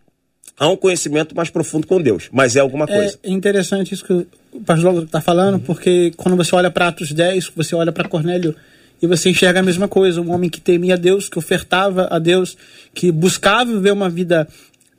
a 0.58 0.68
um 0.68 0.76
conhecimento 0.76 1.36
mais 1.36 1.50
profundo 1.50 1.86
com 1.86 2.00
Deus, 2.00 2.28
mas 2.32 2.56
é 2.56 2.60
alguma 2.60 2.86
coisa. 2.86 3.18
É 3.22 3.30
interessante 3.30 3.92
isso 3.92 4.04
que 4.04 4.26
o 4.52 4.60
pastor 4.64 5.02
está 5.02 5.20
falando, 5.20 5.54
uhum. 5.54 5.60
porque 5.60 6.12
quando 6.16 6.36
você 6.36 6.54
olha 6.54 6.70
para 6.70 6.88
Atos 6.88 7.12
10, 7.12 7.50
você 7.54 7.74
olha 7.74 7.92
para 7.92 8.08
Cornélio 8.08 8.54
e 9.00 9.06
você 9.06 9.30
enxerga 9.30 9.60
a 9.60 9.62
mesma 9.62 9.88
coisa. 9.88 10.20
Um 10.20 10.32
homem 10.32 10.50
que 10.50 10.60
temia 10.60 10.96
Deus, 10.96 11.28
que 11.28 11.38
ofertava 11.38 12.08
a 12.10 12.18
Deus, 12.18 12.56
que 12.94 13.10
buscava 13.12 13.72
viver 13.72 13.92
uma 13.92 14.08
vida 14.08 14.48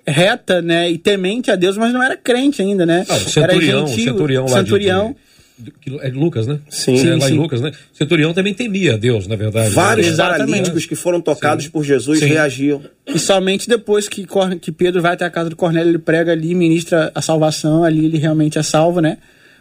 reta, 0.08 0.62
né, 0.62 0.90
e 0.90 0.98
temente 0.98 1.52
a 1.52 1.56
Deus, 1.56 1.76
mas 1.76 1.92
não 1.92 2.02
era 2.02 2.16
crente 2.16 2.62
ainda, 2.62 2.86
né? 2.86 3.06
Ah, 3.10 3.16
o 3.16 3.20
centurião, 3.20 3.80
era 3.80 3.88
gentil, 3.88 4.04
centurião, 4.06 4.46
lá 4.46 4.58
centurião. 4.60 5.16
De, 5.60 6.00
é 6.02 6.10
Lucas, 6.10 6.46
né? 6.46 6.60
Sim, 6.70 6.98
sim, 6.98 7.10
lá 7.16 7.28
sim. 7.28 7.34
em 7.34 7.38
Lucas, 7.38 7.60
né? 7.60 7.72
Centurião 7.92 8.32
também 8.32 8.54
temia 8.54 8.94
a 8.94 8.98
Deus, 8.98 9.28
na 9.28 9.36
verdade. 9.36 9.72
Vários 9.72 10.12
né? 10.12 10.16
paralíticos 10.16 10.86
que 10.86 10.96
foram 10.96 11.20
tocados 11.20 11.66
sim. 11.66 11.72
por 11.72 11.84
Jesus 11.84 12.20
sim. 12.20 12.26
reagiam. 12.26 12.82
E 13.08 13.18
somente 13.18 13.68
depois 13.68 14.08
que, 14.08 14.26
que 14.62 14.72
Pedro 14.72 15.02
vai 15.02 15.14
até 15.14 15.26
a 15.26 15.32
casa 15.32 15.50
de 15.50 15.56
Cornélio, 15.56 15.90
ele 15.90 15.98
prega 15.98 16.32
ali, 16.32 16.54
ministra 16.54 17.12
a 17.14 17.22
salvação, 17.22 17.84
ali 17.84 18.06
ele 18.06 18.20
realmente 18.20 18.60
é 18.60 18.64
salvo, 18.64 19.02
né? 19.02 19.18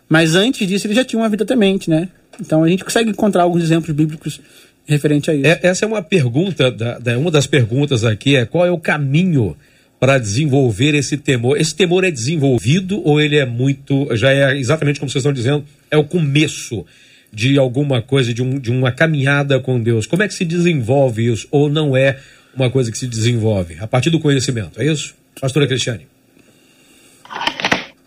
Mas 0.08 0.34
antes 0.34 0.66
disso 0.66 0.86
ele 0.86 0.94
já 0.94 1.04
tinha 1.04 1.20
uma 1.20 1.28
vida 1.28 1.44
temente, 1.44 1.90
né? 1.90 2.08
Então 2.40 2.62
a 2.62 2.68
gente 2.68 2.84
consegue 2.84 3.10
encontrar 3.10 3.42
alguns 3.42 3.62
exemplos 3.62 3.94
bíblicos 3.94 4.40
referente 4.86 5.30
a 5.30 5.34
isso. 5.34 5.46
É, 5.46 5.60
essa 5.62 5.84
é 5.84 5.88
uma 5.88 6.02
pergunta, 6.02 6.70
da, 6.70 6.98
da, 6.98 7.18
uma 7.18 7.30
das 7.30 7.46
perguntas 7.46 8.04
aqui 8.04 8.36
é 8.36 8.44
qual 8.44 8.64
é 8.64 8.70
o 8.70 8.78
caminho 8.78 9.56
para 9.98 10.18
desenvolver 10.18 10.94
esse 10.94 11.16
temor? 11.16 11.60
Esse 11.60 11.74
temor 11.74 12.04
é 12.04 12.10
desenvolvido 12.10 13.00
ou 13.04 13.20
ele 13.20 13.36
é 13.36 13.44
muito, 13.44 14.08
já 14.14 14.32
é 14.32 14.56
exatamente 14.56 15.00
como 15.00 15.10
vocês 15.10 15.22
estão 15.22 15.32
dizendo, 15.32 15.64
é 15.90 15.96
o 15.96 16.04
começo 16.04 16.84
de 17.32 17.58
alguma 17.58 18.00
coisa, 18.00 18.32
de, 18.32 18.42
um, 18.42 18.58
de 18.58 18.70
uma 18.70 18.92
caminhada 18.92 19.58
com 19.58 19.80
Deus? 19.80 20.06
Como 20.06 20.22
é 20.22 20.28
que 20.28 20.34
se 20.34 20.44
desenvolve 20.44 21.30
isso? 21.30 21.48
Ou 21.50 21.68
não 21.68 21.96
é 21.96 22.18
uma 22.54 22.70
coisa 22.70 22.90
que 22.90 22.96
se 22.96 23.06
desenvolve? 23.06 23.76
A 23.80 23.86
partir 23.86 24.10
do 24.10 24.20
conhecimento, 24.20 24.80
é 24.80 24.86
isso? 24.86 25.14
Pastora 25.40 25.66
Cristiane. 25.66 26.06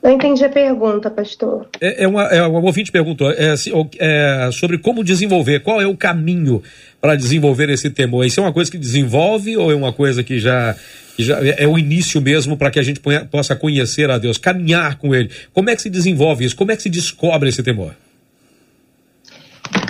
Não 0.01 0.12
entendi 0.12 0.43
a 0.45 0.49
pergunta, 0.49 1.09
pastor. 1.09 1.67
É, 1.81 2.03
é 2.03 2.07
uma, 2.07 2.23
é 2.23 2.41
uma 2.41 2.59
ouvinte 2.59 2.91
perguntou 2.91 3.29
é, 3.31 3.53
é, 3.99 4.49
sobre 4.51 4.77
como 4.77 5.03
desenvolver, 5.03 5.59
qual 5.59 5.81
é 5.81 5.88
o 5.88 5.95
caminho 5.95 6.63
para 7.01 7.15
desenvolver 7.15 7.69
esse 7.69 7.89
temor? 7.89 8.25
Isso 8.25 8.39
é 8.39 8.43
uma 8.43 8.53
coisa 8.53 8.71
que 8.71 8.77
desenvolve 8.77 9.57
ou 9.57 9.71
é 9.71 9.75
uma 9.75 9.91
coisa 9.91 10.23
que 10.23 10.39
já, 10.39 10.73
que 11.17 11.23
já 11.23 11.38
é, 11.45 11.63
é 11.63 11.67
o 11.67 11.77
início 11.77 12.21
mesmo 12.21 12.55
para 12.55 12.71
que 12.71 12.79
a 12.79 12.83
gente 12.83 13.01
ponha, 13.01 13.25
possa 13.25 13.55
conhecer 13.57 14.09
a 14.09 14.17
Deus, 14.17 14.38
caminhar 14.38 14.97
com 14.97 15.13
Ele? 15.13 15.29
Como 15.53 15.69
é 15.69 15.75
que 15.75 15.81
se 15.81 15.89
desenvolve 15.89 16.45
isso? 16.45 16.55
Como 16.55 16.71
é 16.71 16.77
que 16.77 16.83
se 16.83 16.89
descobre 16.89 17.49
esse 17.49 17.62
temor? 17.62 17.93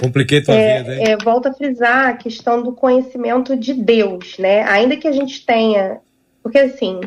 Compliquei 0.02 0.42
tua 0.42 0.56
é, 0.56 0.82
vida, 0.82 0.96
hein? 0.96 1.04
É, 1.08 1.18
volto 1.18 1.48
a 1.48 1.54
frisar 1.54 2.10
a 2.10 2.14
questão 2.14 2.64
do 2.64 2.72
conhecimento 2.72 3.56
de 3.56 3.74
Deus, 3.74 4.38
né? 4.40 4.64
Ainda 4.64 4.98
que 4.98 5.08
a 5.08 5.12
gente 5.12 5.46
tenha. 5.46 5.98
Porque 6.42 6.58
assim, 6.58 7.02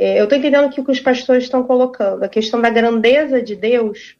eu 0.00 0.24
estou 0.24 0.38
entendendo 0.38 0.64
aqui 0.64 0.80
o 0.80 0.84
que 0.84 0.90
os 0.90 1.00
pastores 1.00 1.44
estão 1.44 1.62
colocando. 1.62 2.22
A 2.22 2.28
questão 2.28 2.60
da 2.60 2.70
grandeza 2.70 3.42
de 3.42 3.54
Deus 3.54 4.16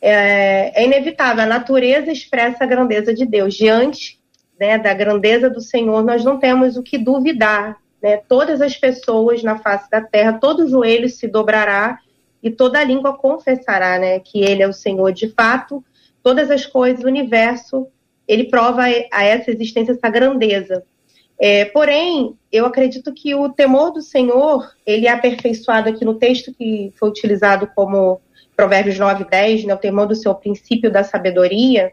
é, 0.00 0.82
é 0.82 0.86
inevitável. 0.86 1.42
A 1.42 1.46
natureza 1.46 2.12
expressa 2.12 2.64
a 2.64 2.66
grandeza 2.66 3.12
de 3.12 3.26
Deus. 3.26 3.54
Diante 3.54 4.20
né, 4.58 4.78
da 4.78 4.94
grandeza 4.94 5.50
do 5.50 5.60
Senhor, 5.60 6.04
nós 6.04 6.24
não 6.24 6.38
temos 6.38 6.76
o 6.76 6.82
que 6.82 6.96
duvidar. 6.96 7.78
Né? 8.00 8.18
Todas 8.28 8.60
as 8.60 8.76
pessoas 8.76 9.42
na 9.42 9.58
face 9.58 9.90
da 9.90 10.00
terra, 10.00 10.34
todo 10.34 10.68
joelho 10.68 11.08
se 11.08 11.26
dobrará 11.26 11.98
e 12.42 12.50
toda 12.50 12.84
língua 12.84 13.16
confessará 13.16 13.98
né, 13.98 14.20
que 14.20 14.40
Ele 14.40 14.62
é 14.62 14.68
o 14.68 14.72
Senhor. 14.72 15.12
De 15.12 15.28
fato, 15.28 15.84
todas 16.22 16.50
as 16.50 16.64
coisas, 16.64 17.04
o 17.04 17.08
universo, 17.08 17.88
ele 18.26 18.44
prova 18.44 18.84
a 18.84 19.24
essa 19.24 19.50
existência, 19.50 19.90
essa 19.90 20.08
grandeza. 20.08 20.84
É, 21.40 21.64
porém, 21.64 22.36
eu 22.52 22.66
acredito 22.66 23.14
que 23.14 23.34
o 23.34 23.48
temor 23.48 23.92
do 23.92 24.02
Senhor, 24.02 24.70
ele 24.84 25.06
é 25.06 25.10
aperfeiçoado 25.10 25.88
aqui 25.88 26.04
no 26.04 26.16
texto 26.16 26.52
que 26.52 26.92
foi 26.98 27.08
utilizado 27.08 27.66
como 27.74 28.20
Provérbios 28.54 28.98
9 28.98 29.24
e 29.24 29.26
10, 29.26 29.64
né, 29.64 29.72
o 29.72 29.78
temor 29.78 30.06
do 30.06 30.14
seu 30.14 30.34
princípio 30.34 30.92
da 30.92 31.02
sabedoria, 31.02 31.92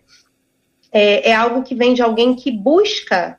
é, 0.91 1.29
é 1.29 1.33
algo 1.33 1.63
que 1.63 1.73
vem 1.73 1.93
de 1.93 2.01
alguém 2.01 2.36
que 2.36 2.51
busca, 2.51 3.38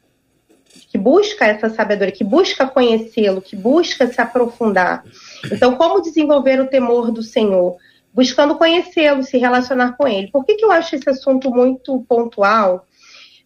que 0.90 0.97
busca 0.97 1.44
essa 1.44 1.68
sabedoria, 1.68 2.14
que 2.14 2.25
busca 2.25 2.66
conhecê-lo, 2.66 3.42
que 3.42 3.55
busca 3.55 4.07
se 4.07 4.18
aprofundar. 4.18 5.05
Então, 5.53 5.77
como 5.77 6.01
desenvolver 6.01 6.59
o 6.59 6.68
temor 6.68 7.12
do 7.12 7.23
Senhor? 7.23 7.77
Buscando 8.14 8.57
conhecê-lo, 8.57 9.23
se 9.23 9.37
relacionar 9.37 9.92
com 9.92 10.09
ele. 10.09 10.31
Por 10.31 10.42
que, 10.47 10.55
que 10.55 10.64
eu 10.64 10.71
acho 10.71 10.97
esse 10.97 11.11
assunto 11.11 11.51
muito 11.51 12.03
pontual? 12.09 12.87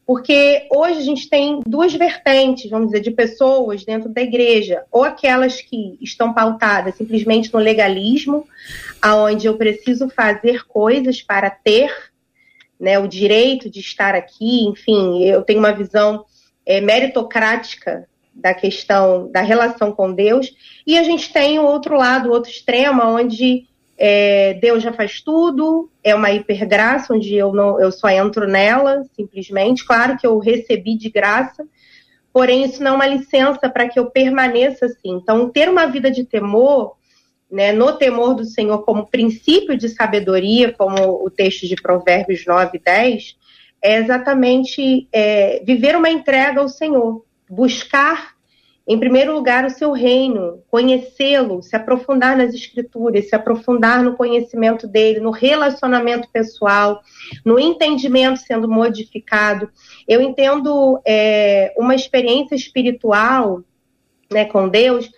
Porque 0.05 0.67
hoje 0.71 0.99
a 0.99 1.03
gente 1.03 1.29
tem 1.29 1.61
duas 1.67 1.95
vertentes, 1.95 2.71
vamos 2.71 2.89
dizer, 2.89 3.01
de 3.01 3.11
pessoas 3.11 3.85
dentro 3.85 4.09
da 4.09 4.21
igreja, 4.21 4.85
ou 4.91 5.05
aquelas 5.05 5.61
que 5.61 5.97
estão 6.01 6.33
pautadas 6.33 6.97
simplesmente 6.97 7.53
no 7.53 7.61
legalismo, 7.61 8.47
aonde 9.01 9.47
eu 9.47 9.57
preciso 9.57 10.09
fazer 10.09 10.67
coisas 10.67 11.23
para 11.23 11.51
ter 11.51 11.95
né, 12.79 12.99
o 12.99 13.07
direito 13.07 13.71
de 13.71 13.79
estar 13.79 14.15
aqui, 14.15 14.65
enfim, 14.65 15.23
eu 15.23 15.43
tenho 15.43 15.61
uma 15.61 15.73
visão 15.73 16.25
é, 16.67 16.81
meritocrática 16.81 18.09
da 18.35 18.53
questão 18.53 19.31
da 19.31 19.41
relação 19.41 19.93
com 19.93 20.13
Deus, 20.13 20.53
e 20.85 20.99
a 20.99 21.05
gente 21.05 21.33
tem 21.33 21.61
o 21.61 21.65
outro 21.65 21.97
lado, 21.97 22.29
o 22.29 22.33
outro 22.33 22.51
extremo, 22.51 23.03
onde 23.03 23.69
é, 23.97 24.55
Deus 24.55 24.83
já 24.83 24.93
faz 24.93 25.21
tudo, 25.21 25.91
é 26.03 26.15
uma 26.15 26.31
hipergraça, 26.31 27.15
onde 27.15 27.35
eu, 27.35 27.53
não, 27.53 27.81
eu 27.81 27.93
só 27.93 28.09
entro 28.09 28.49
nela, 28.49 29.05
simplesmente. 29.15 29.85
Claro 29.85 30.17
que 30.17 30.27
eu 30.27 30.39
recebi 30.39 30.97
de 30.97 31.11
graça, 31.11 31.67
porém 32.33 32.65
isso 32.65 32.83
não 32.83 32.93
é 32.93 32.95
uma 32.95 33.07
licença 33.07 33.69
para 33.69 33.89
que 33.89 33.99
eu 33.99 34.11
permaneça 34.11 34.87
assim. 34.87 35.11
Então, 35.11 35.49
ter 35.49 35.69
uma 35.69 35.87
vida 35.87 36.11
de 36.11 36.25
temor, 36.25 36.97
né, 37.51 37.73
no 37.73 37.93
temor 37.93 38.35
do 38.35 38.45
Senhor 38.45 38.79
como 38.83 39.07
princípio 39.07 39.77
de 39.77 39.89
sabedoria, 39.89 40.73
como 40.73 41.25
o 41.25 41.31
texto 41.31 41.67
de 41.69 41.77
Provérbios 41.77 42.47
9 42.47 42.79
e 42.79 42.81
10, 42.81 43.37
é 43.83 43.97
exatamente 43.97 45.09
é, 45.13 45.63
viver 45.65 45.97
uma 45.97 46.09
entrega 46.09 46.61
ao 46.61 46.69
Senhor, 46.69 47.25
buscar 47.49 48.33
em 48.87 48.99
primeiro 48.99 49.33
lugar, 49.33 49.65
o 49.65 49.71
seu 49.71 49.93
reino, 49.93 50.63
conhecê-lo, 50.69 51.63
se 51.63 51.77
aprofundar 51.77 52.37
nas 52.37 52.53
escrituras, 52.53 53.29
se 53.29 53.35
aprofundar 53.35 54.03
no 54.03 54.17
conhecimento 54.17 54.89
dele, 54.89 55.21
no 55.21 55.31
relacionamento 55.31 56.29
pessoal, 56.33 57.01
no 57.45 57.61
entendimento 57.61 58.41
sendo 58.41 58.69
modificado. 58.69 59.71
Eu 60.09 60.21
entendo 60.21 61.01
é, 61.07 61.73
uma 61.79 61.95
experiência 61.95 62.57
espiritual 62.57 63.63
né, 64.33 64.47
com 64.47 64.69
Deus, 64.69 65.09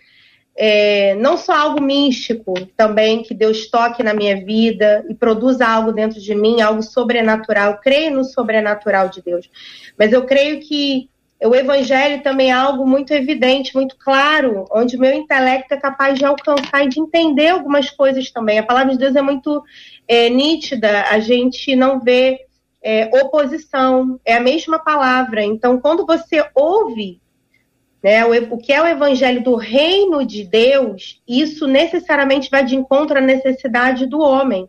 é, 0.57 1.15
não 1.15 1.37
só 1.39 1.55
algo 1.55 1.81
místico 1.81 2.55
também, 2.77 3.23
que 3.23 3.35
Deus 3.35 3.69
toque 3.71 4.03
na 4.03 4.13
minha 4.13 4.45
vida 4.45 5.05
e 5.09 5.15
produza 5.15 5.67
algo 5.67 5.91
dentro 5.91 6.21
de 6.21 6.35
mim, 6.35 6.61
algo 6.61 6.83
sobrenatural. 6.83 7.73
Eu 7.73 7.79
creio 7.79 8.15
no 8.15 8.25
sobrenatural 8.25 9.09
de 9.09 9.23
Deus, 9.23 9.51
mas 9.99 10.13
eu 10.13 10.27
creio 10.27 10.61
que 10.61 11.09
o 11.43 11.55
evangelho 11.55 12.23
também 12.23 12.51
é 12.51 12.53
algo 12.53 12.87
muito 12.87 13.13
evidente, 13.13 13.75
muito 13.75 13.97
claro, 13.99 14.67
onde 14.71 14.97
o 14.97 15.01
meu 15.01 15.13
intelecto 15.13 15.75
é 15.75 15.77
capaz 15.77 16.19
de 16.19 16.25
alcançar 16.25 16.85
e 16.85 16.89
de 16.89 17.01
entender 17.01 17.49
algumas 17.49 17.91
coisas 17.91 18.31
também. 18.31 18.59
A 18.59 18.63
palavra 18.63 18.93
de 18.93 18.99
Deus 18.99 19.17
é 19.17 19.23
muito 19.23 19.63
é, 20.07 20.31
nítida, 20.31 21.03
a 21.11 21.19
gente 21.19 21.75
não 21.75 22.01
vê 22.01 22.41
é, 22.83 23.11
oposição, 23.21 24.19
é 24.25 24.35
a 24.35 24.41
mesma 24.41 24.79
palavra. 24.79 25.43
Então, 25.43 25.81
quando 25.81 26.07
você 26.07 26.45
ouve 26.55 27.21
né, 28.03 28.25
o, 28.25 28.55
o 28.55 28.59
que 28.59 28.73
é 28.73 28.83
o 28.83 28.87
evangelho 28.87 29.43
do 29.43 29.57
reino 29.57 30.25
de 30.25 30.45
Deus, 30.45 31.23
isso 31.27 31.67
necessariamente 31.67 32.51
vai 32.51 32.65
de 32.65 32.77
encontro 32.77 33.19
à 33.19 33.21
necessidade 33.21 34.07
do 34.07 34.21
homem. 34.21 34.69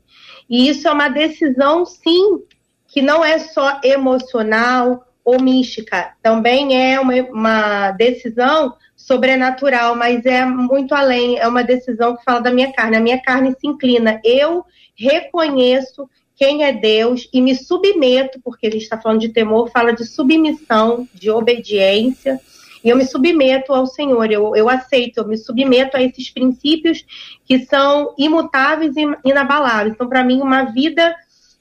E 0.49 0.69
isso 0.69 0.87
é 0.87 0.91
uma 0.91 1.09
decisão, 1.09 1.85
sim, 1.85 2.43
que 2.87 3.01
não 3.01 3.23
é 3.23 3.39
só 3.39 3.79
emocional 3.83 5.05
ou 5.25 5.41
mística. 5.41 6.13
Também 6.21 6.79
é 6.79 6.99
uma, 6.99 7.13
uma 7.23 7.91
decisão 7.91 8.75
sobrenatural, 8.95 9.95
mas 9.95 10.25
é 10.25 10.45
muito 10.45 10.93
além. 10.93 11.39
É 11.39 11.47
uma 11.47 11.63
decisão 11.63 12.15
que 12.15 12.23
fala 12.23 12.39
da 12.39 12.51
minha 12.51 12.71
carne. 12.71 12.95
A 12.95 13.01
minha 13.01 13.21
carne 13.21 13.51
se 13.59 13.67
inclina. 13.67 14.21
Eu 14.23 14.63
reconheço 14.95 16.07
quem 16.35 16.63
é 16.63 16.71
Deus 16.71 17.27
e 17.33 17.41
me 17.41 17.55
submeto, 17.55 18.39
porque 18.43 18.67
a 18.67 18.71
gente 18.71 18.83
está 18.83 19.01
falando 19.01 19.21
de 19.21 19.29
temor, 19.29 19.71
fala 19.71 19.93
de 19.93 20.05
submissão, 20.05 21.07
de 21.13 21.31
obediência. 21.31 22.39
E 22.83 22.89
eu 22.89 22.97
me 22.97 23.05
submeto 23.05 23.73
ao 23.73 23.87
Senhor, 23.87 24.31
eu, 24.31 24.55
eu 24.55 24.69
aceito, 24.69 25.17
eu 25.17 25.27
me 25.27 25.37
submeto 25.37 25.97
a 25.97 26.03
esses 26.03 26.29
princípios 26.29 27.03
que 27.43 27.65
são 27.65 28.13
imutáveis 28.15 28.95
e 28.95 29.07
inabaláveis. 29.27 29.95
Então, 29.95 30.07
para 30.07 30.23
mim, 30.23 30.39
uma 30.39 30.65
vida 30.65 31.15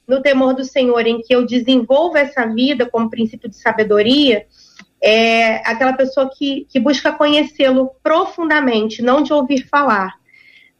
no 0.07 0.21
temor 0.21 0.53
do 0.53 0.63
Senhor, 0.63 1.05
em 1.05 1.21
que 1.21 1.35
eu 1.35 1.45
desenvolvo 1.45 2.17
essa 2.17 2.45
vida 2.45 2.85
como 2.85 3.09
princípio 3.09 3.49
de 3.49 3.55
sabedoria, 3.55 4.45
é 5.01 5.57
aquela 5.69 5.93
pessoa 5.93 6.29
que, 6.35 6.65
que 6.69 6.79
busca 6.79 7.11
conhecê-lo 7.11 7.91
profundamente, 8.01 9.01
não 9.01 9.21
de 9.21 9.33
ouvir 9.33 9.67
falar, 9.67 10.15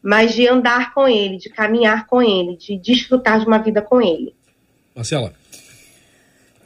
mas 0.01 0.33
de 0.33 0.47
andar 0.47 0.93
com 0.93 1.07
ele, 1.07 1.37
de 1.37 1.49
caminhar 1.49 2.07
com 2.07 2.21
ele, 2.21 2.57
de 2.57 2.77
desfrutar 2.77 3.39
de 3.39 3.45
uma 3.45 3.59
vida 3.59 3.81
com 3.81 4.01
ele. 4.01 4.35
Marcela. 4.95 5.33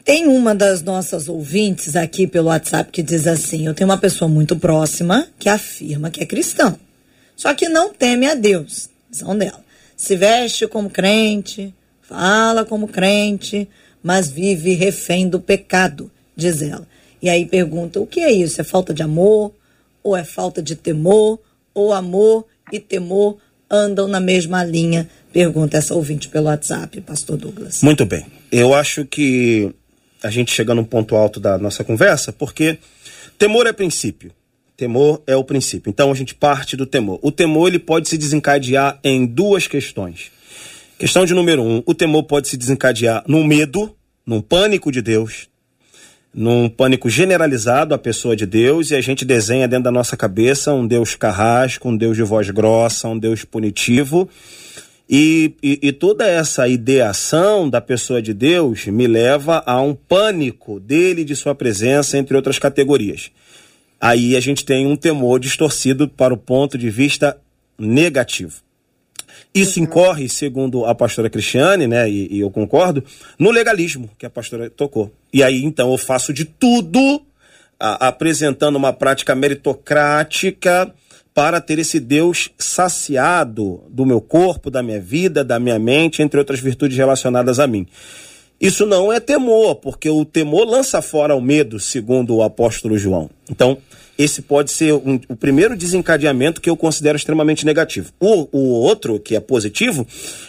Tem 0.04 0.28
uma 0.28 0.56
das 0.56 0.82
nossas 0.82 1.30
ouvintes 1.30 1.96
aqui 1.96 2.26
pelo 2.26 2.48
WhatsApp 2.48 2.92
que 2.92 3.04
diz 3.04 3.28
assim: 3.28 3.68
Eu 3.68 3.74
tenho 3.74 3.90
uma 3.90 3.98
pessoa 3.98 4.28
muito 4.28 4.58
próxima 4.58 5.28
que 5.38 5.48
afirma 5.48 6.10
que 6.10 6.24
é 6.24 6.26
cristão, 6.26 6.80
só 7.36 7.54
que 7.54 7.70
não 7.70 7.94
teme 7.94 8.26
a 8.26 8.34
Deus, 8.34 8.90
visão 9.10 9.38
dela. 9.38 9.64
Se 9.96 10.16
veste 10.16 10.66
como 10.66 10.90
crente, 10.90 11.74
fala 12.10 12.66
como 12.66 12.88
crente, 12.88 13.70
mas 14.02 14.30
vive 14.32 14.74
refém 14.74 15.30
do 15.30 15.40
pecado, 15.40 16.10
diz 16.36 16.62
ela. 16.62 16.88
E 17.22 17.30
aí 17.30 17.46
pergunta: 17.46 18.00
o 18.00 18.08
que 18.08 18.22
é 18.22 18.32
isso? 18.32 18.60
É 18.60 18.64
falta 18.64 18.94
de 18.94 19.04
amor? 19.04 19.54
Ou 20.04 20.18
é 20.18 20.24
falta 20.24 20.62
de 20.62 20.76
temor? 20.76 21.40
Ou 21.74 21.94
amor 21.94 22.46
e 22.72 22.80
temor 22.80 23.38
andam 23.70 24.08
na 24.08 24.20
mesma 24.20 24.64
linha? 24.64 25.08
Pergunta 25.32 25.78
essa 25.78 25.94
ouvinte 25.94 26.28
pelo 26.28 26.48
WhatsApp, 26.48 27.00
Pastor 27.02 27.38
Douglas. 27.38 27.84
Muito 27.84 28.06
bem. 28.06 28.26
Eu 28.52 28.74
acho 28.74 29.06
que 29.06 29.72
a 30.24 30.32
gente 30.32 30.52
chega 30.52 30.74
num 30.74 30.84
ponto 30.84 31.16
alto 31.16 31.40
da 31.40 31.58
nossa 31.60 31.84
conversa, 31.84 32.34
porque 32.34 32.80
temor 33.38 33.68
é 33.68 33.72
princípio. 33.72 34.32
Temor 34.76 35.22
é 35.28 35.36
o 35.36 35.44
princípio. 35.44 35.90
Então 35.90 36.12
a 36.12 36.16
gente 36.16 36.34
parte 36.34 36.76
do 36.76 36.86
temor. 36.86 37.20
O 37.22 37.32
temor 37.32 37.68
ele 37.68 37.78
pode 37.78 38.10
se 38.10 38.18
desencadear 38.18 38.98
em 39.04 39.26
duas 39.26 39.68
questões. 39.68 40.32
Questão 41.00 41.26
de 41.26 41.34
número 41.34 41.64
um: 41.64 41.82
o 41.86 41.96
temor 41.96 42.24
pode 42.24 42.50
se 42.50 42.58
desencadear 42.58 43.24
num 43.26 43.46
medo, 43.46 43.96
num 44.26 44.42
pânico 44.42 44.92
de 44.92 45.02
Deus, 45.02 45.48
num 46.34 46.68
pânico 46.68 47.10
generalizado 47.10 47.96
à 47.96 47.98
pessoa 47.98 48.36
de 48.36 48.46
Deus, 48.46 48.92
e 48.92 48.96
a 48.96 49.00
gente 49.00 49.24
desenha 49.24 49.66
dentro 49.66 49.86
da 49.86 49.92
nossa 49.92 50.18
cabeça 50.18 50.74
um 50.74 50.86
Deus 50.86 51.16
carrasco, 51.16 51.88
um 51.88 51.96
Deus 51.96 52.18
de 52.18 52.24
voz 52.24 52.50
grossa, 52.50 53.08
um 53.08 53.18
Deus 53.18 53.46
punitivo. 53.46 54.28
E, 55.10 55.56
e, 55.64 55.80
e, 55.82 55.92
toda 55.94 56.28
essa 56.28 56.68
ideação 56.68 57.70
da 57.70 57.80
pessoa 57.80 58.22
de 58.22 58.34
Deus 58.34 58.86
me 58.88 59.08
leva 59.08 59.64
a 59.66 59.82
um 59.82 59.96
pânico 59.96 60.82
dele, 60.82 61.24
de 61.24 61.34
sua 61.34 61.56
presença, 61.56 62.18
entre 62.18 62.36
outras 62.36 62.60
categorias. 62.60 63.32
Aí 64.02 64.36
a 64.36 64.40
gente 64.42 64.66
tem 64.66 64.86
um 64.86 64.98
temor 64.98 65.40
distorcido 65.40 66.10
para 66.10 66.34
o 66.34 66.38
ponto 66.38 66.78
de 66.78 66.90
vista 66.90 67.40
negativo. 67.80 68.69
Isso 69.54 69.80
incorre, 69.80 70.30
segundo 70.30 70.86
a 70.86 70.94
pastora 70.94 71.30
Cristiane, 71.30 71.88
né, 71.88 72.10
e, 72.10 72.36
e 72.36 72.40
eu 72.40 72.52
concordo, 72.52 73.04
no 73.38 73.50
legalismo 73.50 74.10
que 74.18 74.26
a 74.26 74.30
pastora 74.30 74.70
tocou. 74.70 75.12
E 75.34 75.42
aí, 75.42 75.64
então, 75.64 75.92
eu 75.92 75.98
faço 75.98 76.32
de 76.32 76.46
tudo 76.46 77.22
a, 77.80 78.08
apresentando 78.08 78.76
uma 78.76 78.94
prática 78.94 79.34
meritocrática 79.34 80.94
para 81.34 81.62
ter 81.62 81.80
esse 81.80 82.00
Deus 82.00 82.52
saciado 82.58 83.84
do 83.90 84.06
meu 84.06 84.22
corpo, 84.22 84.70
da 84.70 84.84
minha 84.84 85.00
vida, 85.00 85.44
da 85.44 85.60
minha 85.60 85.80
mente, 85.80 86.22
entre 86.22 86.40
outras 86.40 86.60
virtudes 86.60 86.98
relacionadas 86.98 87.60
a 87.60 87.66
mim. 87.66 87.88
Isso 88.60 88.86
não 88.86 89.12
é 89.12 89.20
temor, 89.20 89.76
porque 89.76 90.10
o 90.10 90.26
temor 90.26 90.68
lança 90.68 91.02
fora 91.02 91.36
o 91.36 91.42
medo, 91.42 91.80
segundo 91.80 92.36
o 92.36 92.44
apóstolo 92.44 92.98
João. 92.98 93.30
Então, 93.50 93.78
esse 94.18 94.42
pode 94.42 94.70
ser 94.70 94.94
um, 94.94 95.18
o 95.30 95.36
primeiro 95.36 95.78
desencadeamento 95.78 96.60
que 96.60 96.70
eu 96.70 96.76
considero 96.76 97.16
extremamente 97.16 97.66
negativo. 97.66 98.12
O, 98.20 98.50
o 98.52 98.72
outro, 98.82 99.18
que 99.18 99.34
é 99.34 99.40
positivo, 99.40 100.06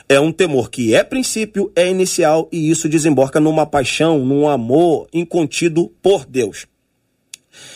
é 0.09 0.19
um 0.19 0.33
temor 0.33 0.71
que 0.71 0.93
é 0.93 1.05
princípio, 1.05 1.71
é 1.77 1.89
inicial 1.89 2.49
e 2.51 2.69
isso 2.69 2.89
desemboca 2.89 3.39
numa 3.39 3.65
paixão, 3.65 4.19
num 4.25 4.49
amor 4.49 5.07
incontido 5.13 5.93
por 6.03 6.27
Deus. 6.27 6.67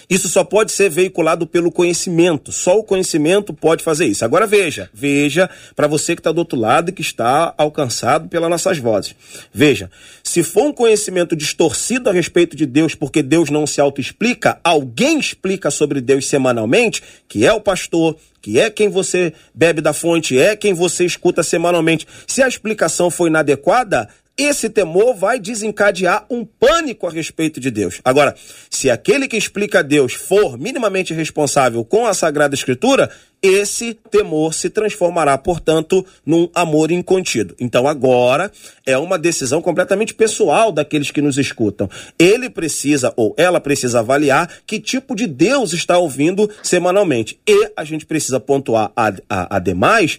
Isso 0.08 0.28
só 0.28 0.44
pode 0.44 0.72
ser 0.72 0.88
veiculado 0.88 1.46
pelo 1.46 1.70
conhecimento. 1.70 2.52
Só 2.52 2.78
o 2.78 2.84
conhecimento 2.84 3.52
pode 3.52 3.82
fazer 3.82 4.06
isso. 4.06 4.24
Agora 4.24 4.46
veja, 4.46 4.88
veja 4.92 5.48
para 5.74 5.86
você 5.86 6.14
que 6.14 6.20
está 6.20 6.32
do 6.32 6.38
outro 6.38 6.58
lado 6.58 6.90
e 6.90 6.92
que 6.92 7.02
está 7.02 7.54
alcançado 7.56 8.28
pelas 8.28 8.50
nossas 8.50 8.78
vozes. 8.78 9.14
Veja, 9.52 9.90
se 10.22 10.42
for 10.42 10.64
um 10.64 10.72
conhecimento 10.72 11.34
distorcido 11.34 12.08
a 12.08 12.12
respeito 12.12 12.56
de 12.56 12.66
Deus, 12.66 12.94
porque 12.94 13.22
Deus 13.22 13.50
não 13.50 13.66
se 13.66 13.80
autoexplica, 13.80 14.58
alguém 14.62 15.18
explica 15.18 15.70
sobre 15.70 16.00
Deus 16.00 16.28
semanalmente, 16.28 17.02
que 17.28 17.46
é 17.46 17.52
o 17.52 17.60
pastor, 17.60 18.16
que 18.40 18.60
é 18.60 18.68
quem 18.68 18.88
você 18.88 19.32
bebe 19.54 19.80
da 19.80 19.92
fonte, 19.92 20.38
é 20.38 20.54
quem 20.54 20.74
você 20.74 21.04
escuta 21.04 21.42
semanalmente. 21.42 22.06
Se 22.26 22.42
a 22.42 22.48
explicação 22.48 23.10
foi 23.10 23.30
inadequada, 23.30 24.08
esse 24.36 24.68
temor 24.68 25.14
vai 25.14 25.38
desencadear 25.38 26.26
um 26.28 26.44
pânico 26.44 27.06
a 27.06 27.10
respeito 27.10 27.60
de 27.60 27.70
Deus. 27.70 28.00
Agora, 28.04 28.34
se 28.68 28.90
aquele 28.90 29.28
que 29.28 29.36
explica 29.36 29.82
Deus 29.82 30.12
for 30.12 30.58
minimamente 30.58 31.14
responsável 31.14 31.84
com 31.84 32.06
a 32.06 32.14
Sagrada 32.14 32.54
Escritura, 32.54 33.10
esse 33.40 33.92
temor 34.10 34.54
se 34.54 34.70
transformará, 34.70 35.36
portanto, 35.36 36.04
num 36.24 36.48
amor 36.54 36.90
incontido. 36.90 37.54
Então, 37.60 37.86
agora 37.86 38.50
é 38.86 38.96
uma 38.96 39.18
decisão 39.18 39.60
completamente 39.60 40.14
pessoal 40.14 40.72
daqueles 40.72 41.10
que 41.10 41.20
nos 41.20 41.36
escutam. 41.36 41.88
Ele 42.18 42.48
precisa 42.48 43.12
ou 43.16 43.34
ela 43.36 43.60
precisa 43.60 43.98
avaliar 43.98 44.50
que 44.66 44.80
tipo 44.80 45.14
de 45.14 45.26
Deus 45.26 45.74
está 45.74 45.98
ouvindo 45.98 46.50
semanalmente. 46.62 47.38
E 47.46 47.70
a 47.76 47.84
gente 47.84 48.06
precisa 48.06 48.40
pontuar, 48.40 48.90
ademais, 49.28 50.18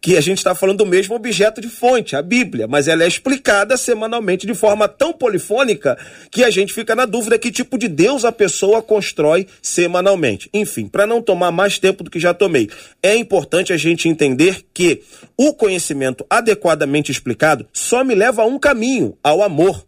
que 0.00 0.16
a 0.16 0.20
gente 0.20 0.38
está 0.38 0.54
falando 0.54 0.78
do 0.78 0.86
mesmo 0.86 1.14
objeto 1.14 1.60
de 1.60 1.68
fonte, 1.68 2.14
a 2.14 2.22
Bíblia, 2.22 2.66
mas 2.66 2.88
ela 2.88 3.04
é 3.04 3.08
explicada 3.08 3.76
semanalmente 3.76 4.46
de 4.46 4.54
forma 4.54 4.86
tão 4.88 5.12
polifônica 5.12 5.96
que 6.30 6.44
a 6.44 6.50
gente 6.50 6.72
fica 6.72 6.94
na 6.94 7.06
dúvida 7.06 7.38
que 7.38 7.50
tipo 7.50 7.78
de 7.78 7.88
Deus 7.88 8.24
a 8.24 8.32
pessoa 8.32 8.82
constrói 8.82 9.46
semanalmente. 9.62 10.48
Enfim, 10.52 10.86
para 10.86 11.06
não 11.06 11.22
tomar 11.22 11.50
mais 11.50 11.78
tempo 11.78 12.04
do 12.04 12.10
que 12.10 12.20
já 12.20 12.34
tomei, 12.34 12.68
é 13.02 13.16
importante 13.16 13.72
a 13.72 13.76
gente 13.76 14.08
entender 14.08 14.64
que 14.74 15.02
o 15.36 15.52
conhecimento 15.54 16.26
adequadamente 16.28 17.10
explicado 17.10 17.66
só 17.72 18.04
me 18.04 18.14
leva 18.14 18.42
a 18.42 18.46
um 18.46 18.58
caminho, 18.58 19.16
ao 19.22 19.42
amor 19.42 19.85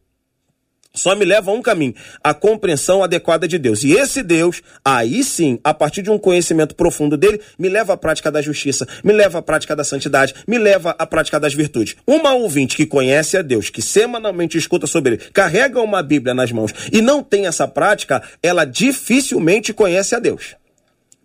só 0.95 1.15
me 1.15 1.25
leva 1.25 1.51
a 1.51 1.55
um 1.55 1.63
caminho, 1.63 1.95
a 2.23 2.35
compreensão 2.35 3.03
adequada 3.05 3.47
de 3.47 3.59
Deus. 3.59 3.85
E 3.85 3.93
esse 3.93 4.23
Deus, 4.23 4.63
aí 4.85 5.23
sim, 5.23 5.59
a 5.63 5.73
partir 5.73 6.03
de 6.03 6.11
um 6.11 6.19
conhecimento 6.19 6.75
profundo 6.75 7.17
dele, 7.17 7.41
me 7.59 7.69
leva 7.69 7.93
à 7.93 7.97
prática 7.97 8.31
da 8.31 8.43
justiça, 8.43 8.87
me 9.05 9.13
leva 9.13 9.39
à 9.39 9.43
prática 9.43 9.77
da 9.77 9.85
santidade, 9.85 10.35
me 10.47 10.59
leva 10.59 10.95
à 10.99 11.07
prática 11.07 11.39
das 11.39 11.55
virtudes. 11.55 11.97
Uma 12.07 12.35
ouvinte 12.35 12.77
que 12.77 12.87
conhece 12.87 13.37
a 13.37 13.43
Deus, 13.43 13.71
que 13.71 13.83
semanalmente 13.83 14.59
escuta 14.59 14.87
sobre 14.87 15.15
ele, 15.15 15.25
carrega 15.33 15.81
uma 15.81 16.03
Bíblia 16.03 16.35
nas 16.35 16.51
mãos 16.51 16.73
e 16.93 17.01
não 17.01 17.23
tem 17.23 17.47
essa 17.47 17.69
prática, 17.69 18.23
ela 18.43 18.65
dificilmente 18.65 19.73
conhece 19.73 20.15
a 20.15 20.19
Deus. 20.19 20.57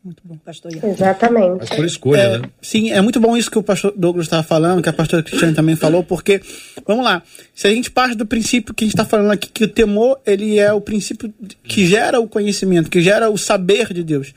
Muito 0.03 0.21
bom, 0.25 0.37
pastor 0.43 0.73
Ian. 0.75 0.91
Exatamente. 0.91 1.59
Mas 1.59 1.69
por 1.69 1.85
escolha, 1.85 2.19
é, 2.19 2.37
né? 2.39 2.49
Sim, 2.61 2.91
é 2.91 2.99
muito 2.99 3.21
bom 3.21 3.37
isso 3.37 3.49
que 3.49 3.57
o 3.57 3.63
pastor 3.63 3.93
Douglas 3.95 4.25
estava 4.25 4.43
falando, 4.43 4.83
que 4.83 4.89
a 4.89 4.93
pastora 4.93 5.23
Cristiane 5.23 5.55
também 5.55 5.77
falou, 5.77 6.03
porque, 6.03 6.41
vamos 6.85 7.05
lá, 7.05 7.23
se 7.55 7.67
a 7.67 7.69
gente 7.69 7.89
parte 7.89 8.13
do 8.15 8.25
princípio 8.25 8.73
que 8.73 8.83
a 8.83 8.87
gente 8.87 8.95
está 8.95 9.05
falando 9.05 9.31
aqui, 9.31 9.47
que 9.49 9.63
o 9.63 9.67
temor, 9.67 10.19
ele 10.25 10.59
é 10.59 10.73
o 10.73 10.81
princípio 10.81 11.33
que 11.63 11.87
gera 11.87 12.19
o 12.19 12.27
conhecimento, 12.27 12.89
que 12.89 13.01
gera 13.01 13.29
o 13.29 13.37
saber 13.37 13.93
de 13.93 14.03
Deus 14.03 14.33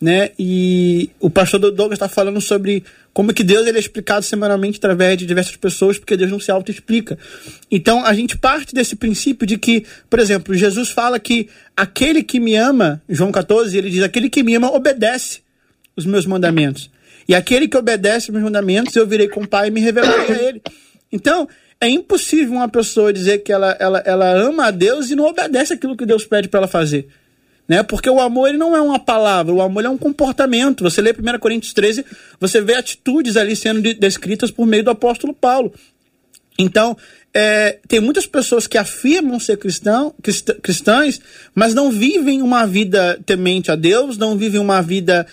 né? 0.00 0.30
E 0.38 1.10
o 1.20 1.30
pastor 1.30 1.58
Douglas 1.58 1.92
está 1.92 2.08
falando 2.08 2.40
sobre 2.40 2.84
como 3.12 3.32
que 3.32 3.44
Deus 3.44 3.66
ele 3.66 3.78
é 3.78 3.80
explicado 3.80 4.24
semanalmente 4.24 4.78
através 4.78 5.16
de 5.16 5.24
diversas 5.24 5.56
pessoas, 5.56 5.98
porque 5.98 6.16
Deus 6.16 6.30
não 6.30 6.40
se 6.40 6.50
auto-explica. 6.50 7.18
Então 7.70 8.04
a 8.04 8.12
gente 8.12 8.36
parte 8.36 8.74
desse 8.74 8.96
princípio 8.96 9.46
de 9.46 9.56
que, 9.56 9.86
por 10.10 10.18
exemplo, 10.18 10.54
Jesus 10.54 10.90
fala 10.90 11.18
que 11.18 11.48
aquele 11.76 12.22
que 12.22 12.40
me 12.40 12.56
ama, 12.56 13.00
João 13.08 13.32
14, 13.32 13.76
ele 13.76 13.90
diz: 13.90 14.02
aquele 14.02 14.28
que 14.28 14.42
me 14.42 14.54
ama 14.54 14.70
obedece 14.74 15.40
os 15.96 16.04
meus 16.04 16.26
mandamentos. 16.26 16.90
E 17.26 17.34
aquele 17.34 17.66
que 17.68 17.76
obedece 17.76 18.28
os 18.28 18.32
meus 18.32 18.44
mandamentos, 18.44 18.94
eu 18.96 19.06
virei 19.06 19.28
com 19.28 19.42
o 19.42 19.48
Pai 19.48 19.68
e 19.68 19.70
me 19.70 19.80
revelarei 19.80 20.36
a 20.36 20.42
ele. 20.42 20.62
Então, 21.10 21.48
é 21.80 21.88
impossível 21.88 22.52
uma 22.52 22.68
pessoa 22.68 23.12
dizer 23.12 23.38
que 23.38 23.50
ela, 23.50 23.74
ela, 23.80 24.02
ela 24.04 24.30
ama 24.32 24.66
a 24.66 24.70
Deus 24.70 25.10
e 25.10 25.14
não 25.14 25.24
obedece 25.24 25.72
aquilo 25.72 25.96
que 25.96 26.04
Deus 26.04 26.26
pede 26.26 26.48
para 26.48 26.60
ela 26.60 26.68
fazer 26.68 27.08
né? 27.66 27.82
Porque 27.82 28.08
o 28.08 28.20
amor 28.20 28.48
ele 28.48 28.58
não 28.58 28.76
é 28.76 28.80
uma 28.80 28.98
palavra, 28.98 29.52
o 29.52 29.62
amor 29.62 29.84
é 29.84 29.88
um 29.88 29.98
comportamento. 29.98 30.82
Você 30.84 31.00
lê 31.00 31.12
1 31.12 31.38
Coríntios 31.38 31.72
13, 31.72 32.04
você 32.38 32.60
vê 32.60 32.74
atitudes 32.74 33.36
ali 33.36 33.56
sendo 33.56 33.80
descritas 33.94 34.50
por 34.50 34.66
meio 34.66 34.84
do 34.84 34.90
apóstolo 34.90 35.32
Paulo. 35.32 35.72
Então, 36.58 36.96
é, 37.32 37.78
tem 37.88 37.98
muitas 37.98 38.26
pessoas 38.26 38.66
que 38.66 38.78
afirmam 38.78 39.40
ser 39.40 39.56
cristão, 39.56 40.14
cristãs, 40.62 41.20
mas 41.54 41.74
não 41.74 41.90
vivem 41.90 42.42
uma 42.42 42.64
vida 42.64 43.18
temente 43.26 43.72
a 43.72 43.76
Deus, 43.76 44.16
não 44.16 44.36
vivem 44.36 44.60
uma 44.60 44.80
vida 44.80 45.26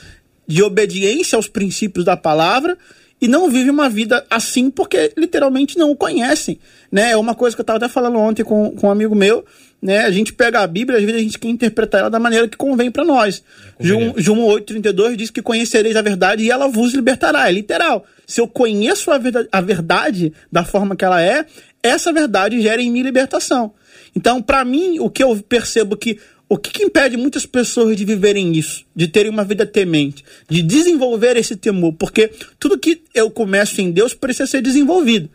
de 0.48 0.64
obediência 0.64 1.36
aos 1.36 1.48
princípios 1.48 2.04
da 2.04 2.18
palavra 2.18 2.78
e 3.22 3.28
não 3.28 3.52
vivem 3.52 3.70
uma 3.70 3.88
vida 3.88 4.26
assim 4.30 4.72
porque 4.72 5.14
literalmente 5.16 5.78
não 5.78 5.92
o 5.92 5.96
conhecem. 5.96 6.60
Né? 6.92 7.12
É 7.12 7.18
uma 7.18 7.36
coisa 7.36 7.56
que 7.56 7.62
eu 7.62 7.64
estava 7.64 7.78
até 7.78 7.88
falando 7.88 8.18
ontem 8.18 8.44
com, 8.44 8.72
com 8.72 8.88
um 8.88 8.92
amigo 8.92 9.14
meu 9.14 9.46
né? 9.82 10.06
A 10.06 10.12
gente 10.12 10.32
pega 10.32 10.60
a 10.60 10.68
Bíblia, 10.68 11.00
às 11.00 11.04
vezes 11.04 11.20
a 11.20 11.24
gente 11.24 11.40
quer 11.40 11.48
interpretar 11.48 12.02
ela 12.02 12.10
da 12.10 12.20
maneira 12.20 12.48
que 12.48 12.56
convém 12.56 12.92
para 12.92 13.04
nós. 13.04 13.44
É 13.80 13.84
João, 13.84 14.14
João 14.16 14.40
8,32 14.40 15.16
diz 15.16 15.32
que 15.32 15.42
conhecereis 15.42 15.96
a 15.96 16.02
verdade 16.02 16.44
e 16.44 16.52
ela 16.52 16.68
vos 16.68 16.94
libertará. 16.94 17.50
É 17.50 17.52
literal. 17.52 18.06
Se 18.28 18.40
eu 18.40 18.48
conheço 18.48 19.10
a 19.10 19.18
verdade, 19.18 19.50
a 19.52 19.62
verdade 19.62 20.34
da 20.52 20.64
forma 20.64 20.96
que 20.96 21.04
ela 21.04 21.22
é, 21.22 21.46
essa 21.82 22.14
verdade 22.14 22.62
gera 22.62 22.82
em 22.82 22.92
mim 22.92 23.02
libertação. 23.02 23.74
Então, 24.16 24.42
para 24.42 24.64
mim, 24.64 25.00
o 25.00 25.10
que 25.10 25.24
eu 25.24 25.36
percebo 25.48 25.98
que 25.98 26.20
o 26.48 26.58
que, 26.58 26.70
que, 26.70 26.84
impede 26.84 27.16
muitas 27.16 27.46
pessoas 27.46 27.96
de 27.96 28.04
viverem 28.04 28.52
isso, 28.52 28.84
de 28.94 29.08
terem 29.08 29.32
uma 29.32 29.46
vida 29.46 29.66
temente, 29.66 30.22
de 30.50 30.62
desenvolver 30.62 31.38
esse 31.38 31.56
temor? 31.56 31.94
Porque 31.94 32.30
tudo 32.60 32.78
que 32.78 33.02
eu 33.14 33.32
começo 33.32 33.80
em 33.80 33.90
Deus 33.90 34.14
precisa 34.14 34.46
ser 34.46 34.62
desenvolvido. 34.62 35.30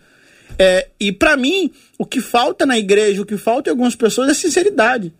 É, 0.59 0.89
e 0.99 1.13
para 1.13 1.37
mim, 1.37 1.71
o 1.99 2.07
que 2.07 2.21
falta 2.21 2.65
na 2.65 2.79
igreja, 2.79 3.23
o 3.23 3.27
que 3.27 3.37
falta 3.37 3.69
em 3.69 3.73
algumas 3.73 3.95
pessoas 3.95 4.31
é 4.31 4.35
sinceridade. 4.35 5.13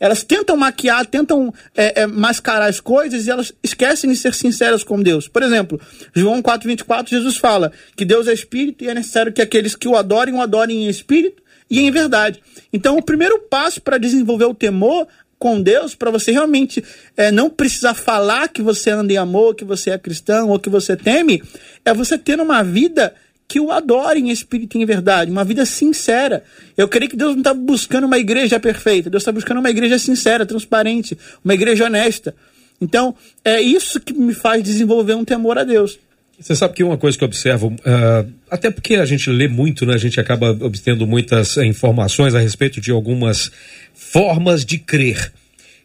Elas 0.00 0.24
tentam 0.24 0.56
maquiar, 0.56 1.04
tentam 1.04 1.52
é, 1.76 2.02
é, 2.02 2.06
mascarar 2.06 2.66
as 2.70 2.80
coisas 2.80 3.26
e 3.26 3.30
elas 3.30 3.52
esquecem 3.62 4.10
de 4.10 4.16
ser 4.16 4.32
sinceras 4.32 4.82
com 4.82 5.00
Deus. 5.02 5.28
Por 5.28 5.42
exemplo, 5.42 5.78
João 6.14 6.40
4,24, 6.40 7.10
Jesus 7.10 7.36
fala 7.36 7.70
que 7.94 8.06
Deus 8.06 8.26
é 8.26 8.32
espírito 8.32 8.82
e 8.82 8.88
é 8.88 8.94
necessário 8.94 9.30
que 9.30 9.42
aqueles 9.42 9.76
que 9.76 9.86
o 9.86 9.96
adorem, 9.96 10.34
o 10.34 10.40
adorem 10.40 10.86
em 10.86 10.88
espírito 10.88 11.42
e 11.68 11.80
em 11.80 11.90
verdade. 11.90 12.40
Então, 12.72 12.96
o 12.96 13.02
primeiro 13.02 13.40
passo 13.40 13.80
para 13.82 13.98
desenvolver 13.98 14.46
o 14.46 14.54
temor 14.54 15.06
com 15.38 15.60
Deus, 15.60 15.94
para 15.94 16.10
você 16.10 16.32
realmente 16.32 16.82
é, 17.16 17.30
não 17.30 17.50
precisar 17.50 17.94
falar 17.94 18.48
que 18.48 18.62
você 18.62 18.90
anda 18.90 19.12
em 19.12 19.16
amor, 19.16 19.54
que 19.54 19.64
você 19.64 19.90
é 19.90 19.98
cristão 19.98 20.48
ou 20.48 20.58
que 20.58 20.68
você 20.68 20.96
teme, 20.96 21.42
é 21.84 21.92
você 21.92 22.16
ter 22.16 22.40
uma 22.40 22.62
vida 22.62 23.14
que 23.50 23.58
o 23.58 23.72
adorem 23.72 24.28
em 24.28 24.30
espírito 24.30 24.78
e 24.78 24.82
em 24.82 24.86
verdade, 24.86 25.28
uma 25.28 25.42
vida 25.42 25.66
sincera. 25.66 26.44
Eu 26.76 26.86
creio 26.86 27.10
que 27.10 27.16
Deus 27.16 27.32
não 27.32 27.40
está 27.40 27.52
buscando 27.52 28.04
uma 28.04 28.16
igreja 28.16 28.60
perfeita, 28.60 29.10
Deus 29.10 29.24
está 29.24 29.32
buscando 29.32 29.58
uma 29.58 29.68
igreja 29.68 29.98
sincera, 29.98 30.46
transparente, 30.46 31.18
uma 31.44 31.52
igreja 31.52 31.86
honesta. 31.86 32.32
Então, 32.80 33.12
é 33.44 33.60
isso 33.60 33.98
que 33.98 34.12
me 34.12 34.32
faz 34.32 34.62
desenvolver 34.62 35.14
um 35.14 35.24
temor 35.24 35.58
a 35.58 35.64
Deus. 35.64 35.98
Você 36.38 36.54
sabe 36.54 36.74
que 36.74 36.84
uma 36.84 36.96
coisa 36.96 37.18
que 37.18 37.24
eu 37.24 37.26
observo, 37.26 37.66
uh, 37.66 38.32
até 38.48 38.70
porque 38.70 38.94
a 38.94 39.04
gente 39.04 39.28
lê 39.28 39.48
muito, 39.48 39.84
né, 39.84 39.94
a 39.94 39.98
gente 39.98 40.20
acaba 40.20 40.52
obtendo 40.52 41.04
muitas 41.04 41.56
uh, 41.56 41.64
informações 41.64 42.36
a 42.36 42.38
respeito 42.38 42.80
de 42.80 42.92
algumas 42.92 43.50
formas 43.92 44.64
de 44.64 44.78
crer. 44.78 45.32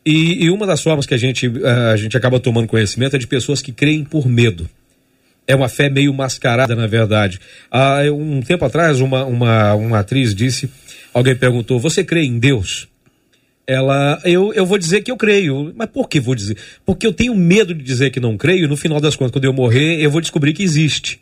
E, 0.05 0.45
e 0.45 0.51
uma 0.51 0.67
das 0.67 0.83
formas 0.83 1.07
que 1.07 1.15
a 1.15 1.17
gente, 1.17 1.47
uh, 1.47 1.65
a 1.91 1.97
gente 1.97 2.15
acaba 2.15 2.39
tomando 2.39 2.67
conhecimento 2.67 3.15
é 3.15 3.19
de 3.19 3.25
pessoas 3.25 3.59
que 3.59 3.71
creem 3.71 4.03
por 4.03 4.27
medo 4.27 4.69
é 5.47 5.55
uma 5.55 5.69
fé 5.69 5.89
meio 5.89 6.13
mascarada, 6.13 6.75
na 6.75 6.87
verdade. 6.87 7.39
Há 7.69 8.01
um 8.11 8.41
tempo 8.41 8.65
atrás, 8.65 8.99
uma, 8.99 9.23
uma, 9.25 9.75
uma 9.75 9.99
atriz 9.99 10.33
disse, 10.33 10.69
alguém 11.13 11.35
perguntou, 11.35 11.79
você 11.79 12.03
crê 12.03 12.23
em 12.23 12.39
Deus? 12.39 12.87
Ela, 13.67 14.21
eu, 14.23 14.53
eu 14.53 14.65
vou 14.65 14.77
dizer 14.77 15.01
que 15.01 15.11
eu 15.11 15.17
creio. 15.17 15.73
Mas 15.75 15.89
por 15.89 16.07
que 16.07 16.19
vou 16.19 16.35
dizer? 16.35 16.57
Porque 16.85 17.05
eu 17.05 17.13
tenho 17.13 17.35
medo 17.35 17.73
de 17.73 17.83
dizer 17.83 18.11
que 18.11 18.19
não 18.19 18.37
creio, 18.37 18.65
e 18.65 18.67
no 18.67 18.77
final 18.77 18.99
das 18.99 19.15
contas, 19.15 19.31
quando 19.31 19.45
eu 19.45 19.53
morrer, 19.53 19.99
eu 20.01 20.11
vou 20.11 20.21
descobrir 20.21 20.53
que 20.53 20.63
existe. 20.63 21.19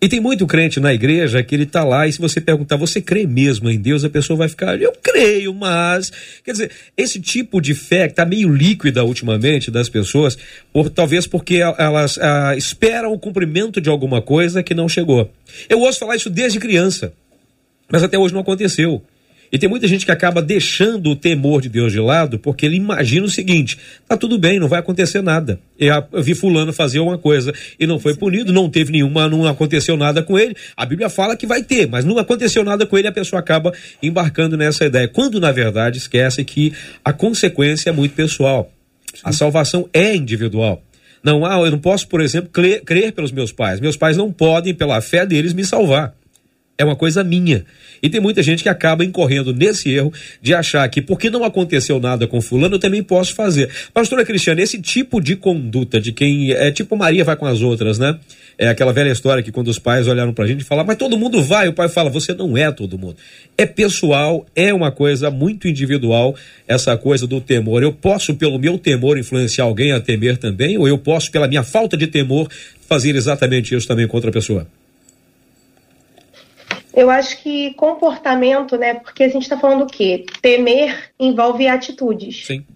E 0.00 0.08
tem 0.08 0.20
muito 0.20 0.46
crente 0.46 0.78
na 0.78 0.94
igreja 0.94 1.42
que 1.42 1.52
ele 1.52 1.64
está 1.64 1.82
lá 1.82 2.06
e 2.06 2.12
se 2.12 2.20
você 2.20 2.40
perguntar, 2.40 2.76
você 2.76 3.00
crê 3.02 3.26
mesmo 3.26 3.68
em 3.68 3.76
Deus? 3.76 4.04
A 4.04 4.10
pessoa 4.10 4.36
vai 4.36 4.48
ficar, 4.48 4.80
eu 4.80 4.92
creio, 5.02 5.52
mas. 5.52 6.12
Quer 6.44 6.52
dizer, 6.52 6.70
esse 6.96 7.20
tipo 7.20 7.60
de 7.60 7.74
fé 7.74 8.06
que 8.06 8.12
está 8.12 8.24
meio 8.24 8.48
líquida 8.54 9.02
ultimamente 9.04 9.72
das 9.72 9.88
pessoas, 9.88 10.38
por, 10.72 10.88
talvez 10.88 11.26
porque 11.26 11.56
elas 11.56 12.16
ah, 12.18 12.54
esperam 12.56 13.12
o 13.12 13.18
cumprimento 13.18 13.80
de 13.80 13.90
alguma 13.90 14.22
coisa 14.22 14.62
que 14.62 14.72
não 14.72 14.88
chegou. 14.88 15.32
Eu 15.68 15.80
ouço 15.80 15.98
falar 15.98 16.14
isso 16.14 16.30
desde 16.30 16.60
criança, 16.60 17.12
mas 17.90 18.04
até 18.04 18.16
hoje 18.16 18.32
não 18.32 18.42
aconteceu. 18.42 19.02
E 19.50 19.58
tem 19.58 19.68
muita 19.68 19.88
gente 19.88 20.04
que 20.04 20.12
acaba 20.12 20.42
deixando 20.42 21.10
o 21.10 21.16
temor 21.16 21.62
de 21.62 21.68
Deus 21.68 21.92
de 21.92 22.00
lado 22.00 22.38
porque 22.38 22.66
ele 22.66 22.76
imagina 22.76 23.26
o 23.26 23.30
seguinte: 23.30 23.78
tá 24.06 24.16
tudo 24.16 24.38
bem, 24.38 24.58
não 24.58 24.68
vai 24.68 24.80
acontecer 24.80 25.22
nada. 25.22 25.58
Eu, 25.78 26.22
vi 26.22 26.34
Fulano 26.34 26.72
fazer 26.72 27.00
uma 27.00 27.16
coisa 27.16 27.52
e 27.78 27.86
não 27.86 27.98
foi 27.98 28.14
punido, 28.14 28.52
não 28.52 28.68
teve 28.68 28.92
nenhuma, 28.92 29.28
não 29.28 29.46
aconteceu 29.46 29.96
nada 29.96 30.22
com 30.22 30.38
ele. 30.38 30.54
A 30.76 30.84
Bíblia 30.84 31.08
fala 31.08 31.36
que 31.36 31.46
vai 31.46 31.62
ter, 31.62 31.86
mas 31.86 32.04
não 32.04 32.18
aconteceu 32.18 32.62
nada 32.64 32.86
com 32.86 32.98
ele, 32.98 33.08
a 33.08 33.12
pessoa 33.12 33.40
acaba 33.40 33.72
embarcando 34.02 34.56
nessa 34.56 34.84
ideia. 34.84 35.08
Quando 35.08 35.40
na 35.40 35.50
verdade 35.50 35.98
esquece 35.98 36.44
que 36.44 36.72
a 37.04 37.12
consequência 37.12 37.90
é 37.90 37.92
muito 37.92 38.14
pessoal. 38.14 38.70
A 39.24 39.32
salvação 39.32 39.88
é 39.92 40.14
individual. 40.14 40.82
Não 41.24 41.44
há, 41.44 41.58
eu 41.58 41.70
não 41.70 41.78
posso, 41.78 42.06
por 42.06 42.20
exemplo, 42.20 42.50
crer, 42.50 42.82
crer 42.82 43.12
pelos 43.12 43.32
meus 43.32 43.50
pais. 43.50 43.80
Meus 43.80 43.96
pais 43.96 44.16
não 44.16 44.30
podem, 44.30 44.72
pela 44.72 45.00
fé 45.00 45.26
deles, 45.26 45.52
me 45.52 45.64
salvar 45.64 46.14
é 46.78 46.84
uma 46.84 46.94
coisa 46.94 47.24
minha. 47.24 47.64
E 48.00 48.08
tem 48.08 48.20
muita 48.20 48.40
gente 48.40 48.62
que 48.62 48.68
acaba 48.68 49.04
incorrendo 49.04 49.52
nesse 49.52 49.90
erro 49.90 50.12
de 50.40 50.54
achar 50.54 50.88
que 50.88 51.02
porque 51.02 51.28
não 51.28 51.42
aconteceu 51.42 51.98
nada 51.98 52.28
com 52.28 52.40
fulano, 52.40 52.76
eu 52.76 52.78
também 52.78 53.02
posso 53.02 53.34
fazer. 53.34 53.68
Pastora 53.92 54.24
Cristiana, 54.24 54.62
esse 54.62 54.80
tipo 54.80 55.20
de 55.20 55.34
conduta 55.34 56.00
de 56.00 56.12
quem 56.12 56.52
é 56.52 56.70
tipo 56.70 56.96
Maria 56.96 57.24
vai 57.24 57.34
com 57.34 57.46
as 57.46 57.62
outras, 57.62 57.98
né? 57.98 58.16
É 58.56 58.68
aquela 58.68 58.92
velha 58.92 59.10
história 59.10 59.42
que 59.42 59.50
quando 59.50 59.68
os 59.68 59.78
pais 59.78 60.06
olharam 60.06 60.32
pra 60.32 60.46
gente 60.46 60.60
e 60.60 60.64
falaram, 60.64 60.86
mas 60.86 60.96
todo 60.96 61.18
mundo 61.18 61.42
vai, 61.42 61.66
o 61.66 61.72
pai 61.72 61.88
fala, 61.88 62.08
você 62.08 62.32
não 62.32 62.56
é 62.56 62.70
todo 62.70 62.96
mundo. 62.96 63.16
É 63.56 63.66
pessoal, 63.66 64.46
é 64.54 64.72
uma 64.72 64.92
coisa 64.92 65.30
muito 65.30 65.66
individual, 65.66 66.36
essa 66.66 66.96
coisa 66.96 67.26
do 67.26 67.40
temor. 67.40 67.82
Eu 67.82 67.92
posso, 67.92 68.34
pelo 68.34 68.58
meu 68.58 68.78
temor, 68.78 69.18
influenciar 69.18 69.64
alguém 69.64 69.90
a 69.90 70.00
temer 70.00 70.36
também, 70.38 70.78
ou 70.78 70.86
eu 70.86 70.98
posso, 70.98 71.30
pela 71.30 71.48
minha 71.48 71.64
falta 71.64 71.96
de 71.96 72.06
temor, 72.06 72.48
fazer 72.88 73.16
exatamente 73.16 73.74
isso 73.74 73.86
também 73.86 74.06
com 74.06 74.16
outra 74.16 74.30
pessoa? 74.30 74.66
Eu 76.98 77.10
acho 77.10 77.40
que 77.40 77.74
comportamento, 77.74 78.76
né? 78.76 78.94
Porque 78.94 79.22
a 79.22 79.28
gente 79.28 79.44
está 79.44 79.56
falando 79.56 79.82
o 79.82 79.86
quê? 79.86 80.26
Temer 80.42 81.12
envolve 81.16 81.68
atitudes. 81.68 82.44
Sim. 82.44 82.66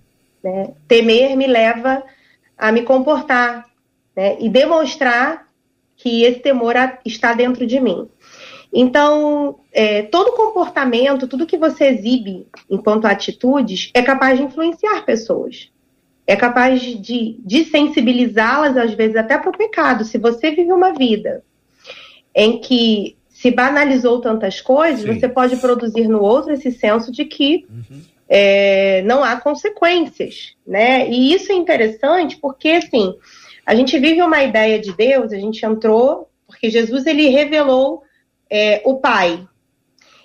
Né? 0.45 0.75
Temer 0.87 1.37
me 1.37 1.49
leva 1.49 2.05
a 2.57 2.71
me 2.71 2.83
comportar 2.83 3.67
né? 4.15 4.37
e 4.39 4.49
demonstrar 4.49 5.49
que 5.97 6.23
esse 6.23 6.39
temor 6.39 6.77
está 7.05 7.33
dentro 7.33 7.67
de 7.67 7.81
mim. 7.81 8.09
Então, 8.73 9.59
é, 9.73 10.03
todo 10.03 10.37
comportamento, 10.37 11.27
tudo 11.27 11.45
que 11.45 11.59
você 11.59 11.87
exibe 11.87 12.47
enquanto 12.71 13.07
atitudes, 13.07 13.91
é 13.93 14.03
capaz 14.03 14.39
de 14.39 14.45
influenciar 14.45 15.05
pessoas. 15.05 15.69
É 16.29 16.37
capaz 16.37 16.81
de, 16.81 17.41
de 17.45 17.65
sensibilizá-las, 17.65 18.77
às 18.77 18.95
vezes, 18.95 19.17
até 19.17 19.37
para 19.37 19.51
o 19.51 19.59
pecado. 19.59 20.05
Se 20.05 20.17
você 20.17 20.53
vive 20.53 20.71
uma 20.71 20.93
vida 20.93 21.43
em 22.33 22.61
que 22.61 23.17
se 23.43 23.51
banalizou 23.51 24.21
tantas 24.21 24.61
coisas, 24.61 25.01
Sim. 25.01 25.19
você 25.19 25.29
pode 25.29 25.57
produzir 25.57 26.07
no 26.07 26.23
outro 26.23 26.53
esse 26.53 26.71
senso 26.71 27.11
de 27.11 27.25
que 27.25 27.67
uhum. 27.69 28.01
é, 28.29 29.03
não 29.03 29.25
há 29.25 29.35
consequências, 29.35 30.55
né? 30.65 31.11
E 31.11 31.35
isso 31.35 31.51
é 31.51 31.57
interessante 31.57 32.37
porque, 32.37 32.69
assim, 32.69 33.13
a 33.67 33.75
gente 33.75 33.99
vive 33.99 34.23
uma 34.23 34.45
ideia 34.45 34.79
de 34.79 34.93
Deus, 34.93 35.33
a 35.33 35.39
gente 35.39 35.67
entrou, 35.67 36.29
porque 36.47 36.71
Jesus, 36.71 37.05
ele 37.05 37.31
revelou 37.31 38.05
é, 38.49 38.81
o 38.85 39.01
Pai. 39.01 39.45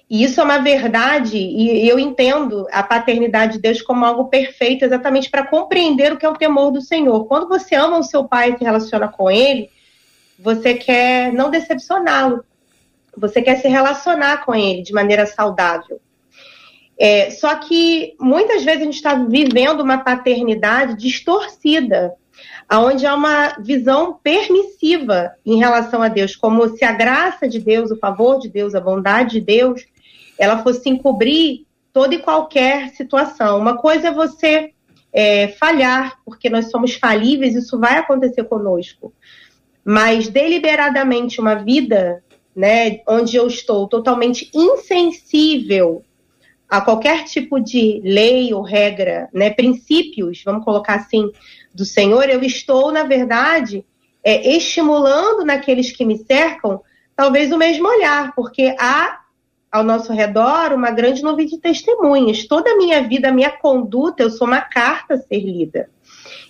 E 0.07 0.23
isso 0.23 0.39
é 0.39 0.43
uma 0.43 0.59
verdade, 0.59 1.39
e 1.39 1.89
eu 1.89 1.97
entendo 1.97 2.67
a 2.71 2.83
paternidade 2.83 3.53
de 3.53 3.59
Deus 3.59 3.81
como 3.81 4.05
algo 4.05 4.25
perfeito, 4.25 4.85
exatamente 4.85 5.27
para 5.27 5.47
compreender 5.47 6.13
o 6.13 6.17
que 6.17 6.25
é 6.25 6.29
o 6.29 6.37
temor 6.37 6.69
do 6.69 6.81
Senhor. 6.81 7.25
Quando 7.25 7.47
você 7.47 7.73
ama 7.73 7.97
o 7.97 8.03
seu 8.03 8.25
pai 8.25 8.51
e 8.51 8.57
se 8.59 8.63
relaciona 8.63 9.07
com 9.07 9.29
ele, 9.29 9.69
você 10.39 10.75
quer 10.75 11.33
não 11.33 11.49
decepcioná-lo. 11.49 12.45
Você 13.17 13.41
quer 13.41 13.57
se 13.57 13.67
relacionar 13.67 14.45
com 14.45 14.53
ele 14.53 14.81
de 14.81 14.93
maneira 14.93 15.25
saudável. 15.25 15.99
É, 16.99 17.29
só 17.29 17.55
que 17.55 18.15
muitas 18.19 18.63
vezes 18.63 18.81
a 18.81 18.85
gente 18.85 18.95
está 18.95 19.13
vivendo 19.13 19.81
uma 19.81 19.99
paternidade 19.99 20.95
distorcida, 20.97 22.13
onde 22.71 23.05
há 23.05 23.13
uma 23.13 23.55
visão 23.59 24.19
permissiva 24.21 25.31
em 25.45 25.57
relação 25.57 26.01
a 26.01 26.07
Deus, 26.07 26.35
como 26.35 26.67
se 26.69 26.83
a 26.83 26.91
graça 26.91 27.47
de 27.47 27.59
Deus, 27.59 27.91
o 27.91 27.97
favor 27.97 28.39
de 28.39 28.49
Deus, 28.49 28.73
a 28.73 28.81
bondade 28.81 29.39
de 29.39 29.41
Deus, 29.41 29.85
ela 30.37 30.63
fosse 30.63 30.89
encobrir 30.89 31.65
toda 31.93 32.15
e 32.15 32.19
qualquer 32.19 32.89
situação. 32.89 33.59
Uma 33.59 33.77
coisa 33.77 34.09
é 34.09 34.11
você 34.11 34.71
é, 35.13 35.47
falhar, 35.49 36.19
porque 36.25 36.49
nós 36.49 36.69
somos 36.69 36.95
falíveis, 36.95 37.55
isso 37.55 37.79
vai 37.79 37.97
acontecer 37.97 38.43
conosco. 38.43 39.13
Mas 39.83 40.27
deliberadamente 40.27 41.39
uma 41.39 41.55
vida 41.55 42.23
né, 42.57 43.01
onde 43.07 43.37
eu 43.37 43.45
estou 43.45 43.87
totalmente 43.87 44.49
insensível 44.51 46.03
a 46.67 46.81
qualquer 46.81 47.23
tipo 47.25 47.59
de 47.59 48.01
lei 48.03 48.51
ou 48.51 48.63
regra, 48.63 49.29
né, 49.31 49.51
princípios, 49.51 50.41
vamos 50.43 50.65
colocar 50.65 50.95
assim, 50.95 51.31
do 51.71 51.85
Senhor, 51.85 52.27
eu 52.27 52.41
estou, 52.41 52.91
na 52.91 53.03
verdade, 53.03 53.85
é, 54.23 54.55
estimulando 54.55 55.45
naqueles 55.45 55.91
que 55.91 56.03
me 56.03 56.17
cercam, 56.17 56.81
talvez 57.15 57.51
o 57.51 57.57
mesmo 57.59 57.87
olhar, 57.87 58.33
porque 58.33 58.75
há 58.79 59.19
ao 59.71 59.83
nosso 59.83 60.11
redor 60.11 60.73
uma 60.73 60.89
grande 60.89 61.21
nuvem 61.21 61.45
de 61.45 61.59
testemunhas. 61.59 62.47
Toda 62.47 62.71
a 62.71 62.77
minha 62.77 63.03
vida, 63.03 63.29
a 63.29 63.33
minha 63.33 63.51
conduta, 63.51 64.23
eu 64.23 64.31
sou 64.31 64.47
uma 64.47 64.61
carta 64.61 65.13
a 65.13 65.17
ser 65.17 65.39
lida. 65.39 65.89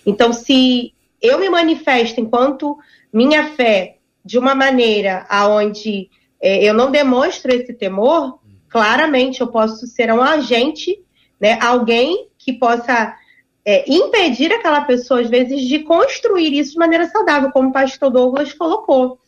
Então, 0.06 0.32
se 0.32 0.94
eu 1.20 1.38
me 1.38 1.50
manifesto 1.50 2.18
enquanto 2.18 2.78
minha 3.12 3.50
fé 3.50 3.97
de 4.28 4.38
uma 4.38 4.54
maneira 4.54 5.24
aonde 5.26 6.10
é, 6.38 6.62
eu 6.62 6.74
não 6.74 6.90
demonstro 6.90 7.50
esse 7.50 7.72
temor, 7.72 8.38
claramente 8.68 9.40
eu 9.40 9.46
posso 9.46 9.86
ser 9.86 10.12
um 10.12 10.22
agente, 10.22 11.02
né, 11.40 11.58
alguém 11.62 12.28
que 12.36 12.52
possa 12.52 13.16
é, 13.64 13.90
impedir 13.90 14.52
aquela 14.52 14.82
pessoa, 14.82 15.22
às 15.22 15.30
vezes, 15.30 15.62
de 15.62 15.78
construir 15.78 16.52
isso 16.52 16.72
de 16.72 16.78
maneira 16.78 17.08
saudável, 17.08 17.50
como 17.50 17.70
o 17.70 17.72
pastor 17.72 18.10
Douglas 18.10 18.52
colocou. 18.52 19.18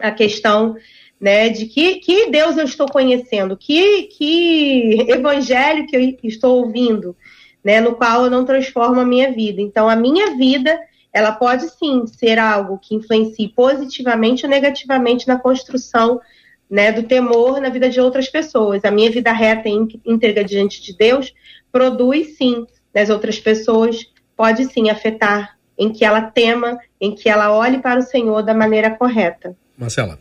A 0.00 0.10
questão 0.10 0.74
né, 1.20 1.48
de 1.48 1.66
que, 1.66 2.00
que 2.00 2.28
Deus 2.28 2.56
eu 2.56 2.64
estou 2.64 2.88
conhecendo, 2.88 3.56
que, 3.56 4.02
que 4.18 5.06
evangelho 5.12 5.86
que 5.86 5.96
eu 5.96 6.18
estou 6.24 6.56
ouvindo, 6.56 7.16
né, 7.62 7.80
no 7.80 7.94
qual 7.94 8.24
eu 8.24 8.30
não 8.32 8.44
transformo 8.44 9.00
a 9.00 9.04
minha 9.04 9.30
vida. 9.30 9.60
Então, 9.60 9.88
a 9.88 9.94
minha 9.94 10.36
vida 10.36 10.76
ela 11.14 11.30
pode 11.30 11.68
sim 11.68 12.04
ser 12.08 12.40
algo 12.40 12.76
que 12.76 12.96
influencie 12.96 13.48
positivamente 13.48 14.44
ou 14.44 14.50
negativamente 14.50 15.28
na 15.28 15.38
construção 15.38 16.20
né, 16.68 16.90
do 16.90 17.04
temor 17.04 17.60
na 17.60 17.68
vida 17.68 17.88
de 17.88 18.00
outras 18.00 18.28
pessoas. 18.28 18.84
A 18.84 18.90
minha 18.90 19.08
vida 19.12 19.32
reta 19.32 19.68
e 19.68 20.00
íntegra 20.04 20.42
diante 20.42 20.82
de 20.82 20.92
Deus 20.92 21.32
produz 21.70 22.36
sim 22.36 22.66
nas 22.92 23.10
outras 23.10 23.38
pessoas, 23.38 24.04
pode 24.36 24.64
sim 24.72 24.90
afetar 24.90 25.56
em 25.78 25.92
que 25.92 26.04
ela 26.04 26.20
tema, 26.20 26.78
em 27.00 27.14
que 27.14 27.28
ela 27.28 27.56
olhe 27.56 27.78
para 27.78 28.00
o 28.00 28.02
Senhor 28.02 28.42
da 28.42 28.54
maneira 28.54 28.90
correta. 28.90 29.56
Marcela. 29.78 30.18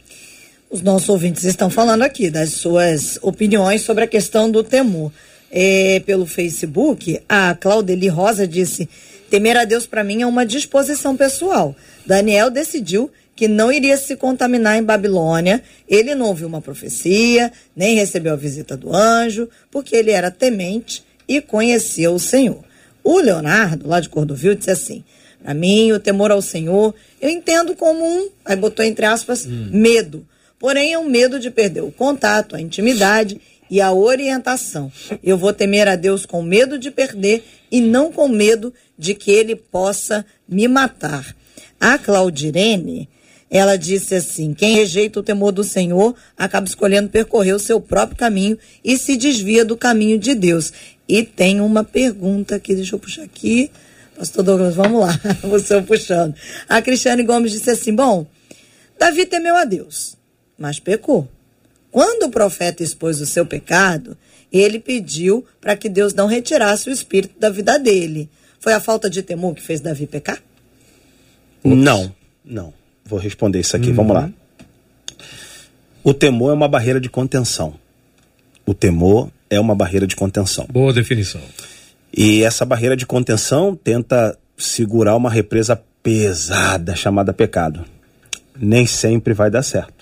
Os 0.69 0.81
nossos 0.81 1.09
ouvintes 1.09 1.43
estão 1.43 1.69
falando 1.71 2.03
aqui 2.03 2.29
das 2.29 2.53
suas 2.53 3.17
opiniões 3.21 3.81
sobre 3.81 4.03
a 4.03 4.07
questão 4.07 4.49
do 4.49 4.63
temor. 4.63 5.11
É, 5.51 5.99
pelo 5.99 6.25
Facebook, 6.25 7.21
a 7.29 7.53
Claudeli 7.53 8.07
Rosa 8.07 8.47
disse 8.47 8.89
Temer 9.33 9.57
a 9.57 9.65
Deus 9.65 9.87
para 9.87 10.03
mim 10.03 10.21
é 10.21 10.27
uma 10.27 10.45
disposição 10.45 11.17
pessoal. 11.17 11.75
Daniel 12.05 12.51
decidiu 12.51 13.09
que 13.35 13.47
não 13.47 13.71
iria 13.71 13.97
se 13.97 14.15
contaminar 14.15 14.77
em 14.77 14.83
Babilônia. 14.83 15.63
Ele 15.89 16.13
não 16.13 16.27
ouviu 16.27 16.47
uma 16.47 16.61
profecia, 16.61 17.51
nem 17.75 17.95
recebeu 17.95 18.33
a 18.33 18.35
visita 18.35 18.77
do 18.77 18.95
anjo, 18.95 19.49
porque 19.71 19.95
ele 19.95 20.11
era 20.11 20.29
temente 20.29 21.03
e 21.27 21.41
conhecia 21.41 22.11
o 22.11 22.19
Senhor. 22.19 22.63
O 23.03 23.17
Leonardo, 23.17 23.87
lá 23.87 23.99
de 23.99 24.07
Cordovil, 24.07 24.53
disse 24.53 24.69
assim: 24.69 25.03
Para 25.41 25.55
mim, 25.55 25.91
o 25.91 25.99
temor 25.99 26.29
ao 26.29 26.39
Senhor, 26.39 26.93
eu 27.19 27.27
entendo 27.27 27.75
como 27.75 28.05
um, 28.05 28.29
aí 28.45 28.55
botou 28.55 28.85
entre 28.85 29.07
aspas, 29.07 29.47
hum. 29.47 29.69
medo. 29.71 30.27
Porém, 30.59 30.93
é 30.93 30.99
um 30.99 31.09
medo 31.09 31.39
de 31.39 31.49
perder 31.49 31.81
o 31.81 31.91
contato, 31.91 32.55
a 32.55 32.61
intimidade 32.61 33.41
e 33.73 33.81
a 33.81 33.91
orientação. 33.91 34.91
Eu 35.23 35.35
vou 35.35 35.51
temer 35.51 35.87
a 35.87 35.95
Deus 35.95 36.27
com 36.27 36.43
medo 36.43 36.77
de 36.77 36.91
perder 36.91 37.43
e 37.71 37.81
não 37.81 38.11
com 38.11 38.27
medo 38.27 38.71
de 38.95 39.15
que 39.15 39.31
ele 39.31 39.55
possa 39.55 40.23
me 40.47 40.67
matar. 40.67 41.35
A 41.81 41.97
Claudirene, 41.97 43.09
ela 43.49 43.75
disse 43.75 44.13
assim: 44.13 44.53
quem 44.53 44.75
rejeita 44.75 45.19
o 45.19 45.23
temor 45.23 45.51
do 45.51 45.63
Senhor 45.63 46.13
acaba 46.37 46.67
escolhendo 46.67 47.09
percorrer 47.09 47.55
o 47.55 47.59
seu 47.59 47.81
próprio 47.81 48.15
caminho 48.15 48.59
e 48.83 48.95
se 48.95 49.17
desvia 49.17 49.65
do 49.65 49.75
caminho 49.75 50.19
de 50.19 50.35
Deus. 50.35 50.71
E 51.07 51.23
tem 51.23 51.59
uma 51.59 51.83
pergunta 51.83 52.57
aqui, 52.57 52.75
deixa 52.75 52.93
eu 52.93 52.99
puxar 52.99 53.23
aqui. 53.23 53.71
Pastor 54.15 54.43
Douglas, 54.43 54.75
vamos 54.75 55.01
lá, 55.01 55.19
você 55.41 55.81
puxando. 55.81 56.35
A 56.69 56.79
Cristiane 56.79 57.23
Gomes 57.23 57.51
disse 57.51 57.71
assim: 57.71 57.95
bom, 57.95 58.27
Davi 58.99 59.25
temeu 59.25 59.55
a 59.55 59.65
Deus 59.65 60.15
mas 60.57 60.79
pecou. 60.79 61.27
Quando 61.93 62.23
o 62.23 62.29
profeta 62.31 62.81
expôs 62.81 63.21
o 63.21 63.25
seu 63.27 63.45
pecado, 63.45 64.17
ele 64.51 64.79
pediu 64.79 65.45
para 65.61 65.77
que 65.77 65.87
Deus 65.87 66.11
não 66.11 66.25
retirasse 66.25 66.89
o 66.89 66.91
espírito 66.91 67.39
da 67.39 67.51
vida 67.51 67.77
dele. 67.77 68.27
Foi 68.59 68.73
a 68.73 68.79
falta 68.79 69.07
de 69.07 69.21
temor 69.21 69.53
que 69.53 69.61
fez 69.61 69.79
Davi 69.79 70.07
pecar? 70.07 70.41
Não, 71.63 72.11
não. 72.43 72.73
Vou 73.05 73.19
responder 73.19 73.59
isso 73.59 73.75
aqui. 73.75 73.89
Uhum. 73.89 73.93
Vamos 73.93 74.15
lá. 74.15 74.31
O 76.03 76.15
temor 76.15 76.49
é 76.49 76.53
uma 76.55 76.67
barreira 76.67 76.99
de 76.99 77.11
contenção. 77.11 77.75
O 78.65 78.73
temor 78.73 79.29
é 79.47 79.59
uma 79.59 79.75
barreira 79.75 80.07
de 80.07 80.15
contenção. 80.15 80.65
Boa 80.71 80.91
definição. 80.91 81.41
E 82.11 82.41
essa 82.41 82.65
barreira 82.65 82.97
de 82.97 83.05
contenção 83.05 83.75
tenta 83.75 84.35
segurar 84.57 85.15
uma 85.15 85.29
represa 85.29 85.79
pesada 86.01 86.95
chamada 86.95 87.31
pecado. 87.31 87.85
Nem 88.59 88.87
sempre 88.87 89.31
vai 89.31 89.51
dar 89.51 89.61
certo. 89.61 89.92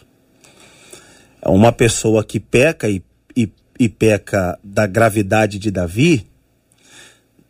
Uma 1.45 1.71
pessoa 1.71 2.23
que 2.23 2.39
peca 2.39 2.89
e, 2.89 3.01
e, 3.35 3.51
e 3.79 3.89
peca 3.89 4.59
da 4.63 4.85
gravidade 4.85 5.57
de 5.57 5.71
Davi 5.71 6.27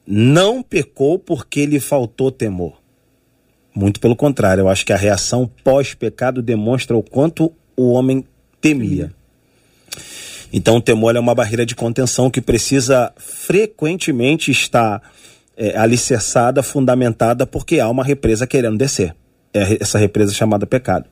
não 0.06 0.64
pecou 0.64 1.20
porque 1.20 1.66
lhe 1.66 1.80
faltou 1.80 2.32
temor. 2.32 2.82
Muito 3.74 4.00
pelo 4.00 4.16
contrário, 4.16 4.62
eu 4.62 4.70
acho 4.70 4.86
que 4.86 4.92
a 4.92 4.98
reação 4.98 5.50
pós-pecado 5.64 6.42
demonstra 6.42 6.98
o 6.98 7.04
quanto 7.04 7.54
o 7.76 7.92
homem 7.92 8.26
temia. 8.60 9.12
Então, 10.52 10.78
o 10.78 10.82
temor 10.82 11.16
é 11.16 11.20
uma 11.20 11.34
barreira 11.34 11.66
de 11.66 11.76
contenção 11.76 12.30
que 12.30 12.42
precisa 12.42 13.14
frequentemente 13.16 14.52
estar 14.52 15.02
é, 15.56 15.78
alicerçada, 15.78 16.62
fundamentada, 16.62 17.46
porque 17.46 17.80
há 17.80 17.90
uma 17.90 18.04
represa 18.04 18.46
querendo 18.46 18.78
descer. 18.78 19.16
É 19.54 19.78
essa 19.80 19.98
represa 19.98 20.34
chamada 20.34 20.66
pecado. 20.66 21.06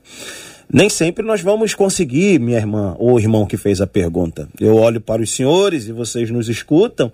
Nem 0.71 0.87
sempre 0.87 1.25
nós 1.25 1.41
vamos 1.41 1.73
conseguir, 1.73 2.39
minha 2.39 2.57
irmã 2.57 2.95
ou 2.99 3.19
irmão 3.19 3.47
que 3.47 3.57
fez 3.57 3.81
a 3.81 3.87
pergunta. 3.87 4.47
Eu 4.59 4.75
olho 4.75 5.01
para 5.01 5.21
os 5.21 5.31
senhores 5.31 5.87
e 5.87 5.91
vocês 5.91 6.29
nos 6.29 6.47
escutam 6.47 7.11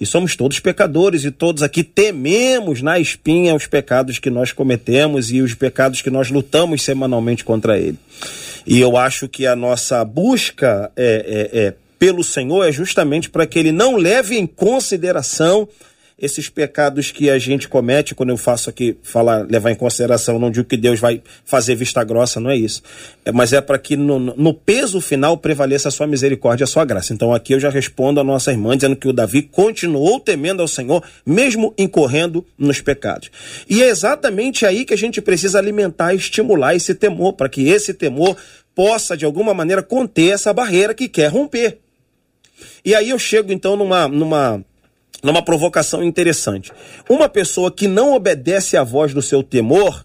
e 0.00 0.04
somos 0.04 0.34
todos 0.34 0.58
pecadores 0.58 1.24
e 1.24 1.30
todos 1.30 1.62
aqui 1.62 1.84
tememos 1.84 2.82
na 2.82 2.98
espinha 2.98 3.54
os 3.54 3.66
pecados 3.66 4.18
que 4.18 4.28
nós 4.28 4.50
cometemos 4.50 5.30
e 5.30 5.40
os 5.40 5.54
pecados 5.54 6.02
que 6.02 6.10
nós 6.10 6.30
lutamos 6.30 6.82
semanalmente 6.82 7.44
contra 7.44 7.78
ele. 7.78 7.96
E 8.66 8.80
eu 8.80 8.96
acho 8.96 9.28
que 9.28 9.46
a 9.46 9.54
nossa 9.54 10.04
busca 10.04 10.90
é, 10.96 11.50
é, 11.52 11.58
é 11.60 11.74
pelo 11.98 12.24
Senhor 12.24 12.64
é 12.64 12.72
justamente 12.72 13.30
para 13.30 13.46
que 13.46 13.58
ele 13.58 13.72
não 13.72 13.96
leve 13.96 14.36
em 14.36 14.46
consideração 14.46 15.68
esses 16.18 16.48
pecados 16.48 17.10
que 17.10 17.28
a 17.28 17.38
gente 17.38 17.68
comete, 17.68 18.14
quando 18.14 18.30
eu 18.30 18.38
faço 18.38 18.70
aqui 18.70 18.96
falar, 19.02 19.46
levar 19.46 19.70
em 19.70 19.74
consideração, 19.74 20.38
não 20.38 20.50
digo 20.50 20.66
que 20.66 20.76
Deus 20.76 20.98
vai 20.98 21.22
fazer 21.44 21.74
vista 21.74 22.02
grossa, 22.02 22.40
não 22.40 22.48
é 22.48 22.56
isso. 22.56 22.82
É, 23.22 23.30
mas 23.30 23.52
é 23.52 23.60
para 23.60 23.78
que 23.78 23.96
no, 23.96 24.18
no, 24.18 24.54
peso 24.54 24.98
final 24.98 25.36
prevaleça 25.36 25.88
a 25.88 25.90
sua 25.90 26.06
misericórdia 26.06 26.64
a 26.64 26.66
sua 26.66 26.86
graça. 26.86 27.12
Então 27.12 27.34
aqui 27.34 27.52
eu 27.52 27.60
já 27.60 27.68
respondo 27.68 28.18
a 28.18 28.24
nossa 28.24 28.50
irmã 28.50 28.74
dizendo 28.74 28.96
que 28.96 29.06
o 29.06 29.12
Davi 29.12 29.42
continuou 29.42 30.18
temendo 30.18 30.62
ao 30.62 30.68
Senhor, 30.68 31.04
mesmo 31.24 31.74
incorrendo 31.76 32.46
nos 32.56 32.80
pecados. 32.80 33.30
E 33.68 33.82
é 33.82 33.88
exatamente 33.88 34.64
aí 34.64 34.86
que 34.86 34.94
a 34.94 34.98
gente 34.98 35.20
precisa 35.20 35.58
alimentar 35.58 36.14
e 36.14 36.16
estimular 36.16 36.74
esse 36.74 36.94
temor, 36.94 37.34
para 37.34 37.50
que 37.50 37.68
esse 37.68 37.92
temor 37.92 38.38
possa, 38.74 39.18
de 39.18 39.26
alguma 39.26 39.52
maneira, 39.52 39.82
conter 39.82 40.32
essa 40.32 40.50
barreira 40.54 40.94
que 40.94 41.08
quer 41.08 41.30
romper. 41.30 41.78
E 42.82 42.94
aí 42.94 43.10
eu 43.10 43.18
chego 43.18 43.52
então 43.52 43.76
numa, 43.76 44.08
numa 44.08 44.64
numa 45.22 45.42
provocação 45.42 46.02
interessante. 46.02 46.72
Uma 47.08 47.28
pessoa 47.28 47.70
que 47.70 47.88
não 47.88 48.14
obedece 48.14 48.76
à 48.76 48.84
voz 48.84 49.12
do 49.12 49.22
seu 49.22 49.42
temor, 49.42 50.04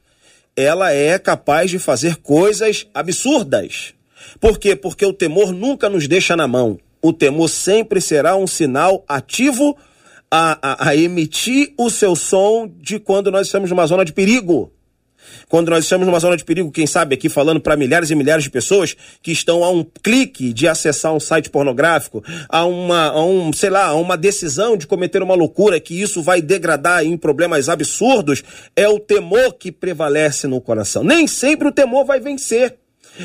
ela 0.55 0.93
é 0.93 1.17
capaz 1.17 1.69
de 1.69 1.79
fazer 1.79 2.17
coisas 2.17 2.87
absurdas. 2.93 3.93
Por 4.39 4.57
quê? 4.59 4.75
Porque 4.75 5.05
o 5.05 5.13
temor 5.13 5.51
nunca 5.51 5.89
nos 5.89 6.07
deixa 6.07 6.35
na 6.35 6.47
mão. 6.47 6.79
O 7.01 7.11
temor 7.11 7.49
sempre 7.49 7.99
será 7.99 8.35
um 8.35 8.47
sinal 8.47 9.03
ativo 9.07 9.75
a, 10.29 10.57
a, 10.61 10.89
a 10.89 10.95
emitir 10.95 11.73
o 11.77 11.89
seu 11.89 12.15
som 12.15 12.71
de 12.79 12.99
quando 12.99 13.31
nós 13.31 13.47
estamos 13.47 13.69
numa 13.69 13.85
zona 13.85 14.05
de 14.05 14.13
perigo 14.13 14.71
quando 15.47 15.69
nós 15.69 15.83
estamos 15.83 16.05
numa 16.05 16.19
zona 16.19 16.37
de 16.37 16.43
perigo, 16.43 16.71
quem 16.71 16.87
sabe 16.87 17.15
aqui 17.15 17.29
falando 17.29 17.59
para 17.59 17.75
milhares 17.75 18.09
e 18.09 18.15
milhares 18.15 18.43
de 18.43 18.49
pessoas 18.49 18.95
que 19.21 19.31
estão 19.31 19.63
a 19.63 19.69
um 19.69 19.85
clique 20.03 20.53
de 20.53 20.67
acessar 20.67 21.13
um 21.13 21.19
site 21.19 21.49
pornográfico, 21.49 22.23
a 22.49 22.65
uma, 22.65 23.07
a 23.07 23.23
um, 23.23 23.53
sei 23.53 23.69
lá, 23.69 23.85
a 23.87 23.95
uma 23.95 24.17
decisão 24.17 24.75
de 24.75 24.87
cometer 24.87 25.21
uma 25.21 25.35
loucura 25.35 25.79
que 25.79 25.99
isso 25.99 26.21
vai 26.21 26.41
degradar 26.41 27.05
em 27.05 27.17
problemas 27.17 27.69
absurdos, 27.69 28.43
é 28.75 28.87
o 28.87 28.99
temor 28.99 29.53
que 29.53 29.71
prevalece 29.71 30.47
no 30.47 30.61
coração. 30.61 31.03
Nem 31.03 31.27
sempre 31.27 31.67
o 31.67 31.71
temor 31.71 32.05
vai 32.05 32.19
vencer. 32.19 32.80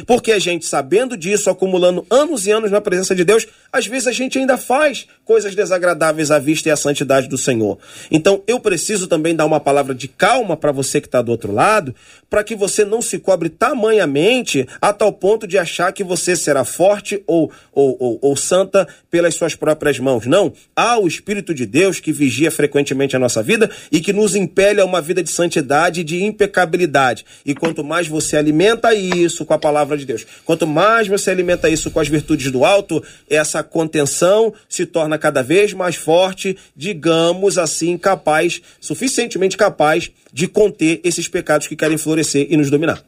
Porque 0.07 0.33
a 0.33 0.39
gente, 0.39 0.67
sabendo 0.67 1.17
disso, 1.17 1.49
acumulando 1.49 2.05
anos 2.11 2.47
e 2.47 2.51
anos 2.51 2.71
na 2.71 2.81
presença 2.81 3.15
de 3.15 3.25
Deus, 3.25 3.47
às 3.73 3.87
vezes 3.87 4.09
a 4.09 4.13
gente 4.13 4.39
ainda 4.39 4.57
faz 4.57 5.07
coisas 5.25 5.55
desagradáveis 5.55 6.31
à 6.31 6.39
vista 6.39 6.69
e 6.69 6.73
à 6.73 6.77
santidade 6.77 7.29
do 7.29 7.39
Senhor. 7.39 7.79
Então 8.11 8.43
eu 8.47 8.59
preciso 8.59 9.07
também 9.07 9.35
dar 9.35 9.47
uma 9.47 9.61
palavra 9.61 9.95
de 9.95 10.09
calma 10.09 10.57
para 10.57 10.73
você 10.73 11.01
que 11.01 11.07
está 11.07 11.23
do 11.23 11.31
outro 11.31 11.53
lado, 11.53 11.95
para 12.29 12.43
que 12.43 12.55
você 12.55 12.85
não 12.85 13.01
se 13.01 13.19
cobre 13.19 13.49
tamanhamente 13.49 14.67
a 14.81 14.93
tal 14.93 15.13
ponto 15.13 15.47
de 15.47 15.59
achar 15.59 15.93
que 15.93 16.03
você 16.03 16.35
será 16.35 16.65
forte 16.65 17.23
ou, 17.27 17.51
ou, 17.73 17.97
ou, 17.99 18.19
ou 18.23 18.37
santa 18.37 18.87
pelas 19.11 19.35
suas 19.35 19.55
próprias 19.55 19.99
mãos. 19.99 20.27
Não. 20.27 20.53
Há 20.75 20.99
o 20.99 21.07
Espírito 21.07 21.55
de 21.55 21.67
Deus 21.67 22.01
que 22.01 22.13
vigia 22.13 22.51
frequentemente 22.51 23.15
a 23.15 23.19
nossa 23.19 23.43
vida 23.43 23.71
e 23.93 24.01
que 24.01 24.13
nos 24.13 24.35
impele 24.35 24.81
a 24.81 24.85
uma 24.85 25.01
vida 25.01 25.23
de 25.23 25.31
santidade 25.31 26.01
e 26.01 26.05
de 26.05 26.25
impecabilidade. 26.25 27.25
E 27.45 27.55
quanto 27.55 27.85
mais 27.85 28.09
você 28.09 28.37
alimenta 28.37 28.95
isso 28.95 29.45
com 29.45 29.55
a 29.55 29.59
palavra 29.59 29.86
de 29.95 30.07
Deus, 30.07 30.27
quanto 30.45 30.67
mais 30.67 31.07
você 31.07 31.31
alimenta 31.31 31.69
isso 31.69 31.91
com 31.91 32.01
as 32.01 32.09
virtudes 32.09 32.51
do 32.51 32.65
alto, 32.65 33.05
essa 33.29 33.63
contenção 33.63 34.55
se 34.69 34.87
torna 34.87 35.19
cada 35.19 35.43
vez 35.43 35.75
mais 35.75 35.97
forte, 35.97 36.57
digamos 36.75 37.59
assim, 37.59 37.99
capaz, 37.99 38.63
suficientemente 38.81 39.57
capaz 39.57 40.11
de 40.33 40.49
conter 40.49 41.01
esses 41.05 41.29
pecados 41.29 41.67
que 41.67 41.77
querem 41.77 41.99
florescer 41.99 42.47
e 42.51 42.57
nos 42.57 42.71
dominar. 42.71 43.05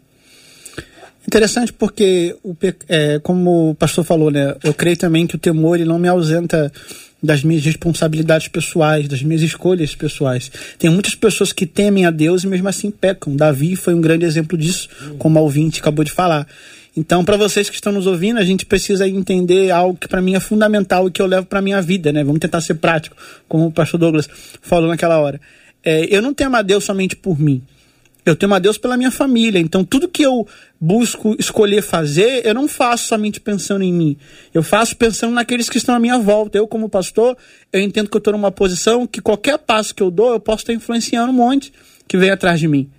Interessante 1.26 1.74
porque, 1.74 2.34
o, 2.42 2.56
é, 2.88 3.18
como 3.18 3.70
o 3.70 3.74
pastor 3.74 4.02
falou, 4.02 4.30
né, 4.30 4.56
eu 4.64 4.72
creio 4.72 4.96
também 4.96 5.26
que 5.26 5.36
o 5.36 5.38
temor 5.38 5.74
ele 5.76 5.84
não 5.84 5.98
me 5.98 6.08
ausenta 6.08 6.72
das 7.22 7.42
minhas 7.42 7.64
responsabilidades 7.64 8.48
pessoais, 8.48 9.08
das 9.08 9.22
minhas 9.22 9.42
escolhas 9.42 9.94
pessoais. 9.94 10.50
Tem 10.78 10.88
muitas 10.88 11.14
pessoas 11.14 11.52
que 11.52 11.66
temem 11.66 12.06
a 12.06 12.10
Deus 12.10 12.44
e 12.44 12.46
mesmo 12.46 12.68
assim 12.68 12.90
pecam. 12.90 13.34
Davi 13.34 13.74
foi 13.74 13.94
um 13.94 14.00
grande 14.00 14.24
exemplo 14.24 14.56
disso, 14.56 14.88
como 15.18 15.38
a 15.38 15.42
ouvinte 15.42 15.80
acabou 15.80 16.04
de 16.04 16.12
falar. 16.12 16.46
Então, 16.96 17.24
para 17.24 17.36
vocês 17.36 17.68
que 17.68 17.76
estão 17.76 17.92
nos 17.92 18.06
ouvindo, 18.06 18.38
a 18.38 18.44
gente 18.44 18.66
precisa 18.66 19.08
entender 19.08 19.70
algo 19.70 19.96
que 19.96 20.08
para 20.08 20.20
mim 20.20 20.34
é 20.34 20.40
fundamental 20.40 21.06
e 21.06 21.10
que 21.10 21.22
eu 21.22 21.26
levo 21.26 21.46
para 21.46 21.62
minha 21.62 21.80
vida, 21.80 22.12
né? 22.12 22.24
Vamos 22.24 22.40
tentar 22.40 22.60
ser 22.60 22.74
prático, 22.74 23.16
como 23.48 23.66
o 23.66 23.72
pastor 23.72 24.00
Douglas 24.00 24.28
falou 24.60 24.88
naquela 24.88 25.18
hora. 25.18 25.40
É, 25.84 26.06
eu 26.14 26.20
não 26.20 26.34
temo 26.34 26.56
a 26.56 26.62
Deus 26.62 26.84
somente 26.84 27.14
por 27.14 27.38
mim. 27.38 27.62
Eu 28.28 28.36
temo 28.36 28.54
a 28.54 28.58
Deus 28.58 28.76
pela 28.76 28.96
minha 28.96 29.10
família. 29.10 29.58
Então, 29.58 29.82
tudo 29.82 30.06
que 30.06 30.22
eu 30.22 30.46
busco 30.78 31.34
escolher 31.38 31.82
fazer, 31.82 32.44
eu 32.44 32.52
não 32.52 32.68
faço 32.68 33.08
somente 33.08 33.40
pensando 33.40 33.82
em 33.82 33.92
mim. 33.92 34.16
Eu 34.52 34.62
faço 34.62 34.94
pensando 34.96 35.32
naqueles 35.32 35.70
que 35.70 35.78
estão 35.78 35.94
à 35.94 35.98
minha 35.98 36.18
volta. 36.18 36.58
Eu, 36.58 36.68
como 36.68 36.90
pastor, 36.90 37.36
eu 37.72 37.80
entendo 37.80 38.10
que 38.10 38.16
eu 38.16 38.18
estou 38.18 38.32
numa 38.32 38.50
posição 38.50 39.06
que 39.06 39.22
qualquer 39.22 39.58
passo 39.58 39.94
que 39.94 40.02
eu 40.02 40.10
dou, 40.10 40.32
eu 40.32 40.40
posso 40.40 40.62
estar 40.62 40.74
influenciando 40.74 41.30
um 41.32 41.34
monte 41.34 41.72
que 42.06 42.18
vem 42.18 42.30
atrás 42.30 42.60
de 42.60 42.68
mim. 42.68 42.90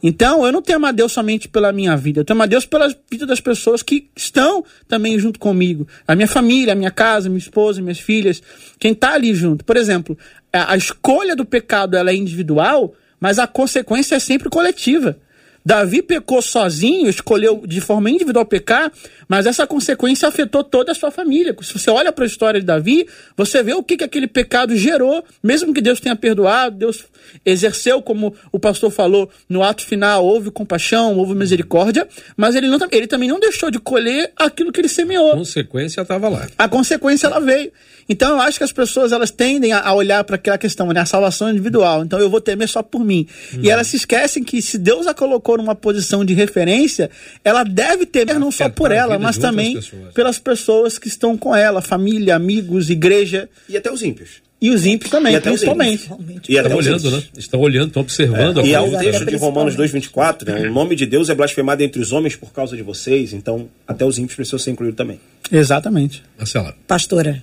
Então, 0.00 0.44
eu 0.46 0.52
não 0.52 0.60
temo 0.60 0.86
a 0.86 0.92
Deus 0.92 1.12
somente 1.12 1.48
pela 1.48 1.72
minha 1.72 1.96
vida, 1.96 2.20
eu 2.20 2.24
temo 2.24 2.42
a 2.42 2.46
Deus 2.46 2.66
pela 2.66 2.94
vida 3.10 3.24
das 3.24 3.40
pessoas 3.40 3.82
que 3.82 4.10
estão 4.14 4.62
também 4.86 5.18
junto 5.18 5.40
comigo. 5.40 5.88
A 6.06 6.14
minha 6.14 6.28
família, 6.28 6.74
a 6.74 6.76
minha 6.76 6.90
casa, 6.90 7.28
minha 7.28 7.38
esposa, 7.38 7.80
minhas 7.80 7.98
filhas, 7.98 8.42
quem 8.78 8.92
está 8.92 9.14
ali 9.14 9.34
junto. 9.34 9.64
Por 9.64 9.78
exemplo, 9.78 10.16
a 10.52 10.76
escolha 10.76 11.34
do 11.34 11.44
pecado 11.44 11.96
ela 11.96 12.10
é 12.10 12.14
individual, 12.14 12.94
mas 13.24 13.38
a 13.38 13.46
consequência 13.46 14.16
é 14.16 14.18
sempre 14.18 14.50
coletiva. 14.50 15.16
Davi 15.64 16.02
pecou 16.02 16.42
sozinho, 16.42 17.08
escolheu 17.08 17.62
de 17.66 17.80
forma 17.80 18.10
individual 18.10 18.44
pecar, 18.44 18.92
mas 19.26 19.46
essa 19.46 19.66
consequência 19.66 20.28
afetou 20.28 20.62
toda 20.62 20.92
a 20.92 20.94
sua 20.94 21.10
família. 21.10 21.56
Se 21.62 21.72
você 21.72 21.90
olha 21.90 22.12
para 22.12 22.24
a 22.24 22.26
história 22.26 22.60
de 22.60 22.66
Davi, 22.66 23.06
você 23.34 23.62
vê 23.62 23.72
o 23.72 23.82
que, 23.82 23.96
que 23.96 24.04
aquele 24.04 24.26
pecado 24.26 24.76
gerou, 24.76 25.24
mesmo 25.42 25.72
que 25.72 25.80
Deus 25.80 26.00
tenha 26.00 26.14
perdoado, 26.14 26.76
Deus 26.76 27.04
exerceu, 27.46 28.02
como 28.02 28.34
o 28.52 28.58
pastor 28.58 28.90
falou, 28.90 29.30
no 29.48 29.62
ato 29.62 29.82
final, 29.82 30.26
houve 30.26 30.50
compaixão, 30.50 31.16
houve 31.16 31.34
misericórdia, 31.34 32.06
mas 32.36 32.54
ele, 32.54 32.68
não, 32.68 32.78
ele 32.92 33.06
também 33.06 33.28
não 33.28 33.40
deixou 33.40 33.70
de 33.70 33.78
colher 33.78 34.32
aquilo 34.36 34.70
que 34.70 34.80
ele 34.80 34.88
semeou. 34.88 35.32
A 35.32 35.36
consequência 35.36 36.02
estava 36.02 36.28
lá. 36.28 36.46
A 36.58 36.68
consequência 36.68 37.26
ela 37.26 37.40
veio. 37.40 37.72
Então 38.08 38.32
eu 38.32 38.40
acho 38.40 38.58
que 38.58 38.64
as 38.64 38.72
pessoas 38.72 39.12
elas 39.12 39.30
tendem 39.30 39.72
a, 39.72 39.92
olhar 39.94 40.22
para 40.24 40.36
aquela 40.36 40.58
questão, 40.58 40.88
né? 40.88 41.00
A 41.00 41.06
salvação 41.06 41.50
individual. 41.50 42.04
Então 42.04 42.18
eu 42.18 42.28
vou 42.28 42.40
temer 42.40 42.68
só 42.68 42.82
por 42.82 43.04
mim. 43.04 43.26
Uhum. 43.54 43.60
E 43.62 43.70
elas 43.70 43.86
se 43.86 43.96
esquecem 43.96 44.44
que 44.44 44.60
se 44.60 44.76
Deus 44.76 45.06
a 45.06 45.14
colocou 45.14 45.53
numa 45.58 45.74
posição 45.74 46.24
de 46.24 46.34
referência, 46.34 47.10
ela 47.44 47.64
deve 47.64 48.06
temer 48.06 48.38
não 48.38 48.50
só 48.50 48.68
por 48.68 48.90
ela, 48.90 49.18
mas 49.18 49.38
também 49.38 49.74
pessoas. 49.74 50.12
pelas 50.12 50.38
pessoas 50.38 50.98
que 50.98 51.08
estão 51.08 51.36
com 51.36 51.54
ela, 51.54 51.80
família, 51.80 52.36
amigos, 52.36 52.90
igreja. 52.90 53.48
E 53.68 53.76
até 53.76 53.92
os 53.92 54.02
ímpios. 54.02 54.44
E 54.60 54.70
os 54.70 54.86
ímpios 54.86 55.10
também, 55.10 55.38
principalmente. 55.38 56.08
E 56.48 56.56
estão 56.56 56.76
olhando, 56.76 57.10
né? 57.10 57.22
Estão 57.36 57.60
olhando, 57.60 57.88
estão 57.88 58.02
observando. 58.02 58.60
É. 58.60 58.66
E 58.66 58.74
há 58.74 58.82
o 58.82 58.98
texto 58.98 59.26
de 59.26 59.36
Romanos 59.36 59.76
2,24, 59.76 60.46
né? 60.46 60.68
O 60.68 60.72
nome 60.72 60.96
de 60.96 61.04
Deus 61.04 61.28
é 61.28 61.34
blasfemado 61.34 61.82
entre 61.82 62.00
os 62.00 62.12
homens 62.12 62.34
por 62.34 62.50
causa 62.50 62.74
de 62.74 62.82
vocês, 62.82 63.34
então 63.34 63.68
até 63.86 64.06
os 64.06 64.18
ímpios 64.18 64.36
precisam 64.36 64.58
ser 64.58 64.70
incluídos 64.70 64.96
também. 64.96 65.20
Exatamente. 65.52 66.22
Marcela. 66.38 66.74
Pastora. 66.86 67.42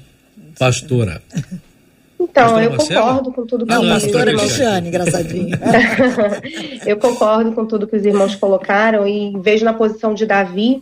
Pastora. 0.58 1.22
Então, 2.32 2.62
eu 2.62 2.76
concordo 2.76 3.32
com 3.34 3.46
tudo 3.46 3.66
que 3.66 3.74
Não, 3.74 3.88
pastora 3.88 4.34
Cristiane, 4.34 4.88
engraçadinho. 4.88 5.50
eu 6.88 6.98
concordo 6.98 7.52
com 7.52 7.66
tudo 7.66 7.86
que 7.86 7.98
os 7.98 8.06
irmãos 8.06 8.36
colocaram 8.36 9.06
e 9.06 9.38
vejo 9.38 9.66
na 9.66 9.74
posição 9.74 10.14
de 10.14 10.26
Davi 10.26 10.82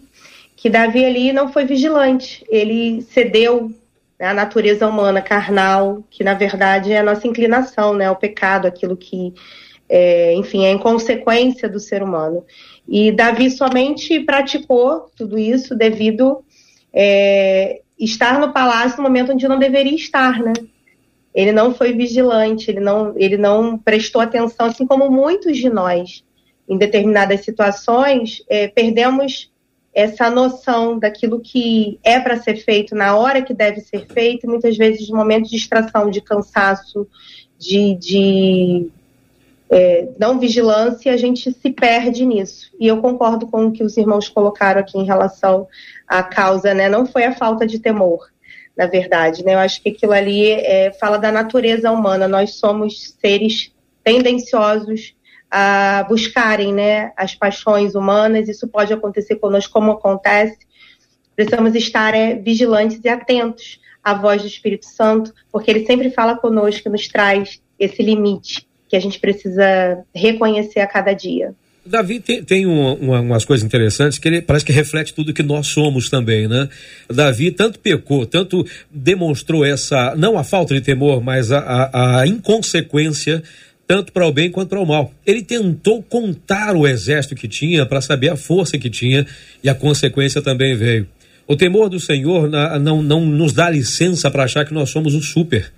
que 0.56 0.70
Davi 0.70 1.06
ali 1.06 1.32
não 1.32 1.52
foi 1.52 1.66
vigilante. 1.66 2.46
Ele 2.50 3.02
cedeu 3.02 3.72
né, 4.20 4.28
à 4.28 4.34
natureza 4.34 4.86
humana, 4.86 5.22
carnal, 5.22 6.04
que 6.10 6.22
na 6.22 6.34
verdade 6.34 6.92
é 6.92 7.00
a 7.00 7.04
nossa 7.04 7.26
inclinação, 7.26 7.94
né? 7.94 8.12
O 8.12 8.16
pecado, 8.18 8.68
aquilo 8.68 8.98
que, 8.98 9.34
é, 9.88 10.34
enfim, 10.36 10.66
é 10.66 10.72
inconsequência 10.72 11.70
do 11.70 11.80
ser 11.80 12.04
humano. 12.04 12.44
E 12.86 13.10
Davi 13.10 13.50
somente 13.50 14.20
praticou 14.20 15.10
tudo 15.16 15.40
isso 15.40 15.74
devido 15.74 16.44
é, 16.94 17.80
estar 17.98 18.38
no 18.38 18.52
palácio 18.52 18.98
no 18.98 19.04
momento 19.04 19.32
onde 19.32 19.48
não 19.48 19.58
deveria 19.58 19.96
estar, 19.96 20.40
né? 20.40 20.52
Ele 21.34 21.52
não 21.52 21.74
foi 21.74 21.94
vigilante, 21.94 22.72
ele 22.72 22.80
não, 22.80 23.14
ele 23.16 23.38
não 23.38 23.78
prestou 23.78 24.22
atenção, 24.22 24.66
assim 24.66 24.86
como 24.86 25.10
muitos 25.10 25.58
de 25.58 25.70
nós, 25.70 26.24
em 26.68 26.78
determinadas 26.78 27.46
situações, 27.46 28.44
é, 28.50 28.68
perdemos 28.68 29.52
essa 29.94 30.30
noção 30.30 30.98
daquilo 30.98 31.40
que 31.40 32.00
é 32.04 32.20
para 32.20 32.40
ser 32.40 32.58
feito 32.58 32.96
na 32.96 33.16
hora 33.16 33.42
que 33.42 33.54
deve 33.54 33.82
ser 33.82 34.08
feito, 34.08 34.48
muitas 34.48 34.78
vezes 34.78 35.06
de 35.06 35.12
momentos 35.12 35.50
de 35.50 35.58
distração, 35.58 36.10
de 36.10 36.22
cansaço, 36.22 37.08
de, 37.58 37.96
de 37.96 38.92
é, 39.70 40.08
não 40.18 40.40
vigilância, 40.40 41.14
a 41.14 41.18
gente 41.18 41.52
se 41.52 41.70
perde 41.72 42.26
nisso. 42.26 42.72
E 42.80 42.88
eu 42.88 43.02
concordo 43.02 43.48
com 43.48 43.66
o 43.66 43.72
que 43.72 43.84
os 43.84 43.98
irmãos 43.98 44.30
colocaram 44.30 44.80
aqui 44.80 44.98
em 44.98 45.06
relação 45.06 45.68
à 46.08 46.24
causa, 46.24 46.74
né? 46.74 46.88
Não 46.88 47.06
foi 47.06 47.26
a 47.26 47.36
falta 47.36 47.68
de 47.68 47.80
temor, 47.80 48.30
na 48.80 48.86
verdade. 48.86 49.44
Né? 49.44 49.56
Eu 49.56 49.60
acho 49.60 49.84
que 49.84 49.90
aquilo 49.90 50.14
ali 50.14 50.50
é, 50.50 50.94
fala 50.94 51.18
da 51.18 51.30
natureza 51.30 51.92
humana. 51.92 52.30
Nós 52.30 52.54
somos 52.54 53.14
seres 53.22 53.74
tendenciosos 54.06 55.14
a 55.52 56.06
buscarem 56.08 56.74
né, 56.74 57.12
as 57.18 57.36
paixões 57.36 57.94
humanas. 57.94 58.48
Isso 58.48 58.70
pode 58.70 58.94
acontecer 58.94 59.36
conosco, 59.36 59.74
como 59.74 59.92
acontece. 59.92 60.60
Precisamos 61.36 61.76
estar 61.76 62.16
é, 62.16 62.36
vigilantes 62.36 63.02
e 63.04 63.10
atentos 63.10 63.82
à 64.02 64.14
voz 64.14 64.42
do 64.42 64.48
Espírito 64.48 64.86
Santo, 64.86 65.34
porque 65.52 65.70
ele 65.70 65.86
sempre 65.86 66.10
fala 66.10 66.38
conosco 66.38 66.90
nos 66.90 67.10
traz 67.10 67.62
esse 67.78 68.02
limite 68.02 68.66
que 68.88 68.96
a 68.96 69.00
gente 69.00 69.20
precisa 69.20 70.06
reconhecer 70.16 70.80
a 70.80 70.88
cada 70.88 71.12
dia. 71.12 71.54
Davi 71.90 72.20
tem, 72.20 72.44
tem 72.44 72.66
uma, 72.68 72.94
uma, 72.94 73.20
umas 73.20 73.44
coisas 73.44 73.66
interessantes 73.66 74.20
que 74.20 74.28
ele 74.28 74.44
parece 74.44 74.64
que 74.64 74.72
reflete 74.72 75.12
tudo 75.12 75.34
que 75.34 75.42
nós 75.42 75.66
somos 75.68 76.08
também, 76.08 76.48
né? 76.48 76.70
Davi 77.10 77.50
tanto 77.50 77.80
pecou, 77.80 78.28
tanto 78.28 78.64
demonstrou 78.92 79.66
essa, 79.66 80.14
não 80.16 80.38
a 80.38 80.44
falta 80.44 80.76
de 80.76 80.82
temor, 80.82 81.20
mas 81.20 81.52
a, 81.52 81.58
a, 81.58 82.20
a 82.22 82.28
inconsequência, 82.28 83.42
tanto 83.88 84.14
para 84.14 84.28
o 84.28 84.32
bem 84.32 84.52
quanto 84.52 84.70
para 84.70 84.80
o 84.80 84.86
mal. 84.86 85.12
Ele 85.26 85.42
tentou 85.42 86.04
contar 86.04 86.76
o 86.76 86.88
exército 86.88 87.34
que 87.34 87.48
tinha 87.48 87.88
para 87.88 88.02
saber 88.02 88.30
a 88.30 88.36
força 88.36 88.78
que 88.78 88.90
tinha 88.90 89.26
e 89.64 89.68
a 89.68 89.74
consequência 89.74 90.44
também 90.44 90.76
veio. 90.76 91.08
O 91.48 91.56
temor 91.56 91.90
do 91.90 92.00
Senhor 92.00 92.48
não, 92.80 93.02
não 93.02 93.26
nos 93.26 93.52
dá 93.52 93.68
licença 93.68 94.30
para 94.30 94.44
achar 94.44 94.64
que 94.64 94.74
nós 94.76 94.92
somos 94.92 95.16
o 95.16 95.22
super 95.22 95.72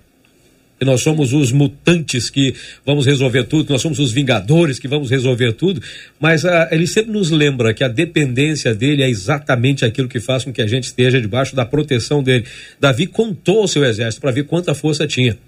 que 0.82 0.84
nós 0.84 1.00
somos 1.00 1.32
os 1.32 1.52
mutantes 1.52 2.28
que 2.28 2.56
vamos 2.84 3.06
resolver 3.06 3.44
tudo, 3.44 3.66
que 3.66 3.70
nós 3.70 3.80
somos 3.80 4.00
os 4.00 4.10
vingadores 4.10 4.80
que 4.80 4.88
vamos 4.88 5.12
resolver 5.12 5.52
tudo, 5.52 5.80
mas 6.18 6.44
ah, 6.44 6.68
ele 6.72 6.88
sempre 6.88 7.12
nos 7.12 7.30
lembra 7.30 7.72
que 7.72 7.84
a 7.84 7.88
dependência 7.88 8.74
dele 8.74 9.00
é 9.00 9.08
exatamente 9.08 9.84
aquilo 9.84 10.08
que 10.08 10.18
faz 10.18 10.42
com 10.42 10.52
que 10.52 10.60
a 10.60 10.66
gente 10.66 10.82
esteja 10.82 11.20
debaixo 11.20 11.54
da 11.54 11.64
proteção 11.64 12.20
dele. 12.20 12.46
Davi 12.80 13.06
contou 13.06 13.62
o 13.62 13.68
seu 13.68 13.84
exército 13.84 14.20
para 14.20 14.32
ver 14.32 14.42
quanta 14.42 14.74
força 14.74 15.06
tinha 15.06 15.38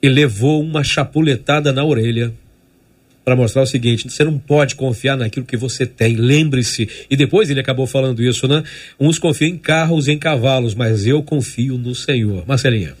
e 0.00 0.08
levou 0.08 0.62
uma 0.62 0.84
chapuletada 0.84 1.72
na 1.72 1.84
orelha 1.84 2.32
para 3.24 3.34
mostrar 3.34 3.62
o 3.62 3.66
seguinte: 3.66 4.08
você 4.08 4.22
não 4.22 4.38
pode 4.38 4.76
confiar 4.76 5.16
naquilo 5.16 5.46
que 5.46 5.56
você 5.56 5.84
tem. 5.84 6.14
Lembre-se. 6.14 6.88
E 7.10 7.16
depois 7.16 7.50
ele 7.50 7.58
acabou 7.58 7.88
falando 7.88 8.22
isso, 8.22 8.46
né? 8.46 8.62
Uns 9.00 9.18
confiam 9.18 9.48
em 9.48 9.58
carros 9.58 10.06
e 10.06 10.12
em 10.12 10.18
cavalos, 10.18 10.76
mas 10.76 11.08
eu 11.08 11.24
confio 11.24 11.76
no 11.76 11.92
Senhor. 11.92 12.44
Marcelinha. 12.46 12.94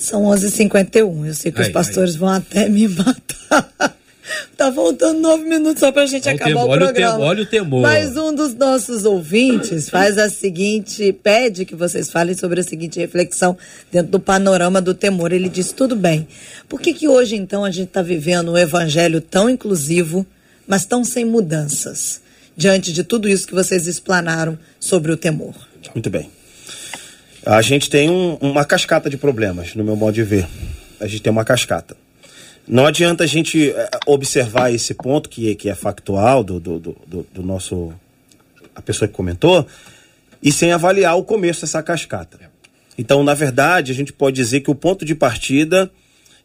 São 0.00 0.22
11h51. 0.22 1.26
Eu 1.26 1.34
sei 1.34 1.52
que 1.52 1.60
os 1.60 1.68
pastores 1.68 2.16
vão 2.16 2.30
até 2.30 2.68
me 2.70 2.88
matar. 2.88 3.94
tá 4.56 4.72
faltando 4.72 5.20
nove 5.20 5.44
minutos 5.44 5.80
só 5.80 5.92
pra 5.92 6.06
gente 6.06 6.26
olha 6.26 6.36
acabar 6.36 6.50
o, 6.50 6.54
temor, 6.54 6.76
o 6.76 6.78
programa. 6.78 7.14
Olha 7.14 7.22
o, 7.22 7.28
olha 7.28 7.42
o 7.42 7.46
temor. 7.46 7.82
Mas 7.82 8.16
um 8.16 8.34
dos 8.34 8.54
nossos 8.54 9.04
ouvintes 9.04 9.90
faz 9.90 10.16
a 10.16 10.30
seguinte, 10.30 11.12
pede 11.12 11.66
que 11.66 11.76
vocês 11.76 12.10
falem 12.10 12.34
sobre 12.34 12.60
a 12.60 12.64
seguinte 12.64 12.98
reflexão 12.98 13.58
dentro 13.92 14.10
do 14.10 14.18
panorama 14.18 14.80
do 14.80 14.94
temor. 14.94 15.32
Ele 15.32 15.50
diz, 15.50 15.70
tudo 15.70 15.94
bem, 15.94 16.26
por 16.66 16.80
que 16.80 16.94
que 16.94 17.06
hoje 17.06 17.36
então 17.36 17.62
a 17.62 17.70
gente 17.70 17.88
está 17.88 18.00
vivendo 18.00 18.52
um 18.52 18.58
evangelho 18.58 19.20
tão 19.20 19.50
inclusivo, 19.50 20.26
mas 20.66 20.86
tão 20.86 21.04
sem 21.04 21.26
mudanças, 21.26 22.22
diante 22.56 22.90
de 22.90 23.04
tudo 23.04 23.28
isso 23.28 23.46
que 23.46 23.54
vocês 23.54 23.86
explanaram 23.86 24.58
sobre 24.78 25.12
o 25.12 25.16
temor? 25.16 25.54
Muito 25.94 26.08
bem. 26.08 26.39
A 27.44 27.62
gente 27.62 27.88
tem 27.88 28.10
um, 28.10 28.34
uma 28.40 28.64
cascata 28.64 29.08
de 29.08 29.16
problemas, 29.16 29.74
no 29.74 29.82
meu 29.82 29.96
modo 29.96 30.14
de 30.14 30.22
ver. 30.22 30.46
A 31.00 31.06
gente 31.06 31.22
tem 31.22 31.30
uma 31.30 31.44
cascata. 31.44 31.96
Não 32.68 32.86
adianta 32.86 33.24
a 33.24 33.26
gente 33.26 33.70
eh, 33.70 33.90
observar 34.06 34.72
esse 34.72 34.94
ponto 34.94 35.28
que, 35.28 35.54
que 35.54 35.68
é 35.68 35.74
factual 35.74 36.44
do, 36.44 36.60
do, 36.60 36.78
do, 36.78 37.26
do 37.32 37.42
nosso. 37.42 37.92
a 38.74 38.82
pessoa 38.82 39.08
que 39.08 39.14
comentou, 39.14 39.66
e 40.42 40.52
sem 40.52 40.72
avaliar 40.72 41.16
o 41.16 41.24
começo 41.24 41.62
dessa 41.62 41.82
cascata. 41.82 42.38
Então, 42.96 43.24
na 43.24 43.34
verdade, 43.34 43.90
a 43.90 43.94
gente 43.94 44.12
pode 44.12 44.36
dizer 44.36 44.60
que 44.60 44.70
o 44.70 44.74
ponto 44.74 45.04
de 45.04 45.14
partida 45.14 45.90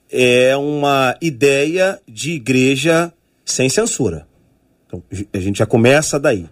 é 0.09 0.55
uma 0.55 1.15
ideia 1.21 1.99
de 2.07 2.31
igreja 2.31 3.11
sem 3.43 3.67
censura. 3.67 4.25
Então, 4.87 5.03
a 5.33 5.39
gente 5.39 5.59
já 5.59 5.65
começa 5.65 6.19
daí. 6.19 6.45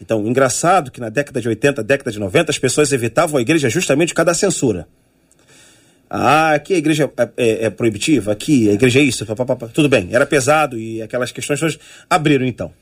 Então, 0.00 0.26
engraçado 0.26 0.90
que 0.90 1.00
na 1.00 1.08
década 1.08 1.40
de 1.40 1.48
80, 1.48 1.82
década 1.82 2.10
de 2.10 2.18
90, 2.18 2.50
as 2.50 2.58
pessoas 2.58 2.92
evitavam 2.92 3.38
a 3.38 3.42
igreja 3.42 3.68
justamente 3.68 4.08
por 4.10 4.16
causa 4.16 4.26
da 4.26 4.34
censura. 4.34 4.88
Ah, 6.08 6.54
aqui 6.54 6.74
a 6.74 6.78
igreja 6.78 7.10
é, 7.16 7.28
é, 7.36 7.64
é 7.66 7.70
proibitiva, 7.70 8.32
aqui 8.32 8.68
a 8.68 8.72
igreja 8.72 8.98
é 8.98 9.02
isso, 9.02 9.24
tudo 9.72 9.88
bem, 9.88 10.08
era 10.10 10.26
pesado 10.26 10.76
e 10.76 11.00
aquelas 11.00 11.30
questões 11.30 11.78
abriram 12.08 12.44
então. 12.44 12.72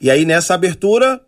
E 0.00 0.10
aí 0.10 0.24
nessa 0.24 0.54
abertura 0.54 1.20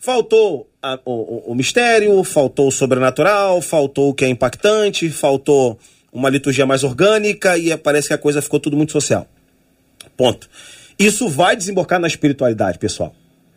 faltou 0.00 0.68
a, 0.82 0.98
o, 1.04 1.52
o, 1.52 1.54
mistério, 1.54 2.24
faltou 2.24 2.66
o 2.66 2.72
sobrenatural, 2.72 3.62
faltou 3.62 4.10
o 4.10 4.14
que 4.14 4.24
é 4.24 4.28
impactante, 4.28 5.08
faltou 5.10 5.78
uma 6.12 6.28
liturgia 6.28 6.66
mais 6.66 6.82
orgânica 6.82 7.56
e 7.56 7.76
parece 7.76 8.08
que 8.08 8.14
a 8.14 8.18
coisa 8.18 8.42
ficou 8.42 8.58
tudo 8.58 8.76
muito 8.76 8.90
social. 8.90 9.28
Ponto. 10.16 10.48
Isso 10.98 11.28
vai 11.28 11.54
desembocar 11.54 12.00
na 12.00 12.08
espiritualidade, 12.08 12.78
pessoal. 12.78 13.14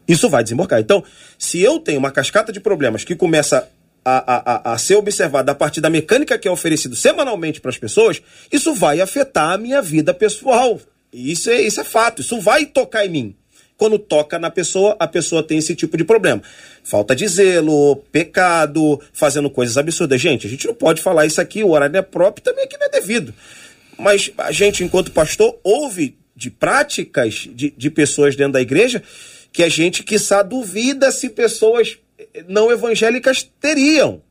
Isso 0.10 0.28
vai 0.28 0.42
desembocar. 0.42 0.80
Então, 0.80 1.04
se 1.38 1.62
eu 1.62 1.80
tenho 1.80 2.00
uma 2.00 2.10
cascata 2.10 2.52
de 2.52 2.60
problemas 2.60 3.04
que 3.04 3.16
começa 3.16 3.70
a, 4.04 4.72
a, 4.72 4.74
a, 4.74 4.78
ser 4.80 4.96
observada 4.96 5.52
a 5.52 5.56
partir 5.56 5.82
da 5.82 5.90
mecânica 5.90 6.38
que 6.38 6.48
é 6.48 6.52
oferecido 6.52 6.96
semanalmente 6.96 7.62
para 7.62 7.70
as 7.70 7.78
pessoas, 7.78 8.20
isso 8.52 8.74
vai 8.74 9.00
afetar 9.02 9.52
a 9.52 9.58
minha 9.58 9.84
vida 9.84 10.12
pessoal. 10.12 10.80
Isso 11.14 11.52
é, 11.52 11.62
isso 11.62 11.80
é 11.80 11.84
fato, 11.84 12.22
isso 12.22 12.42
vai 12.42 12.66
tocar 12.66 13.06
em 13.06 13.10
mim. 13.10 13.36
Quando 13.78 14.00
toca 14.00 14.40
na 14.40 14.50
pessoa, 14.50 14.96
a 15.00 15.08
pessoa 15.08 15.44
tem 15.44 15.60
esse 15.60 15.76
tipo 15.76 15.96
de 15.96 16.04
problema. 16.04 16.42
Falta 16.84 17.16
de 17.16 17.28
zelo, 17.28 17.98
pecado, 18.12 19.00
fazendo 19.14 19.50
coisas 19.50 19.78
absurdas. 19.78 20.20
Gente, 20.20 20.48
a 20.48 20.50
gente 20.50 20.66
não 20.68 20.74
pode 20.74 21.02
falar 21.02 21.28
isso 21.28 21.40
aqui, 21.40 21.64
o 21.64 21.70
horário 21.70 21.96
é 21.96 22.02
próprio 22.02 22.44
também 22.44 22.66
aqui 22.66 22.78
não 22.78 22.88
é 22.88 22.90
devido. 22.90 23.34
Mas 23.98 24.32
a 24.40 24.52
gente, 24.52 24.84
enquanto 24.84 25.12
pastor, 25.12 25.58
ouve 25.64 26.18
de 26.36 26.50
práticas 26.50 27.48
de, 27.54 27.74
de 27.78 27.90
pessoas 27.90 28.36
dentro 28.36 28.54
da 28.54 28.62
igreja 28.62 29.04
que 29.52 29.64
a 29.64 29.70
gente, 29.70 30.04
quiçá, 30.04 30.42
duvida 30.42 31.12
se 31.12 31.30
pessoas 31.30 31.98
não 32.48 32.72
evangélicas 32.72 33.44
teriam. 33.60 34.22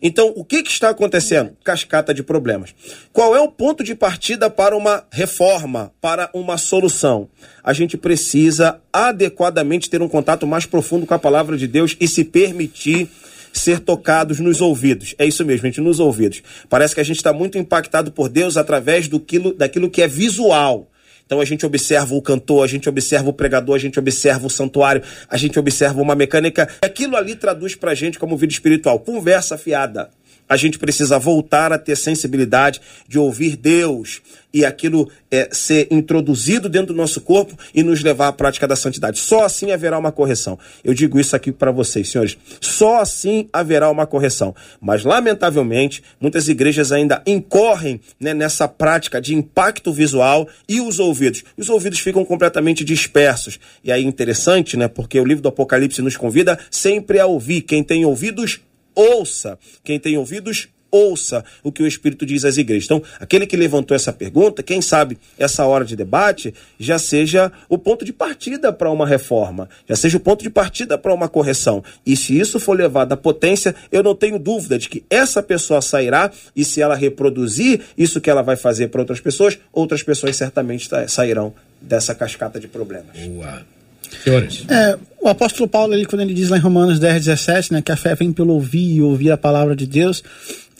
Então, 0.00 0.32
o 0.36 0.44
que, 0.44 0.62
que, 0.62 0.70
está 0.70 0.90
acontecendo? 0.90 1.56
Cascata 1.64 2.14
de 2.14 2.22
problemas. 2.22 2.74
Qual 3.12 3.34
é 3.34 3.40
o 3.40 3.50
ponto 3.50 3.82
de 3.82 3.94
partida 3.94 4.48
para 4.48 4.76
uma 4.76 5.04
reforma, 5.10 5.92
para 6.00 6.30
uma 6.32 6.56
solução? 6.56 7.28
A 7.64 7.72
gente 7.72 7.96
precisa 7.96 8.80
adequadamente 8.92 9.90
ter 9.90 10.00
um 10.00 10.08
contato 10.08 10.46
mais 10.46 10.66
profundo 10.66 11.04
com 11.04 11.14
a 11.14 11.18
palavra 11.18 11.56
de 11.56 11.66
Deus 11.66 11.96
e 11.98 12.06
se 12.06 12.24
permitir 12.24 13.10
ser 13.52 13.80
tocados 13.80 14.38
nos 14.38 14.60
ouvidos. 14.60 15.14
É 15.18 15.26
isso 15.26 15.44
mesmo, 15.44 15.66
gente, 15.66 15.80
nos 15.80 15.98
ouvidos. 15.98 16.42
Parece 16.68 16.94
que 16.94 17.00
a 17.00 17.04
gente 17.04 17.16
está 17.16 17.32
muito 17.32 17.58
impactado 17.58 18.12
por 18.12 18.28
Deus 18.28 18.56
através 18.56 19.08
do 19.08 19.18
quilo, 19.18 19.52
daquilo 19.52 19.90
que 19.90 20.02
é 20.02 20.06
visual. 20.06 20.88
Então 21.28 21.42
a 21.42 21.44
gente 21.44 21.66
observa 21.66 22.14
o 22.14 22.22
cantor, 22.22 22.64
a 22.64 22.66
gente 22.66 22.88
observa 22.88 23.28
o 23.28 23.34
pregador, 23.34 23.74
a 23.74 23.78
gente 23.78 23.98
observa 23.98 24.46
o 24.46 24.50
santuário, 24.50 25.02
a 25.28 25.36
gente 25.36 25.58
observa 25.58 26.00
uma 26.00 26.14
mecânica. 26.14 26.66
Aquilo 26.80 27.18
ali 27.18 27.36
traduz 27.36 27.74
pra 27.74 27.94
gente 27.94 28.18
como 28.18 28.34
vida 28.34 28.50
espiritual. 28.50 28.98
Conversa 28.98 29.58
fiada. 29.58 30.08
A 30.48 30.56
gente 30.56 30.78
precisa 30.78 31.18
voltar 31.18 31.72
a 31.72 31.78
ter 31.78 31.96
sensibilidade 31.96 32.80
de 33.06 33.18
ouvir 33.18 33.56
Deus 33.56 34.22
e 34.52 34.64
aquilo 34.64 35.10
é, 35.30 35.48
ser 35.52 35.86
introduzido 35.90 36.68
dentro 36.68 36.88
do 36.88 36.96
nosso 36.96 37.20
corpo 37.20 37.56
e 37.74 37.82
nos 37.82 38.02
levar 38.02 38.28
à 38.28 38.32
prática 38.32 38.66
da 38.66 38.74
santidade. 38.74 39.18
Só 39.18 39.44
assim 39.44 39.70
haverá 39.72 39.98
uma 39.98 40.10
correção. 40.10 40.58
Eu 40.82 40.94
digo 40.94 41.20
isso 41.20 41.36
aqui 41.36 41.52
para 41.52 41.70
vocês, 41.70 42.08
senhores. 42.08 42.36
Só 42.60 43.00
assim 43.00 43.48
haverá 43.52 43.90
uma 43.90 44.06
correção. 44.06 44.54
Mas, 44.80 45.04
lamentavelmente, 45.04 46.02
muitas 46.20 46.48
igrejas 46.48 46.92
ainda 46.92 47.22
incorrem 47.26 48.00
né, 48.18 48.32
nessa 48.32 48.66
prática 48.66 49.20
de 49.20 49.34
impacto 49.34 49.92
visual 49.92 50.48
e 50.68 50.80
os 50.80 50.98
ouvidos. 50.98 51.44
Os 51.56 51.68
ouvidos 51.68 52.00
ficam 52.00 52.24
completamente 52.24 52.84
dispersos. 52.84 53.60
E 53.84 53.92
aí, 53.92 54.04
interessante, 54.04 54.76
né? 54.76 54.88
Porque 54.88 55.20
o 55.20 55.24
livro 55.24 55.42
do 55.42 55.48
Apocalipse 55.48 56.00
nos 56.00 56.16
convida 56.16 56.58
sempre 56.70 57.20
a 57.20 57.26
ouvir. 57.26 57.62
Quem 57.62 57.82
tem 57.82 58.04
ouvidos, 58.04 58.60
ouça. 58.98 59.58
Quem 59.84 59.98
tem 59.98 60.18
ouvidos, 60.18 60.68
ouça 60.90 61.44
o 61.62 61.70
que 61.70 61.82
o 61.82 61.86
Espírito 61.86 62.26
diz 62.26 62.44
às 62.44 62.56
igrejas. 62.56 62.86
Então, 62.86 63.02
aquele 63.20 63.46
que 63.46 63.56
levantou 63.56 63.94
essa 63.94 64.12
pergunta, 64.12 64.62
quem 64.62 64.80
sabe 64.80 65.18
essa 65.38 65.64
hora 65.64 65.84
de 65.84 65.94
debate 65.94 66.52
já 66.78 66.98
seja 66.98 67.52
o 67.68 67.78
ponto 67.78 68.04
de 68.04 68.12
partida 68.12 68.72
para 68.72 68.90
uma 68.90 69.06
reforma, 69.06 69.68
já 69.88 69.94
seja 69.94 70.16
o 70.16 70.20
ponto 70.20 70.42
de 70.42 70.50
partida 70.50 70.98
para 70.98 71.14
uma 71.14 71.28
correção. 71.28 71.84
E 72.04 72.16
se 72.16 72.38
isso 72.38 72.58
for 72.58 72.76
levado 72.76 73.12
à 73.12 73.16
potência, 73.16 73.74
eu 73.92 74.02
não 74.02 74.14
tenho 74.14 74.38
dúvida 74.38 74.78
de 74.78 74.88
que 74.88 75.04
essa 75.08 75.42
pessoa 75.42 75.80
sairá 75.80 76.30
e 76.56 76.64
se 76.64 76.80
ela 76.80 76.96
reproduzir 76.96 77.82
isso 77.96 78.20
que 78.20 78.30
ela 78.30 78.42
vai 78.42 78.56
fazer 78.56 78.88
para 78.88 79.00
outras 79.00 79.20
pessoas, 79.20 79.58
outras 79.72 80.02
pessoas 80.02 80.36
certamente 80.36 80.88
sairão 81.06 81.54
dessa 81.80 82.14
cascata 82.14 82.58
de 82.58 82.66
problemas. 82.66 83.16
Boa. 83.16 83.77
Senhores. 84.24 84.64
É, 84.68 84.98
o 85.20 85.28
apóstolo 85.28 85.68
Paulo, 85.68 85.94
ele, 85.94 86.06
quando 86.06 86.22
ele 86.22 86.34
diz 86.34 86.48
lá 86.48 86.56
em 86.56 86.60
Romanos 86.60 86.98
10, 86.98 87.24
17, 87.24 87.72
né, 87.72 87.82
que 87.82 87.92
a 87.92 87.96
fé 87.96 88.14
vem 88.14 88.32
pelo 88.32 88.54
ouvir 88.54 88.96
e 88.96 89.02
ouvir 89.02 89.30
a 89.30 89.36
palavra 89.36 89.74
de 89.74 89.86
Deus, 89.86 90.22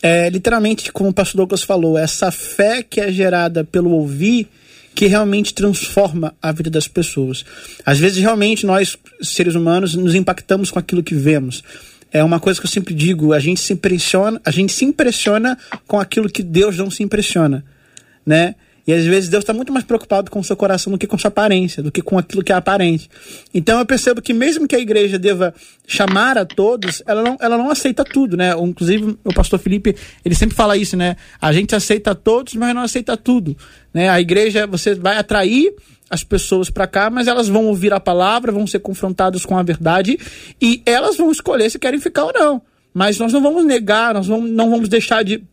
é 0.03 0.29
literalmente, 0.31 0.93
como 0.93 1.11
o 1.11 1.13
pastor 1.13 1.39
Douglas 1.39 1.63
falou, 1.63 1.99
essa 1.99 2.31
fé 2.31 2.83
que 2.83 3.01
é 3.01 3.11
gerada 3.11 3.65
pelo 3.65 3.91
ouvir 3.91 4.49
que 4.95 5.07
realmente 5.07 5.55
transforma 5.55 6.35
a 6.43 6.51
vida 6.51 6.71
das 6.71 6.89
pessoas. 6.89 7.45
Às 7.87 7.99
vezes, 7.99 8.19
realmente, 8.19 8.67
nós, 8.67 8.97
seres 9.23 9.55
humanos, 9.55 9.95
nos 9.95 10.15
impactamos 10.15 10.71
com 10.71 10.79
aquilo 10.79 11.05
que 11.05 11.15
vemos. 11.15 11.63
É 12.11 12.25
uma 12.25 12.41
coisa 12.41 12.59
que 12.59 12.67
eu 12.67 12.71
sempre 12.71 12.95
digo, 12.95 13.33
a 13.33 13.39
gente 13.39 13.61
se 13.61 13.73
impressiona, 13.73 14.41
a 14.45 14.51
gente 14.51 14.73
se 14.73 14.85
impressiona 14.85 15.57
com 15.87 16.01
aquilo 16.01 16.29
que 16.29 16.43
Deus 16.43 16.77
não 16.77 16.91
se 16.91 17.03
impressiona, 17.03 17.65
né? 18.25 18.55
E 18.89 18.93
às 18.95 19.05
vezes 19.05 19.29
Deus 19.29 19.43
está 19.43 19.53
muito 19.53 19.71
mais 19.71 19.85
preocupado 19.85 20.31
com 20.31 20.41
o 20.41 20.45
seu 20.45 20.57
coração 20.57 20.91
do 20.91 20.99
que 20.99 21.07
com 21.07 21.19
sua 21.19 21.29
aparência, 21.29 21.83
do 21.83 21.93
que 21.93 22.01
com 22.01 22.17
aquilo 22.17 22.43
que 22.43 22.51
é 22.51 22.55
aparente. 22.55 23.11
Então 23.53 23.79
eu 23.79 23.85
percebo 23.85 24.23
que 24.23 24.33
mesmo 24.33 24.67
que 24.67 24.75
a 24.75 24.79
igreja 24.79 25.19
deva 25.19 25.53
chamar 25.87 26.39
a 26.39 26.47
todos, 26.47 27.03
ela 27.07 27.23
não, 27.23 27.37
ela 27.39 27.59
não 27.59 27.71
aceita 27.71 28.03
tudo, 28.03 28.35
né? 28.35 28.53
Inclusive 28.59 29.19
o 29.23 29.35
pastor 29.35 29.59
Felipe, 29.59 29.95
ele 30.25 30.35
sempre 30.35 30.57
fala 30.57 30.75
isso, 30.75 30.97
né? 30.97 31.17
A 31.39 31.53
gente 31.53 31.77
aceita 31.77 32.15
todos, 32.15 32.55
mas 32.55 32.75
não 32.75 32.81
aceita 32.81 33.15
tudo, 33.15 33.55
né? 33.93 34.09
A 34.09 34.23
igreja, 34.23 34.67
você 34.67 34.95
vai 34.95 35.19
atrair 35.19 35.75
as 36.09 36.25
pessoas 36.25 36.71
para 36.71 36.87
cá, 36.87 37.11
mas 37.11 37.29
elas 37.29 37.47
vão 37.47 37.67
ouvir 37.67 37.93
a 37.93 38.01
palavra, 38.01 38.51
vão 38.51 38.67
ser 38.67 38.79
confrontadas 38.79 39.45
com 39.45 39.59
a 39.59 39.63
verdade 39.63 40.19
e 40.59 40.81
elas 40.87 41.19
vão 41.19 41.31
escolher 41.31 41.69
se 41.69 41.79
querem 41.79 42.01
ficar 42.01 42.25
ou 42.25 42.33
não. 42.33 42.63
Mas 42.95 43.19
nós 43.19 43.35
não 43.35 43.43
vamos 43.43 43.67
negar, 43.67 44.15
nós 44.15 44.27
não 44.29 44.71
vamos 44.71 44.89
deixar 44.89 45.23
de 45.23 45.45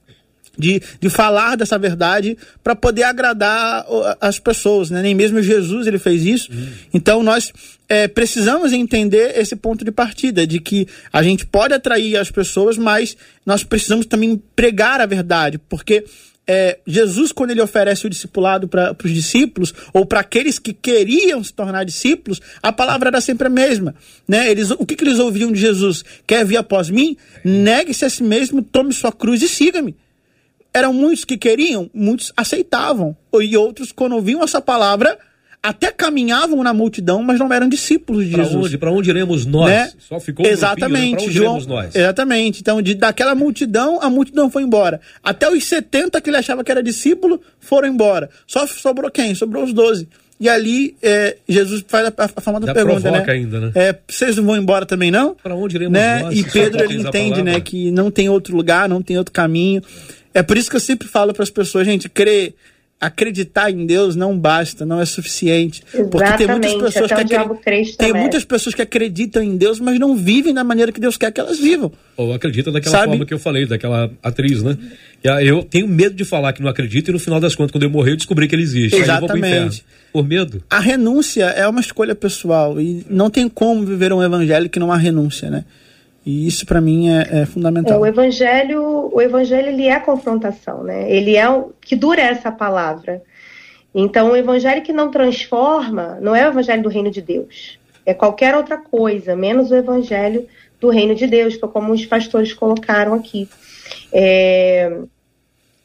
de, 0.57 0.81
de 0.99 1.09
falar 1.09 1.55
dessa 1.55 1.77
verdade 1.77 2.37
para 2.63 2.75
poder 2.75 3.03
agradar 3.03 3.85
as 4.19 4.39
pessoas, 4.39 4.89
né? 4.89 5.01
Nem 5.01 5.15
mesmo 5.15 5.41
Jesus 5.41 5.87
ele 5.87 5.99
fez 5.99 6.25
isso. 6.25 6.51
Uhum. 6.51 6.67
Então 6.93 7.23
nós 7.23 7.51
é, 7.87 8.07
precisamos 8.07 8.73
entender 8.73 9.37
esse 9.37 9.55
ponto 9.55 9.85
de 9.85 9.91
partida, 9.91 10.45
de 10.45 10.59
que 10.59 10.87
a 11.11 11.21
gente 11.21 11.45
pode 11.45 11.73
atrair 11.73 12.17
as 12.17 12.31
pessoas, 12.31 12.77
mas 12.77 13.15
nós 13.45 13.63
precisamos 13.63 14.05
também 14.05 14.41
pregar 14.55 14.99
a 14.99 15.05
verdade, 15.05 15.57
porque 15.57 16.03
é, 16.47 16.77
Jesus, 16.85 17.31
quando 17.31 17.51
ele 17.51 17.61
oferece 17.61 18.05
o 18.05 18.09
discipulado 18.09 18.67
para 18.67 18.95
os 19.03 19.11
discípulos, 19.11 19.73
ou 19.93 20.05
para 20.05 20.19
aqueles 20.19 20.59
que 20.59 20.73
queriam 20.73 21.43
se 21.43 21.51
tornar 21.51 21.83
discípulos, 21.83 22.39
a 22.61 22.71
palavra 22.71 23.09
era 23.09 23.21
sempre 23.21 23.47
a 23.47 23.49
mesma. 23.49 23.95
Né? 24.27 24.51
Eles, 24.51 24.69
o 24.71 24.85
que, 24.85 24.95
que 24.95 25.03
eles 25.03 25.19
ouviam 25.19 25.51
de 25.51 25.59
Jesus? 25.59 26.03
Quer 26.27 26.45
vir 26.45 26.57
após 26.57 26.89
mim? 26.89 27.17
Negue-se 27.43 28.05
a 28.05 28.09
si 28.09 28.23
mesmo, 28.23 28.61
tome 28.61 28.93
sua 28.93 29.11
cruz 29.11 29.41
e 29.41 29.49
siga-me 29.49 29.95
eram 30.75 30.91
muitos 30.91 31.23
que 31.23 31.37
queriam, 31.37 31.89
muitos 31.93 32.33
aceitavam. 32.35 33.15
E 33.41 33.55
outros, 33.55 33.93
quando 33.93 34.13
ouviam 34.13 34.43
essa 34.43 34.59
palavra, 34.59 35.17
até 35.63 35.89
caminhavam 35.89 36.61
na 36.61 36.73
multidão, 36.73 37.23
mas 37.23 37.39
não 37.39 37.51
eram 37.51 37.69
discípulos 37.69 38.25
de 38.25 38.33
pra 38.33 38.43
Jesus. 38.43 38.65
Onde, 38.65 38.77
para 38.77 38.91
onde 38.91 39.09
iremos 39.09 39.45
nós? 39.45 39.69
Né? 39.69 39.91
Só 39.97 40.19
ficou 40.19 40.45
Exatamente. 40.45 41.05
Um 41.05 41.11
grupinho, 41.11 41.27
né? 41.27 41.33
João, 41.33 41.61
nós? 41.61 41.95
Exatamente. 41.95 42.59
Então, 42.59 42.81
de, 42.81 42.93
daquela 42.93 43.33
multidão, 43.33 44.01
a 44.01 44.09
multidão 44.09 44.49
foi 44.49 44.63
embora. 44.63 44.99
Até 45.23 45.49
os 45.49 45.63
70 45.63 46.19
que 46.19 46.29
ele 46.29 46.37
achava 46.37 46.61
que 46.61 46.69
era 46.69 46.83
discípulo 46.83 47.39
foram 47.57 47.87
embora. 47.87 48.29
Só 48.45 48.67
sobrou 48.67 49.09
quem? 49.09 49.33
Sobrou 49.33 49.63
os 49.63 49.71
12. 49.71 50.09
E 50.37 50.49
ali 50.49 50.97
é, 51.01 51.37
Jesus 51.47 51.85
faz 51.87 52.05
a, 52.07 52.13
a 52.17 52.41
famosa 52.41 52.73
pergunta, 52.73 53.09
né? 53.09 53.23
Ainda, 53.25 53.61
né? 53.61 53.71
É, 53.73 53.95
vocês 54.05 54.35
não 54.35 54.43
vão 54.43 54.57
embora 54.57 54.85
também 54.85 55.09
não? 55.09 55.33
Para 55.41 55.55
onde 55.55 55.77
iremos 55.77 55.93
né? 55.93 56.19
nós? 56.19 56.37
E 56.37 56.43
Pedro 56.43 56.83
ele 56.83 56.95
entende, 57.01 57.41
né, 57.41 57.61
que 57.61 57.89
não 57.89 58.11
tem 58.11 58.27
outro 58.27 58.53
lugar, 58.53 58.89
não 58.89 59.01
tem 59.01 59.17
outro 59.17 59.31
caminho. 59.31 59.81
É 59.81 60.24
por 60.43 60.57
isso 60.57 60.69
que 60.69 60.75
eu 60.75 60.81
sempre 60.81 61.07
falo 61.07 61.33
para 61.33 61.43
as 61.43 61.49
pessoas, 61.49 61.85
gente, 61.85 62.09
crer, 62.09 62.53
acreditar 62.99 63.69
em 63.69 63.85
Deus 63.85 64.15
não 64.15 64.37
basta, 64.37 64.85
não 64.85 64.99
é 64.99 65.05
suficiente. 65.05 65.83
Exatamente. 65.93 66.11
Porque 66.11 66.37
tem 66.37 66.47
muitas 66.47 66.73
pessoas 66.73 67.11
Até 67.11 67.25
que 67.25 67.35
acreditam, 67.35 67.97
tem 67.97 68.13
muitas 68.13 68.45
pessoas 68.45 68.75
que 68.75 68.81
acreditam 68.81 69.43
em 69.43 69.57
Deus, 69.57 69.79
mas 69.79 69.99
não 69.99 70.15
vivem 70.15 70.53
da 70.53 70.63
maneira 70.63 70.91
que 70.91 70.99
Deus 70.99 71.17
quer 71.17 71.31
que 71.31 71.39
elas 71.39 71.59
vivam. 71.59 71.91
Ou 72.17 72.33
acreditam 72.33 72.71
daquela 72.71 72.97
Sabe? 72.97 73.09
forma 73.09 73.25
que 73.25 73.33
eu 73.33 73.39
falei, 73.39 73.65
daquela 73.65 74.11
atriz, 74.23 74.63
né? 74.63 74.77
Eu 75.41 75.63
tenho 75.63 75.87
medo 75.87 76.15
de 76.15 76.23
falar 76.23 76.53
que 76.53 76.61
não 76.61 76.69
acredito 76.69 77.09
e 77.09 77.11
no 77.11 77.19
final 77.19 77.39
das 77.39 77.55
contas, 77.55 77.71
quando 77.71 77.83
eu 77.83 77.89
morrer, 77.89 78.11
eu 78.11 78.17
descobri 78.17 78.47
que 78.47 78.55
ele 78.55 78.63
existe. 78.63 78.95
Exatamente. 78.95 79.83
Por 80.13 80.25
medo. 80.25 80.63
A 80.69 80.79
renúncia 80.79 81.45
é 81.45 81.67
uma 81.67 81.81
escolha 81.81 82.15
pessoal 82.15 82.79
e 82.79 83.05
não 83.09 83.29
tem 83.29 83.49
como 83.49 83.85
viver 83.85 84.13
um 84.13 84.23
evangelho 84.23 84.69
que 84.69 84.79
não 84.79 84.91
há 84.91 84.97
renúncia, 84.97 85.49
né? 85.49 85.65
E 86.25 86.47
isso 86.47 86.65
para 86.65 86.81
mim 86.81 87.09
é, 87.09 87.41
é 87.41 87.45
fundamental. 87.45 87.97
É, 87.97 87.99
o 87.99 88.05
evangelho, 88.05 89.11
o 89.13 89.21
evangelho 89.21 89.67
ele 89.67 89.87
é 89.87 89.99
confrontação, 89.99 90.83
né? 90.83 91.09
Ele 91.11 91.35
é 91.35 91.47
o 91.47 91.71
que 91.79 91.95
dura 91.95 92.21
essa 92.21 92.51
palavra. 92.51 93.21
Então, 93.93 94.31
o 94.31 94.35
evangelho 94.35 94.81
que 94.81 94.91
não 94.91 95.11
transforma 95.11 96.17
não 96.19 96.35
é 96.35 96.45
o 96.45 96.49
evangelho 96.49 96.81
do 96.81 96.89
reino 96.89 97.11
de 97.11 97.21
Deus. 97.21 97.79
É 98.05 98.13
qualquer 98.13 98.55
outra 98.55 98.77
coisa, 98.77 99.35
menos 99.35 99.71
o 99.71 99.75
evangelho 99.75 100.47
do 100.79 100.89
reino 100.89 101.15
de 101.15 101.27
Deus, 101.27 101.57
como 101.57 101.93
os 101.93 102.05
pastores 102.05 102.53
colocaram 102.53 103.13
aqui. 103.13 103.47
É, 104.11 104.99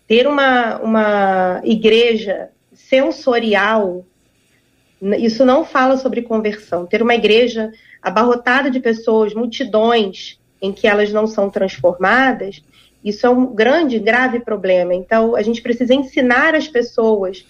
ter 0.09 0.26
uma, 0.26 0.78
uma 0.78 1.61
igreja 1.64 2.49
sensorial, 2.72 4.05
isso 5.18 5.44
não 5.44 5.64
fala 5.64 5.96
sobre 5.96 6.22
conversão. 6.22 6.86
Ter 6.86 7.03
uma 7.03 7.14
igreja 7.14 7.72
abarrotada 8.03 8.70
de 8.70 8.80
pessoas, 8.80 9.34
multidões 9.34 10.38
em 10.61 10.72
que 10.72 10.86
elas 10.86 11.12
não 11.12 11.26
são 11.26 11.48
transformadas, 11.48 12.62
isso 13.05 13.26
é 13.26 13.30
um 13.30 13.46
grande, 13.46 13.98
grave 13.98 14.40
problema. 14.40 14.94
Então, 14.94 15.34
a 15.34 15.42
gente 15.42 15.62
precisa 15.62 15.94
ensinar 15.94 16.55
as 16.55 16.68
pessoas, 16.68 17.46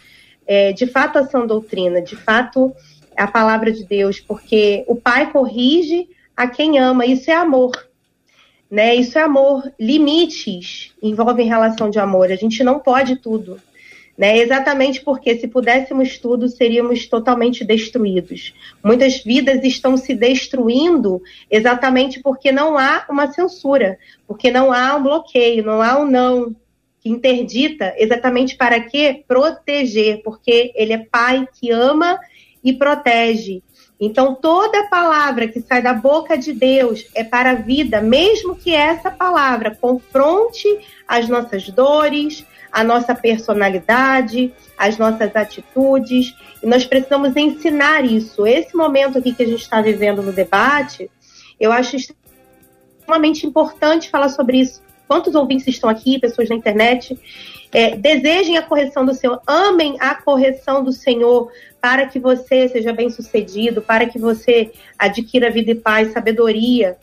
é, 0.46 0.72
de 0.72 0.86
fato, 0.86 1.18
a 1.18 1.26
sã 1.26 1.44
doutrina, 1.44 2.01
de 2.01 2.14
fato, 2.16 2.72
a 3.16 3.26
palavra 3.26 3.72
de 3.72 3.84
Deus, 3.84 4.20
porque 4.20 4.84
o 4.86 4.94
pai 4.94 5.30
corrige 5.32 6.09
a 6.36 6.46
quem 6.46 6.78
ama, 6.78 7.05
isso 7.05 7.30
é 7.30 7.34
amor. 7.34 7.72
Né? 8.70 8.94
Isso 8.94 9.18
é 9.18 9.22
amor. 9.22 9.70
Limites 9.78 10.94
envolvem 11.03 11.48
relação 11.48 11.90
de 11.90 11.98
amor. 11.98 12.30
A 12.30 12.36
gente 12.36 12.62
não 12.62 12.78
pode 12.78 13.16
tudo. 13.16 13.61
Né? 14.21 14.37
Exatamente 14.37 15.01
porque 15.01 15.39
se 15.39 15.49
pudéssemos 15.49 16.18
tudo, 16.18 16.47
seríamos 16.47 17.07
totalmente 17.07 17.64
destruídos. 17.64 18.53
Muitas 18.85 19.25
vidas 19.25 19.64
estão 19.64 19.97
se 19.97 20.14
destruindo 20.14 21.23
exatamente 21.51 22.21
porque 22.21 22.53
não 22.53 22.77
há 22.77 23.07
uma 23.09 23.33
censura, 23.33 23.99
porque 24.27 24.51
não 24.51 24.75
há 24.75 24.95
um 24.95 25.03
bloqueio, 25.03 25.64
não 25.64 25.81
há 25.81 25.99
um 25.99 26.05
não 26.05 26.55
que 27.01 27.09
interdita 27.09 27.95
exatamente 27.97 28.59
para 28.59 28.79
quê? 28.79 29.25
Proteger, 29.27 30.21
porque 30.23 30.71
ele 30.75 30.93
é 30.93 30.99
pai 30.99 31.49
que 31.59 31.71
ama 31.71 32.21
e 32.62 32.75
protege. 32.75 33.62
Então, 33.99 34.35
toda 34.35 34.89
palavra 34.89 35.49
que 35.49 35.62
sai 35.62 35.81
da 35.81 35.95
boca 35.95 36.37
de 36.37 36.53
Deus 36.53 37.07
é 37.14 37.25
para 37.25 37.53
a 37.53 37.55
vida, 37.55 38.03
mesmo 38.03 38.55
que 38.55 38.75
essa 38.75 39.11
palavra 39.11 39.75
confronte 39.75 40.68
as 41.09 41.27
nossas 41.27 41.71
dores, 41.71 42.47
a 42.73 42.85
nossa 42.85 43.14
personalidade, 43.14 44.53
as 44.77 44.97
nossas 44.97 45.35
atitudes, 45.35 46.35
e 46.62 46.66
nós 46.66 46.85
precisamos 46.85 47.37
ensinar 47.37 48.05
isso. 48.05 48.47
Esse 48.47 48.77
momento 48.77 49.18
aqui 49.18 49.35
que 49.35 49.43
a 49.43 49.47
gente 49.47 49.62
está 49.62 49.81
vivendo 49.81 50.23
no 50.23 50.33
debate, 50.33 51.11
eu 51.59 51.73
acho 51.73 51.97
extremamente 51.97 53.47
importante 53.47 54.11
falar 54.11 54.29
sobre 54.29 54.61
isso. 54.61 54.81
Quantos 55.07 55.35
ouvintes 55.35 55.66
estão 55.66 55.91
aqui, 55.91 56.21
pessoas 56.21 56.49
na 56.49 56.57
internet? 56.57 57.18
É, 57.73 57.97
desejem 57.97 58.57
a 58.57 58.62
correção 58.62 59.05
do 59.05 59.14
Senhor, 59.14 59.41
amem 59.47 59.97
a 60.01 60.14
correção 60.14 60.83
do 60.83 60.93
Senhor 60.93 61.51
para 61.81 62.07
que 62.07 62.18
você 62.18 62.68
seja 62.68 62.93
bem 62.93 63.11
sucedido, 63.11 63.83
para 63.83 64.07
que 64.07 64.18
você 64.18 64.73
adquira 64.99 65.51
vida 65.51 65.73
e 65.73 65.75
paz, 65.75 66.12
sabedoria 66.12 66.97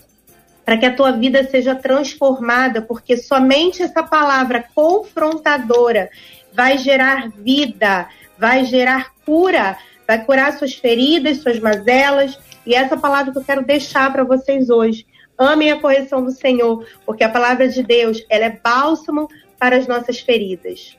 para 0.68 0.78
que 0.78 0.86
a 0.86 0.94
tua 0.94 1.14
vida 1.14 1.48
seja 1.50 1.74
transformada, 1.74 2.82
porque 2.82 3.16
somente 3.16 3.82
essa 3.82 4.04
palavra 4.04 4.66
confrontadora 4.76 6.10
vai 6.54 6.78
gerar 6.78 7.30
vida, 7.30 8.10
vai 8.38 8.66
gerar 8.66 9.14
cura, 9.26 9.78
vai 10.06 10.26
curar 10.26 10.58
suas 10.58 10.74
feridas, 10.74 11.38
suas 11.38 11.58
mazelas. 11.58 12.38
E 12.66 12.76
essa 12.76 12.98
palavra 12.98 13.32
que 13.32 13.38
eu 13.38 13.46
quero 13.46 13.66
deixar 13.66 14.12
para 14.12 14.26
vocês 14.26 14.70
hoje. 14.70 15.06
Amem 15.38 15.72
a 15.72 15.80
correção 15.80 16.22
do 16.22 16.32
Senhor, 16.32 16.86
porque 17.06 17.24
a 17.24 17.30
palavra 17.30 17.70
de 17.70 17.82
Deus, 17.82 18.22
ela 18.30 18.44
é 18.44 18.60
bálsamo 18.62 19.30
para 19.58 19.78
as 19.78 19.88
nossas 19.88 20.20
feridas. 20.20 20.98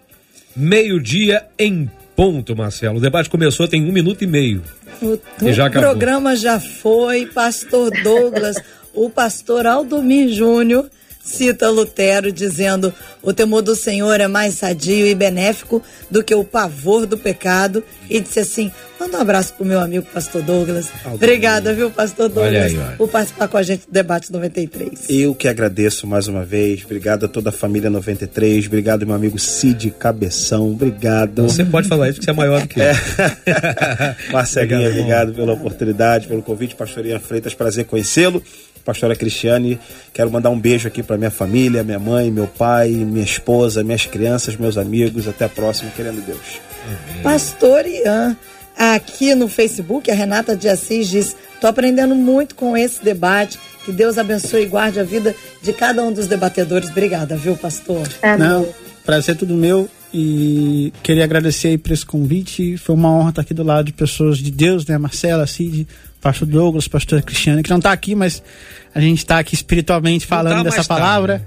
Meio-dia 0.57 1.47
em 1.59 1.91
ponto, 2.17 2.57
Marcelo. 2.57 2.97
O 2.97 3.01
debate 3.01 3.29
começou 3.29 3.69
tem 3.69 3.85
um 3.85 3.93
minuto 3.93 4.25
e 4.25 4.27
meio. 4.27 4.63
O, 5.01 5.19
o 5.45 5.53
já 5.53 5.71
programa 5.71 6.35
já 6.35 6.59
foi, 6.59 7.27
Pastor 7.27 7.93
Douglas, 8.03 8.57
o 9.05 9.11
pastor 9.11 9.67
Aldomir 9.67 10.29
Júnior 10.29 10.91
cita 11.29 11.69
Lutero 11.69 12.33
dizendo: 12.33 12.93
o 13.23 13.33
temor 13.33 13.63
do 13.63 13.77
Senhor 13.77 14.21
é 14.21 14.27
mais 14.27 14.55
sadio 14.55 15.07
e 15.07 15.15
benéfico 15.15 15.83
do 16.11 16.25
que 16.25 16.35
o 16.35 16.45
pavor 16.45 17.07
do 17.07 17.19
pecado. 17.19 17.85
E 18.09 18.21
disse 18.21 18.41
assim: 18.41 18.73
manda 18.99 19.19
um 19.19 19.21
abraço 19.21 19.53
pro 19.55 19.65
meu 19.65 19.81
amigo 19.81 20.07
Pastor 20.13 20.43
Douglas. 20.43 20.89
Obrigada, 21.05 21.75
viu, 21.75 21.91
Pastor 21.91 22.29
Douglas, 22.29 22.73
aí, 22.73 22.97
por 22.97 23.09
participar 23.09 23.49
com 23.49 23.59
a 23.59 23.63
gente 23.63 23.87
do 23.87 23.93
Debate 23.93 24.33
93. 24.33 25.07
Eu 25.09 25.35
que 25.35 25.47
agradeço 25.47 26.07
mais 26.07 26.27
uma 26.27 26.45
vez. 26.45 26.85
Obrigado 26.85 27.27
a 27.27 27.29
toda 27.29 27.51
a 27.51 27.53
família 27.53 27.91
93. 27.91 28.67
Obrigado, 28.67 29.07
meu 29.07 29.15
amigo 29.15 29.39
Cid 29.39 29.91
Cabeção. 29.99 30.71
Obrigado. 30.71 31.43
Você 31.43 31.65
pode 31.65 31.89
falar 31.89 32.09
isso 32.09 32.19
porque 32.19 32.25
você 32.25 32.31
é 32.31 32.35
maior 32.35 32.63
do 32.63 32.69
que 32.69 32.81
eu. 32.81 32.85
É. 32.85 34.17
Marcelinha, 34.33 34.89
obrigado 34.89 35.35
pela 35.35 35.53
oportunidade, 35.53 36.27
pelo 36.27 36.43
convite. 36.43 36.75
Pastorinha 36.75 37.21
Freitas, 37.21 37.55
prazer 37.55 37.85
conhecê-lo 37.85 38.43
pastora 38.89 39.15
Cristiane. 39.15 39.79
Quero 40.15 40.31
mandar 40.31 40.49
um 40.49 40.59
beijo 40.59 40.89
aqui 40.89 41.03
para 41.03 41.19
minha 41.19 41.31
família, 41.31 41.85
minha 41.85 41.99
mãe, 41.99 42.31
meu 42.31 42.47
pai, 42.47 42.89
minha 42.89 43.25
esposa, 43.25 43.85
minhas 43.85 44.07
crianças, 44.07 44.57
meus 44.57 44.79
amigos. 44.79 45.29
Até 45.29 45.45
a 45.45 45.49
próxima, 45.49 45.91
querendo 45.95 46.25
Deus. 46.25 46.59
Uhum. 46.87 47.23
Pastor 47.23 47.87
Ian, 47.87 48.35
aqui 48.75 49.35
no 49.35 49.47
Facebook, 49.47 50.11
a 50.11 50.15
Renata 50.15 50.57
de 50.57 50.71
Assis 50.71 51.07
diz: 51.07 51.37
Tô 51.61 51.67
aprendendo 51.67 52.15
muito 52.15 52.55
com 52.55 52.75
esse 52.75 53.05
debate. 53.05 53.59
Que 53.85 53.93
Deus 53.93 54.17
abençoe 54.17 54.63
e 54.63 54.67
guarde 54.67 54.99
a 54.99 55.05
vida 55.05 55.35
de 55.63 55.73
cada 55.75 56.03
um 56.03 56.11
dos 56.11 56.27
debatedores. 56.27 56.89
Obrigada, 56.89 57.37
viu, 57.37 57.57
pastor? 57.57 58.09
Não, 58.39 58.69
prazer 59.05 59.35
é 59.35 59.39
tudo 59.39 59.55
meu 59.55 59.89
e 60.13 60.93
queria 61.03 61.25
agradecer 61.25 61.69
aí 61.69 61.79
por 61.79 61.93
esse 61.93 62.05
convite. 62.05 62.77
Foi 62.79 62.95
uma 62.95 63.11
honra 63.11 63.31
estar 63.31 63.43
aqui 63.43 63.53
do 63.53 63.63
lado 63.63 63.87
de 63.87 63.93
pessoas 63.93 64.39
de 64.39 64.51
Deus, 64.51 64.87
né? 64.87 64.97
Marcela, 64.97 65.47
Cid, 65.47 65.87
pastor 66.21 66.47
Douglas, 66.49 66.89
pastor 66.89 67.23
Cristiano, 67.23 67.63
que 67.63 67.71
não 67.71 67.79
está 67.79 67.93
aqui, 67.93 68.15
mas 68.15 68.43
a 68.95 69.01
gente 69.01 69.19
está 69.19 69.39
aqui 69.39 69.55
espiritualmente 69.55 70.27
falando 70.27 70.65
tá 70.65 70.71
dessa 70.71 70.85
palavra. 70.85 71.47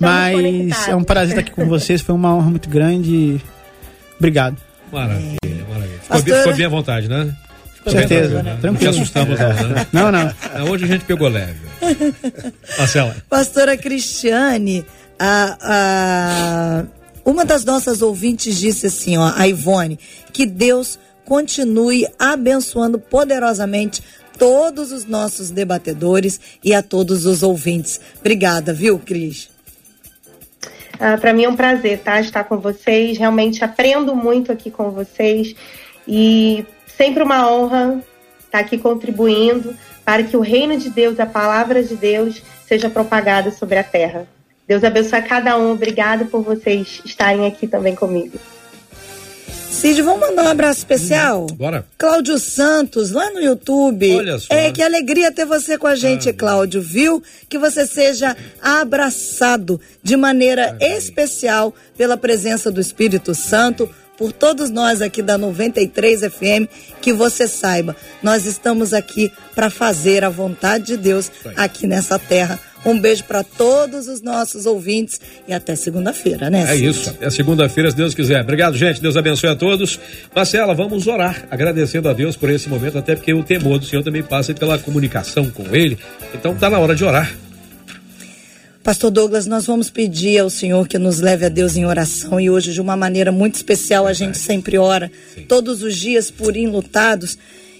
Mas 0.00 0.88
é 0.88 0.94
um 0.94 1.02
prazer 1.02 1.30
estar 1.30 1.40
aqui 1.40 1.50
com 1.50 1.66
vocês, 1.66 2.00
foi 2.00 2.14
uma 2.14 2.34
honra 2.34 2.50
muito 2.50 2.68
grande. 2.68 3.40
Obrigado. 4.18 4.56
Maravilha, 4.92 5.38
maravilha. 5.68 5.98
Ficou, 6.00 6.22
bem, 6.22 6.34
ficou 6.34 6.54
bem 6.54 6.66
à 6.66 6.68
vontade, 6.68 7.08
né? 7.08 7.34
Com 7.84 7.90
certeza. 7.90 8.42
Né? 8.42 8.58
Tranquilo. 8.60 8.72
Não 8.72 8.78
te 8.78 8.88
assustamos, 8.88 9.38
não, 9.38 9.68
né? 9.68 9.86
Não, 9.92 10.12
não. 10.12 10.34
É, 10.54 10.62
hoje 10.70 10.84
a 10.84 10.88
gente 10.88 11.04
pegou 11.04 11.28
leve. 11.28 11.58
Marcela. 12.78 13.16
Pastora 13.28 13.76
Cristiane, 13.76 14.84
a, 15.18 15.56
a, 15.60 16.84
uma 17.24 17.44
das 17.44 17.64
nossas 17.64 18.02
ouvintes 18.02 18.58
disse 18.58 18.86
assim, 18.86 19.16
ó, 19.16 19.32
a 19.34 19.48
Ivone, 19.48 19.98
que 20.32 20.44
Deus 20.44 20.98
continue 21.28 22.08
abençoando 22.18 22.98
poderosamente 22.98 24.02
todos 24.38 24.92
os 24.92 25.04
nossos 25.04 25.50
debatedores 25.50 26.40
e 26.64 26.72
a 26.72 26.82
todos 26.82 27.26
os 27.26 27.42
ouvintes. 27.42 28.00
Obrigada, 28.18 28.72
viu, 28.72 28.98
Cris? 28.98 29.50
Ah, 30.98 31.18
Para 31.18 31.34
mim 31.34 31.44
é 31.44 31.48
um 31.48 31.54
prazer 31.54 31.98
tá, 31.98 32.18
estar 32.18 32.44
com 32.44 32.56
vocês. 32.56 33.18
Realmente 33.18 33.62
aprendo 33.62 34.16
muito 34.16 34.50
aqui 34.50 34.70
com 34.70 34.90
vocês 34.90 35.54
e 36.06 36.64
sempre 36.96 37.22
uma 37.22 37.52
honra 37.52 38.02
estar 38.46 38.60
aqui 38.60 38.78
contribuindo 38.78 39.76
para 40.06 40.22
que 40.22 40.34
o 40.34 40.40
reino 40.40 40.78
de 40.78 40.88
Deus, 40.88 41.20
a 41.20 41.26
palavra 41.26 41.82
de 41.82 41.94
Deus, 41.94 42.42
seja 42.66 42.88
propagada 42.88 43.50
sobre 43.50 43.78
a 43.78 43.84
terra. 43.84 44.26
Deus 44.66 44.82
abençoe 44.82 45.18
a 45.18 45.22
cada 45.22 45.58
um. 45.58 45.72
Obrigado 45.72 46.24
por 46.24 46.40
vocês 46.40 47.02
estarem 47.04 47.46
aqui 47.46 47.66
também 47.66 47.94
comigo. 47.94 48.38
Cid, 49.78 50.02
vamos 50.02 50.28
mandar 50.28 50.42
um 50.42 50.48
abraço 50.48 50.80
especial? 50.80 51.46
Hum, 51.48 51.54
bora. 51.54 51.86
Cláudio 51.96 52.36
Santos, 52.36 53.12
lá 53.12 53.30
no 53.30 53.40
YouTube. 53.40 54.12
Olha 54.16 54.36
só. 54.36 54.52
É, 54.52 54.72
que 54.72 54.82
alegria 54.82 55.30
ter 55.30 55.44
você 55.44 55.78
com 55.78 55.86
a 55.86 55.94
gente, 55.94 56.28
ah, 56.28 56.34
Cláudio, 56.34 56.82
viu? 56.82 57.22
Que 57.48 57.56
você 57.58 57.86
seja 57.86 58.36
abraçado 58.60 59.80
de 60.02 60.16
maneira 60.16 60.76
ah, 60.80 60.84
especial 60.84 61.72
pela 61.96 62.16
presença 62.16 62.72
do 62.72 62.80
Espírito 62.80 63.36
Santo, 63.36 63.88
por 64.16 64.32
todos 64.32 64.68
nós 64.68 65.00
aqui 65.00 65.22
da 65.22 65.38
93 65.38 66.22
FM, 66.22 66.66
que 67.00 67.12
você 67.12 67.46
saiba, 67.46 67.94
nós 68.20 68.46
estamos 68.46 68.92
aqui 68.92 69.30
para 69.54 69.70
fazer 69.70 70.24
a 70.24 70.28
vontade 70.28 70.86
de 70.86 70.96
Deus 70.96 71.30
aqui 71.54 71.86
nessa 71.86 72.18
terra 72.18 72.58
um 72.90 73.00
beijo 73.00 73.24
para 73.24 73.42
todos 73.42 74.08
os 74.08 74.20
nossos 74.22 74.66
ouvintes 74.66 75.20
e 75.46 75.52
até 75.52 75.74
segunda-feira, 75.76 76.50
né? 76.50 76.66
É 76.68 76.76
isso. 76.76 77.10
Até 77.10 77.30
segunda-feira, 77.30 77.90
se 77.90 77.96
Deus 77.96 78.14
quiser. 78.14 78.40
Obrigado, 78.40 78.76
gente. 78.76 79.00
Deus 79.00 79.16
abençoe 79.16 79.50
a 79.50 79.56
todos. 79.56 79.98
Marcela, 80.34 80.74
vamos 80.74 81.06
orar, 81.06 81.46
agradecendo 81.50 82.08
a 82.08 82.12
Deus 82.12 82.36
por 82.36 82.50
esse 82.50 82.68
momento, 82.68 82.98
até 82.98 83.14
porque 83.14 83.32
o 83.32 83.42
temor 83.42 83.78
do 83.78 83.86
Senhor 83.86 84.02
também 84.02 84.22
passa 84.22 84.54
pela 84.54 84.78
comunicação 84.78 85.50
com 85.50 85.74
Ele. 85.74 85.98
Então 86.34 86.54
tá 86.54 86.70
na 86.70 86.78
hora 86.78 86.94
de 86.94 87.04
orar. 87.04 87.34
Pastor 88.82 89.10
Douglas, 89.10 89.46
nós 89.46 89.66
vamos 89.66 89.90
pedir 89.90 90.38
ao 90.38 90.48
Senhor 90.48 90.88
que 90.88 90.98
nos 90.98 91.20
leve 91.20 91.44
a 91.44 91.48
Deus 91.50 91.76
em 91.76 91.84
oração 91.84 92.40
e 92.40 92.48
hoje 92.48 92.72
de 92.72 92.80
uma 92.80 92.96
maneira 92.96 93.30
muito 93.30 93.56
especial 93.56 94.06
a 94.06 94.14
gente 94.14 94.38
sempre 94.38 94.78
ora, 94.78 95.10
Sim. 95.34 95.42
todos 95.42 95.82
os 95.82 95.94
dias 95.94 96.30
por 96.30 96.56
enlutados 96.56 97.36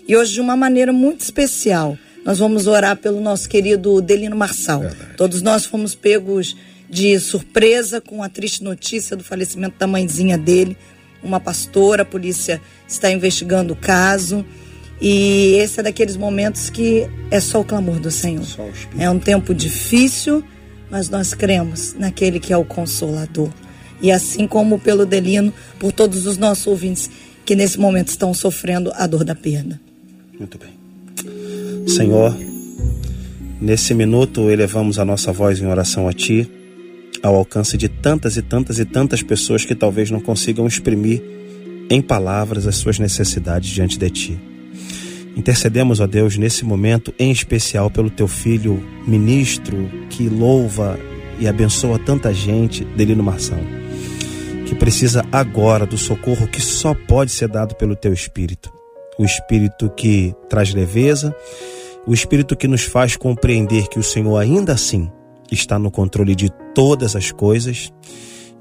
e 0.06 0.14
hoje 0.14 0.34
de 0.34 0.40
uma 0.40 0.54
maneira 0.54 0.92
muito 0.92 1.22
especial 1.22 1.96
nós 2.28 2.38
vamos 2.38 2.66
orar 2.66 2.94
pelo 2.94 3.22
nosso 3.22 3.48
querido 3.48 4.02
Delino 4.02 4.36
Marçal. 4.36 4.80
Verdade. 4.80 5.16
Todos 5.16 5.40
nós 5.40 5.64
fomos 5.64 5.94
pegos 5.94 6.54
de 6.86 7.18
surpresa 7.18 8.02
com 8.02 8.22
a 8.22 8.28
triste 8.28 8.62
notícia 8.62 9.16
do 9.16 9.24
falecimento 9.24 9.78
da 9.78 9.86
mãezinha 9.86 10.36
dele, 10.36 10.76
uma 11.22 11.40
pastora. 11.40 12.02
A 12.02 12.04
polícia 12.04 12.60
está 12.86 13.10
investigando 13.10 13.72
o 13.72 13.76
caso. 13.76 14.44
E 15.00 15.54
esse 15.54 15.80
é 15.80 15.82
daqueles 15.82 16.18
momentos 16.18 16.68
que 16.68 17.08
é 17.30 17.40
só 17.40 17.62
o 17.62 17.64
clamor 17.64 17.98
do 17.98 18.10
Senhor. 18.10 18.44
É 18.98 19.08
um 19.08 19.18
tempo 19.18 19.54
difícil, 19.54 20.44
mas 20.90 21.08
nós 21.08 21.32
cremos 21.32 21.94
naquele 21.94 22.38
que 22.38 22.52
é 22.52 22.56
o 22.58 22.64
consolador. 22.64 23.48
E 24.02 24.12
assim 24.12 24.46
como 24.46 24.78
pelo 24.78 25.06
Delino, 25.06 25.50
por 25.78 25.92
todos 25.92 26.26
os 26.26 26.36
nossos 26.36 26.66
ouvintes 26.66 27.08
que 27.46 27.56
nesse 27.56 27.80
momento 27.80 28.08
estão 28.08 28.34
sofrendo 28.34 28.92
a 28.96 29.06
dor 29.06 29.24
da 29.24 29.34
perda. 29.34 29.80
Muito 30.38 30.58
bem. 30.58 30.77
Senhor, 31.88 32.36
nesse 33.58 33.94
minuto 33.94 34.50
elevamos 34.50 34.98
a 34.98 35.06
nossa 35.06 35.32
voz 35.32 35.58
em 35.58 35.66
oração 35.66 36.06
a 36.06 36.12
Ti, 36.12 36.46
ao 37.22 37.34
alcance 37.34 37.78
de 37.78 37.88
tantas 37.88 38.36
e 38.36 38.42
tantas 38.42 38.78
e 38.78 38.84
tantas 38.84 39.22
pessoas 39.22 39.64
que 39.64 39.74
talvez 39.74 40.10
não 40.10 40.20
consigam 40.20 40.66
exprimir 40.66 41.22
em 41.88 42.02
palavras 42.02 42.66
as 42.66 42.76
suas 42.76 42.98
necessidades 42.98 43.70
diante 43.70 43.98
de 43.98 44.10
Ti. 44.10 44.38
Intercedemos, 45.34 45.98
ó 45.98 46.06
Deus, 46.06 46.36
nesse 46.36 46.62
momento, 46.62 47.12
em 47.18 47.30
especial 47.30 47.90
pelo 47.90 48.10
Teu 48.10 48.28
filho 48.28 48.84
ministro 49.06 49.90
que 50.10 50.28
louva 50.28 51.00
e 51.40 51.48
abençoa 51.48 51.98
tanta 51.98 52.34
gente, 52.34 52.84
Delino 52.84 53.22
Marção, 53.22 53.60
que 54.66 54.74
precisa 54.74 55.24
agora 55.32 55.86
do 55.86 55.96
socorro 55.96 56.46
que 56.46 56.60
só 56.60 56.92
pode 56.92 57.32
ser 57.32 57.48
dado 57.48 57.74
pelo 57.76 57.96
Teu 57.96 58.12
Espírito. 58.12 58.70
O 59.18 59.24
Espírito 59.24 59.90
que 59.96 60.34
traz 60.50 60.74
leveza, 60.74 61.34
o 62.08 62.14
Espírito 62.14 62.56
que 62.56 62.66
nos 62.66 62.84
faz 62.84 63.16
compreender 63.16 63.86
que 63.86 63.98
o 63.98 64.02
Senhor 64.02 64.38
ainda 64.38 64.72
assim 64.72 65.10
está 65.52 65.78
no 65.78 65.90
controle 65.90 66.34
de 66.34 66.48
todas 66.74 67.14
as 67.14 67.30
coisas 67.30 67.92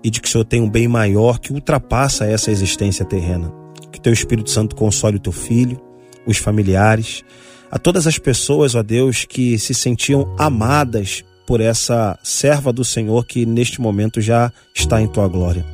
e 0.03 0.09
de 0.09 0.19
que 0.19 0.27
o 0.27 0.31
Senhor 0.31 0.43
tem 0.43 0.61
um 0.61 0.69
bem 0.69 0.85
maior 0.85 1.39
que 1.39 1.53
ultrapassa 1.53 2.25
essa 2.25 2.51
existência 2.51 3.05
terrena. 3.05 3.49
Que 3.89 4.01
teu 4.01 4.11
Espírito 4.11 4.49
Santo 4.49 4.75
console 4.75 5.15
o 5.15 5.19
teu 5.19 5.31
filho, 5.31 5.79
os 6.25 6.35
familiares, 6.35 7.23
a 7.71 7.79
todas 7.79 8.05
as 8.05 8.19
pessoas, 8.19 8.75
ó 8.75 8.83
Deus, 8.83 9.23
que 9.23 9.57
se 9.57 9.73
sentiam 9.73 10.35
amadas 10.37 11.23
por 11.45 11.61
essa 11.61 12.19
serva 12.21 12.73
do 12.73 12.83
Senhor 12.83 13.25
que 13.25 13.45
neste 13.45 13.79
momento 13.79 14.19
já 14.19 14.51
está 14.75 15.01
em 15.01 15.07
tua 15.07 15.27
glória. 15.29 15.65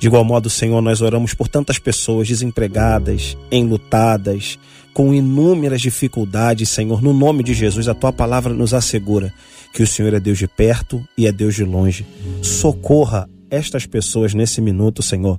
De 0.00 0.06
igual 0.06 0.24
modo, 0.24 0.48
Senhor, 0.48 0.80
nós 0.80 1.02
oramos 1.02 1.34
por 1.34 1.48
tantas 1.48 1.78
pessoas 1.78 2.28
desempregadas, 2.28 3.36
enlutadas, 3.50 4.58
com 4.92 5.14
inúmeras 5.14 5.80
dificuldades, 5.80 6.68
Senhor. 6.68 7.02
No 7.02 7.12
nome 7.12 7.42
de 7.42 7.54
Jesus, 7.54 7.88
a 7.88 7.94
tua 7.94 8.12
palavra 8.12 8.52
nos 8.52 8.74
assegura 8.74 9.32
que 9.72 9.82
o 9.82 9.86
Senhor 9.86 10.12
é 10.12 10.20
Deus 10.20 10.38
de 10.38 10.46
perto 10.46 11.02
e 11.16 11.26
é 11.26 11.32
Deus 11.32 11.54
de 11.54 11.64
longe. 11.64 12.06
Socorra 12.42 13.28
estas 13.52 13.84
pessoas 13.84 14.32
nesse 14.32 14.60
minuto, 14.62 15.02
Senhor. 15.02 15.38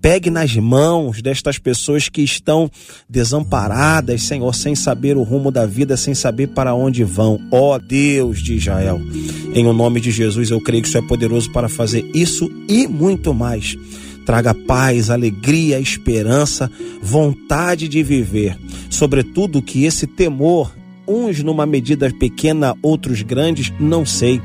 Pegue 0.00 0.30
nas 0.30 0.54
mãos 0.54 1.20
destas 1.20 1.58
pessoas 1.58 2.08
que 2.08 2.22
estão 2.22 2.70
desamparadas, 3.08 4.22
Senhor, 4.22 4.54
sem 4.54 4.76
saber 4.76 5.16
o 5.16 5.24
rumo 5.24 5.50
da 5.50 5.66
vida, 5.66 5.96
sem 5.96 6.14
saber 6.14 6.48
para 6.48 6.72
onde 6.72 7.02
vão. 7.02 7.40
Ó 7.50 7.74
oh, 7.74 7.78
Deus 7.78 8.40
de 8.40 8.54
Israel, 8.54 9.00
em 9.52 9.66
o 9.66 9.72
nome 9.72 10.00
de 10.00 10.12
Jesus, 10.12 10.50
eu 10.50 10.60
creio 10.60 10.82
que 10.82 10.88
isso 10.88 10.98
é 10.98 11.02
poderoso 11.02 11.50
para 11.50 11.68
fazer 11.68 12.08
isso 12.14 12.48
e 12.68 12.86
muito 12.86 13.34
mais 13.34 13.76
traga 14.28 14.52
paz, 14.52 15.08
alegria, 15.08 15.80
esperança, 15.80 16.70
vontade 17.00 17.88
de 17.88 18.02
viver. 18.02 18.58
Sobretudo 18.90 19.62
que 19.62 19.86
esse 19.86 20.06
temor, 20.06 20.70
uns 21.06 21.42
numa 21.42 21.64
medida 21.64 22.12
pequena, 22.12 22.76
outros 22.82 23.22
grandes, 23.22 23.72
não 23.80 24.04
sei 24.04 24.38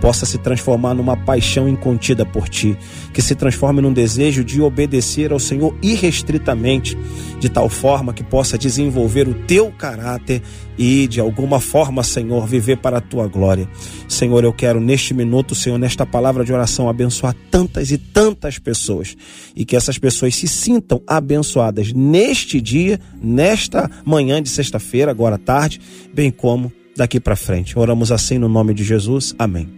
possa 0.00 0.24
se 0.24 0.38
transformar 0.38 0.94
numa 0.94 1.16
paixão 1.16 1.68
incontida 1.68 2.24
por 2.24 2.48
ti, 2.48 2.76
que 3.12 3.22
se 3.22 3.34
transforme 3.34 3.80
num 3.80 3.92
desejo 3.92 4.44
de 4.44 4.60
obedecer 4.60 5.32
ao 5.32 5.38
Senhor 5.38 5.76
irrestritamente, 5.82 6.96
de 7.38 7.48
tal 7.48 7.68
forma 7.68 8.12
que 8.12 8.22
possa 8.22 8.58
desenvolver 8.58 9.28
o 9.28 9.34
teu 9.34 9.70
caráter 9.70 10.42
e, 10.78 11.08
de 11.08 11.20
alguma 11.20 11.60
forma, 11.60 12.02
Senhor, 12.02 12.46
viver 12.46 12.78
para 12.78 12.98
a 12.98 13.00
tua 13.00 13.26
glória. 13.26 13.68
Senhor, 14.08 14.44
eu 14.44 14.52
quero 14.52 14.80
neste 14.80 15.12
minuto, 15.12 15.54
Senhor, 15.54 15.78
nesta 15.78 16.06
palavra 16.06 16.44
de 16.44 16.52
oração, 16.52 16.88
abençoar 16.88 17.34
tantas 17.50 17.90
e 17.90 17.98
tantas 17.98 18.58
pessoas 18.58 19.16
e 19.56 19.64
que 19.64 19.74
essas 19.74 19.98
pessoas 19.98 20.36
se 20.36 20.46
sintam 20.46 21.02
abençoadas 21.06 21.92
neste 21.92 22.60
dia, 22.60 23.00
nesta 23.20 23.90
manhã 24.04 24.40
de 24.42 24.48
sexta-feira, 24.48 25.10
agora 25.10 25.34
à 25.34 25.38
tarde, 25.38 25.80
bem 26.14 26.30
como 26.30 26.72
daqui 26.96 27.18
para 27.20 27.36
frente. 27.36 27.78
Oramos 27.78 28.12
assim 28.12 28.38
no 28.38 28.48
nome 28.48 28.74
de 28.74 28.84
Jesus. 28.84 29.34
Amém. 29.38 29.77